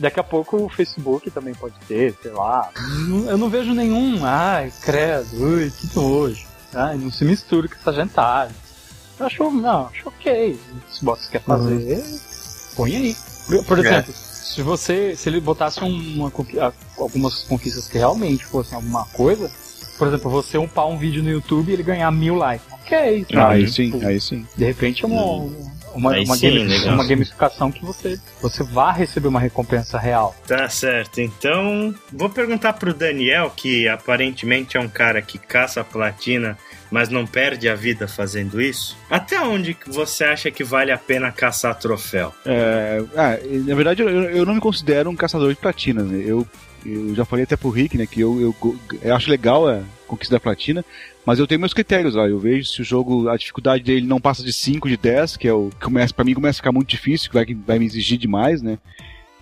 [0.00, 2.70] Daqui a pouco o Facebook também pode ter, sei lá.
[3.28, 6.46] Eu não vejo nenhum, ai, credo, ui, que nojo.
[6.72, 8.50] Ai, não se mistura com essa gentalha.
[9.18, 10.58] Eu acho, não, acho ok.
[10.90, 12.02] Se você quer fazer,
[12.74, 13.16] põe aí.
[13.46, 16.32] Por, por exemplo, se você, se ele botasse uma,
[16.96, 19.50] algumas conquistas que realmente fossem alguma coisa,
[19.98, 22.66] por exemplo, você upar um vídeo no YouTube e ele ganhar mil likes.
[22.72, 23.54] Ok, sabe?
[23.54, 24.46] aí sim, Tipo, aí sim.
[24.56, 25.50] de repente é uma,
[25.94, 26.94] uma, uma, sim, legal.
[26.94, 30.34] uma gamificação que você, você vai receber uma recompensa real.
[30.46, 31.20] Tá certo.
[31.20, 36.56] Então, vou perguntar pro Daniel, que aparentemente é um cara que caça a platina,
[36.90, 38.96] mas não perde a vida fazendo isso.
[39.08, 42.34] Até onde você acha que vale a pena caçar troféu?
[42.44, 46.06] É, ah, na verdade, eu, eu não me considero um caçador de platinas.
[46.06, 46.22] Né?
[46.26, 46.46] Eu,
[46.84, 50.34] eu já falei até pro Rick, né, que eu, eu, eu acho legal a conquista
[50.34, 50.84] da platina,
[51.24, 52.26] mas eu tenho meus critérios lá.
[52.28, 55.46] Eu vejo se o jogo, a dificuldade dele não passa de 5, de 10, que
[55.46, 57.86] é o que começa, pra mim começa a ficar muito difícil, que vai, vai me
[57.86, 58.78] exigir demais, né?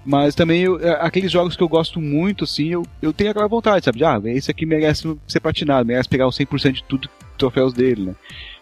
[0.04, 3.48] Mas também eu- é, aqueles jogos que eu gosto muito, assim, eu, eu tenho aquela
[3.48, 3.98] vontade, sabe?
[3.98, 7.08] De, ah, esse aqui merece ser platinado, merece pegar o 100% de tudo,
[7.38, 8.14] troféus dele, né?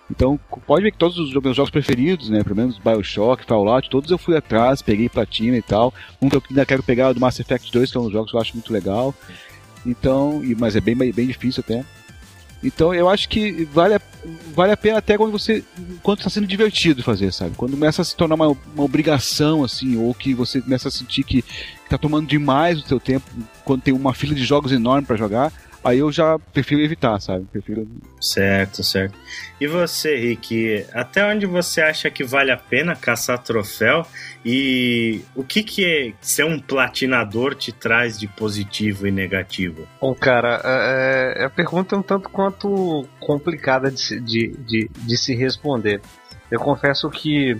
[0.09, 2.44] Então, pode ver que todos os meus jogos preferidos, né?
[2.44, 5.93] Pelo menos Bioshock, Fallout, todos eu fui atrás, peguei platina e tal.
[6.23, 8.05] Um que eu ainda quero pegar é o do Mass Effect 2, que é um
[8.05, 9.12] dos jogos que eu acho muito legal.
[9.85, 11.85] Então, e- mas é bem, bem difícil até.
[12.62, 14.01] Então eu acho que vale a,
[14.55, 15.62] vale a pena até quando você.
[16.03, 17.55] Quando está sendo divertido fazer, sabe?
[17.57, 21.23] Quando começa a se tornar uma, uma obrigação, assim, ou que você começa a sentir
[21.23, 21.44] que
[21.85, 23.27] está tomando demais o seu tempo,
[23.65, 25.53] quando tem uma fila de jogos enorme para jogar,
[25.87, 27.47] aí eu já prefiro evitar, sabe?
[27.53, 27.87] Prefiro.
[28.21, 29.17] Certo, certo.
[29.61, 34.05] E você, Rick, até onde você acha que vale a pena caçar troféu?
[34.45, 39.87] E o que que é ser um platinador te traz de positivo e negativo?
[40.01, 44.91] Bom, cara, é, é- a pergunta é um tanto quanto complicada de, se- de, de,
[44.95, 46.01] de se responder.
[46.51, 47.57] Eu confesso que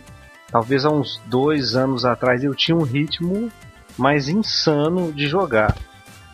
[0.51, 3.51] talvez há uns dois anos atrás eu tinha um ritmo
[3.99, 5.77] mais insano de jogar.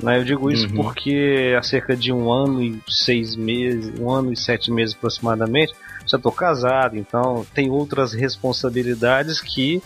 [0.01, 0.19] Né?
[0.19, 0.75] Eu digo isso Uhum.
[0.77, 5.75] porque há cerca de um ano e seis meses, um ano e sete meses aproximadamente,
[6.07, 9.83] já estou casado, então tem outras responsabilidades que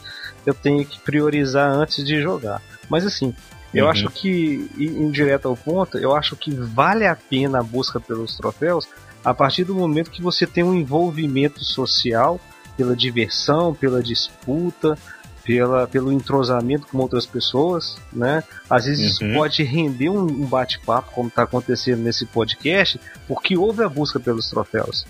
[0.46, 2.62] eu tenho que priorizar antes de jogar.
[2.88, 3.34] Mas assim,
[3.74, 3.90] eu Uhum.
[3.90, 8.00] acho que, e- indo direto ao ponto, eu acho que vale a pena a busca
[8.00, 8.88] pelos troféus
[9.24, 12.40] a partir do momento que você tem um envolvimento social
[12.76, 14.96] pela diversão, pela disputa,
[15.46, 18.42] pela, pelo entrosamento com outras pessoas, né?
[18.68, 19.34] Às vezes isso Uhum.
[19.34, 24.50] pode render um, um bate-papo, como está acontecendo nesse podcast, porque houve a busca pelos
[24.50, 25.06] troféus.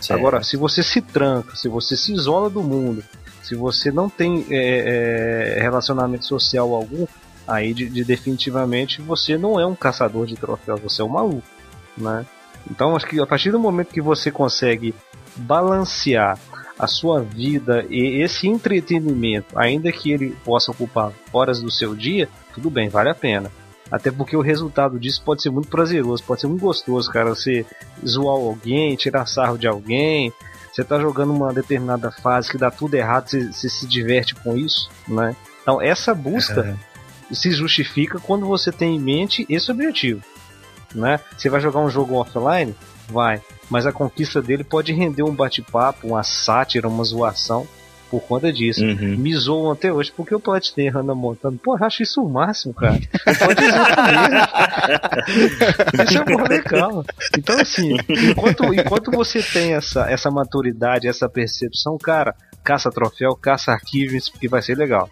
[0.00, 0.12] Certo.
[0.18, 3.02] Agora, se você se tranca, se você se isola do mundo,
[3.42, 7.04] se você não tem é, é, relacionamento social algum,
[7.46, 11.42] aí de, de- definitivamente você não é um caçador de troféus, você é um maluco,
[11.96, 12.24] né?
[12.70, 14.94] Então acho que a partir do momento que você consegue
[15.34, 16.38] balancear
[16.78, 22.28] a sua vida e esse entretenimento, ainda que ele possa ocupar horas do seu dia,
[22.54, 23.50] tudo bem, vale a pena.
[23.90, 27.30] Até porque o resultado disso pode ser muito prazeroso, pode ser muito gostoso, cara.
[27.30, 27.64] Você
[28.06, 30.32] zoar alguém, tirar sarro de alguém,
[30.72, 34.56] Você tá jogando uma determinada fase que dá tudo errado, você, você se diverte com
[34.56, 35.34] isso, né?
[35.62, 36.78] Então essa busca
[37.32, 40.22] se justifica quando você tem em mente esse objetivo,
[40.94, 41.18] né?
[41.36, 42.76] Você vai jogar um jogo offline,
[43.08, 47.66] vai, mas a conquista dele pode render um bate-papo, uma sátira, uma zoação
[48.10, 48.84] por conta disso.
[48.84, 49.16] Uhum.
[49.16, 51.56] Me zoam até hoje porque eu platinei Hannah Montana.
[51.62, 52.98] Pô, eu acho isso o máximo, cara.
[53.38, 54.34] Pode zoar comigo.
[56.04, 57.04] Isso é mó legal.
[57.36, 62.34] Então, assim, enquanto, enquanto você tem essa, essa maturidade, essa percepção, cara,
[62.64, 65.08] caça troféu, caça arquivos, porque vai ser legal.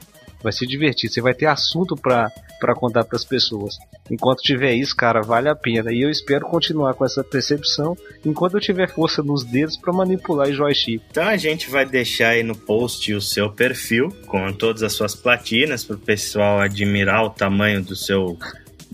[0.47, 1.12] Vai ser divertido.
[1.12, 3.77] Você vai ter assunto pra, pra contar pras pessoas.
[4.09, 5.93] Enquanto tiver isso, cara, vale a pena.
[5.93, 10.48] E eu espero continuar com essa percepção enquanto eu tiver força nos dedos pra manipular
[10.48, 11.02] o joystick.
[11.10, 15.16] Então a gente vai deixar aí no post o seu perfil com todas as suas
[15.16, 18.39] platinas para o pessoal admirar o tamanho do seu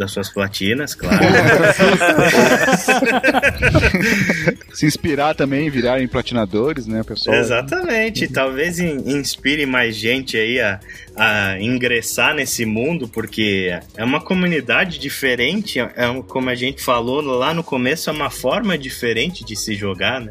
[0.02, 1.16] das suas platinas, claro.
[4.74, 7.36] Se inspirar também, virarem platinadores, né, pessoal?
[7.36, 8.26] Exatamente.
[8.28, 10.80] Talvez in- inspire mais gente aí a,
[11.16, 17.20] a ingressar nesse mundo, porque é uma comunidade diferente, é um- como a gente falou
[17.20, 20.30] lá no começo, é uma forma diferente de se jogar, né?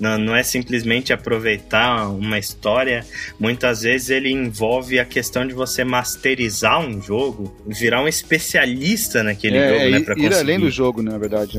[0.00, 3.04] Não, não é simplesmente aproveitar uma história.
[3.40, 9.56] Muitas vezes ele envolve a questão de você masterizar um jogo, virar um especialista naquele
[9.56, 9.98] é, jogo, é, né?
[9.98, 11.58] ir, Pra ir conseguir além do jogo, né, na verdade.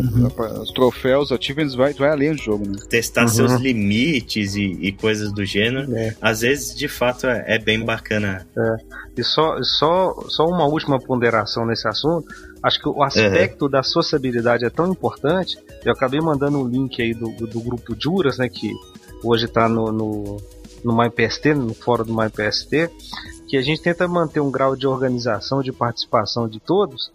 [0.62, 2.78] Os troféus, achievements, vai, vai além do jogo, né?
[2.90, 5.94] testar seus limites e, e coisas do gênero.
[5.96, 6.16] É.
[6.22, 8.46] Às vezes, de fato, é, é bem bacana.
[9.18, 12.28] E só, só, só uma última ponderação nesse assunto.
[12.62, 15.58] Acho que o aspecto da sociabilidade é tão importante.
[15.84, 18.50] Eu acabei mandando um link aí do, do, do grupo Juras, né?
[18.50, 18.72] Que
[19.24, 20.38] hoje está no, no,
[20.84, 22.90] no MyPST, no fórum do MyPST,
[23.48, 27.12] que a gente tenta manter um grau de organização, de participação de todos.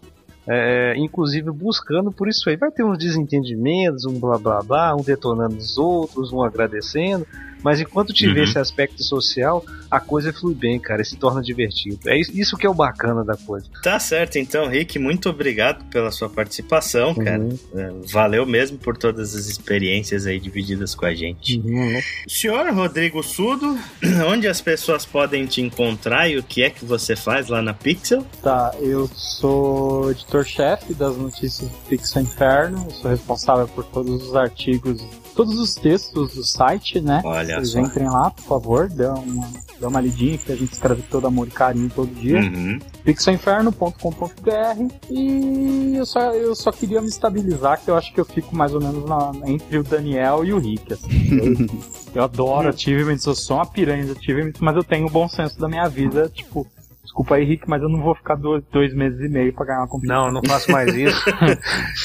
[0.47, 2.55] É, inclusive buscando por isso aí.
[2.55, 7.25] Vai ter uns desentendimentos, um blá blá blá, um detonando os outros, um agradecendo.
[7.63, 8.43] Mas enquanto tiver Uhum.
[8.43, 9.63] esse aspecto social,
[9.95, 11.99] a coisa flui bem, cara, e se torna divertido.
[12.07, 13.65] É isso- isso que é o bacana da coisa.
[13.83, 17.41] Tá certo, então, Rick, muito obrigado pela sua participação, cara.
[17.41, 17.57] Uhum.
[17.75, 21.59] É, Valeu mesmo por todas as experiências aí divididas com a gente.
[21.59, 21.99] Uhum.
[22.27, 23.77] Senhor Rodrigo Sudo,
[24.27, 27.73] onde as pessoas podem te encontrar e o que é que você faz lá na
[27.73, 28.25] Pixel?
[28.41, 34.35] Tá, eu sou editor-chefe das notícias do Pixel Inferno, eu sou responsável por todos os
[34.35, 35.01] artigos,
[35.35, 37.21] todos os textos do site, né?
[37.23, 37.79] Olha Vocês só.
[37.79, 39.47] entrem lá, por favor, dê uma,
[39.79, 42.39] dê uma lidinha que a gente escreve todo amor e carinho todo dia.
[42.39, 42.79] Uhum.
[43.03, 48.55] pixelinferno.com.br e eu só, eu só queria me estabilizar, que eu acho que eu fico
[48.55, 50.93] mais ou menos na- entre o Daniel e o Rick.
[50.93, 51.29] Assim.
[51.31, 51.67] Eu,
[52.21, 55.59] eu adoro achievements, eu sou uma piranha de achievements, mas eu tenho o bom senso
[55.59, 56.65] da minha vida, tipo,
[57.05, 59.79] desculpa aí, Rick, mas eu não vou ficar dois, dois meses e meio pra ganhar
[59.79, 60.25] uma competição.
[60.25, 61.23] Não, não faço mais isso.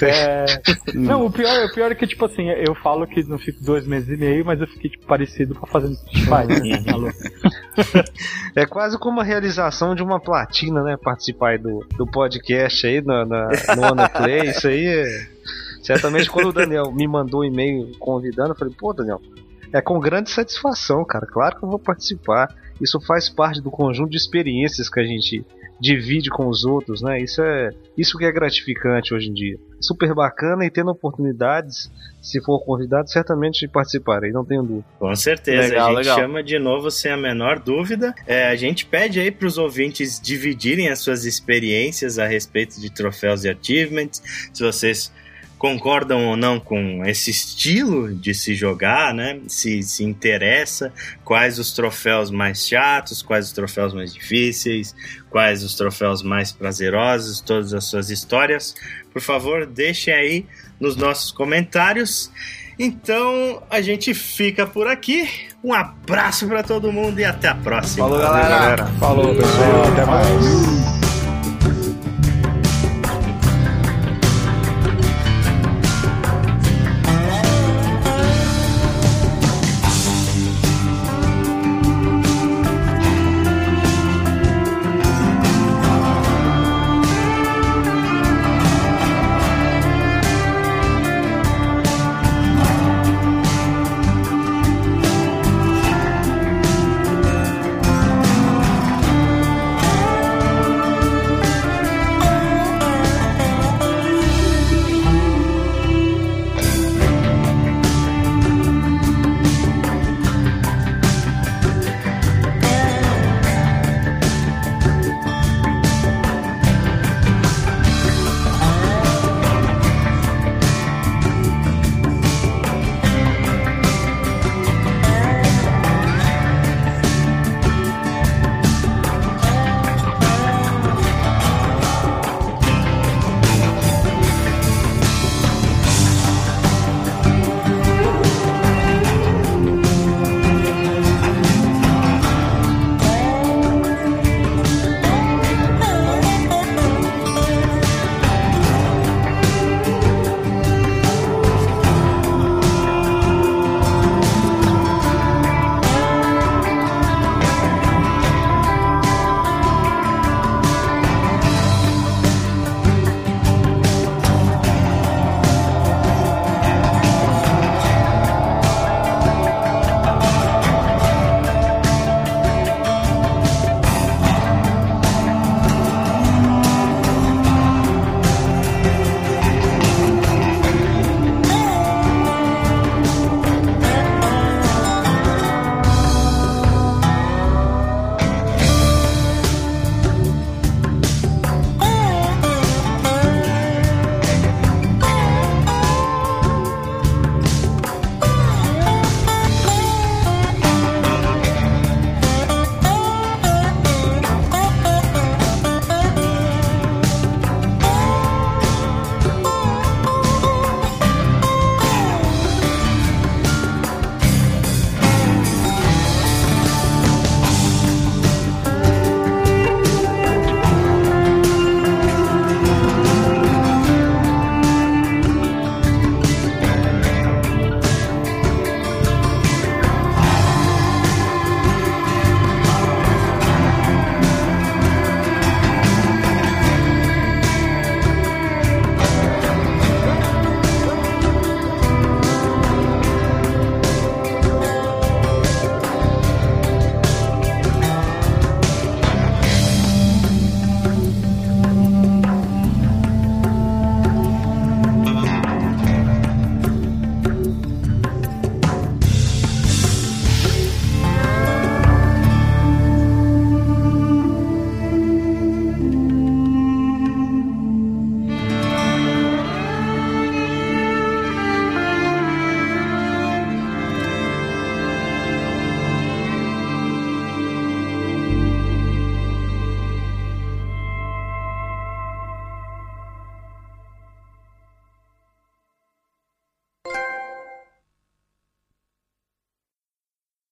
[0.03, 0.47] É,
[0.95, 3.87] não, o pior, o pior é que, tipo assim, eu falo que não fico dois
[3.87, 6.91] meses e meio, mas eu fiquei, tipo, parecido com a Fazenda Street Fighter, né?
[6.91, 7.11] Falou.
[8.57, 10.97] É quase como a realização de uma platina, né?
[10.97, 14.51] Participar aí do, do podcast aí na, na, no Ana Play.
[14.51, 15.29] Isso aí é.
[15.83, 19.21] Certamente quando o Daniel me mandou um e-mail convidando, eu falei, pô, Daniel,
[19.73, 21.27] é com grande satisfação, cara.
[21.27, 22.55] Claro que eu vou participar.
[22.81, 25.45] Isso faz parte do conjunto de experiências que a gente
[25.81, 27.21] divide com os outros, né?
[27.21, 29.59] Isso é isso que é gratificante hoje em dia.
[29.81, 31.91] Super bacana e tendo oportunidades,
[32.21, 34.85] se for convidado, certamente participarei, não tenho dúvida.
[34.99, 36.19] Com certeza, Legal, a gente legal.
[36.19, 38.15] chama de novo sem a menor dúvida.
[38.27, 42.91] É, a gente pede aí para os ouvintes dividirem as suas experiências a respeito de
[42.91, 44.23] troféus e achievements.
[44.53, 45.11] Se vocês
[45.61, 49.39] concordam ou não com esse estilo de se jogar, né?
[49.47, 50.91] Se se interessa,
[51.23, 54.97] quais os troféus mais chatos, quais os troféus mais difíceis,
[55.29, 58.75] quais os troféus mais prazerosos, todas as suas histórias.
[59.13, 60.47] Por favor, deixem aí
[60.81, 62.33] nos nossos comentários.
[62.79, 65.29] Então a gente fica por aqui.
[65.63, 68.09] Um abraço para todo mundo e até a próxima.
[68.09, 68.87] Falou, galera.
[68.99, 71.00] Falou, pessoal, até mais.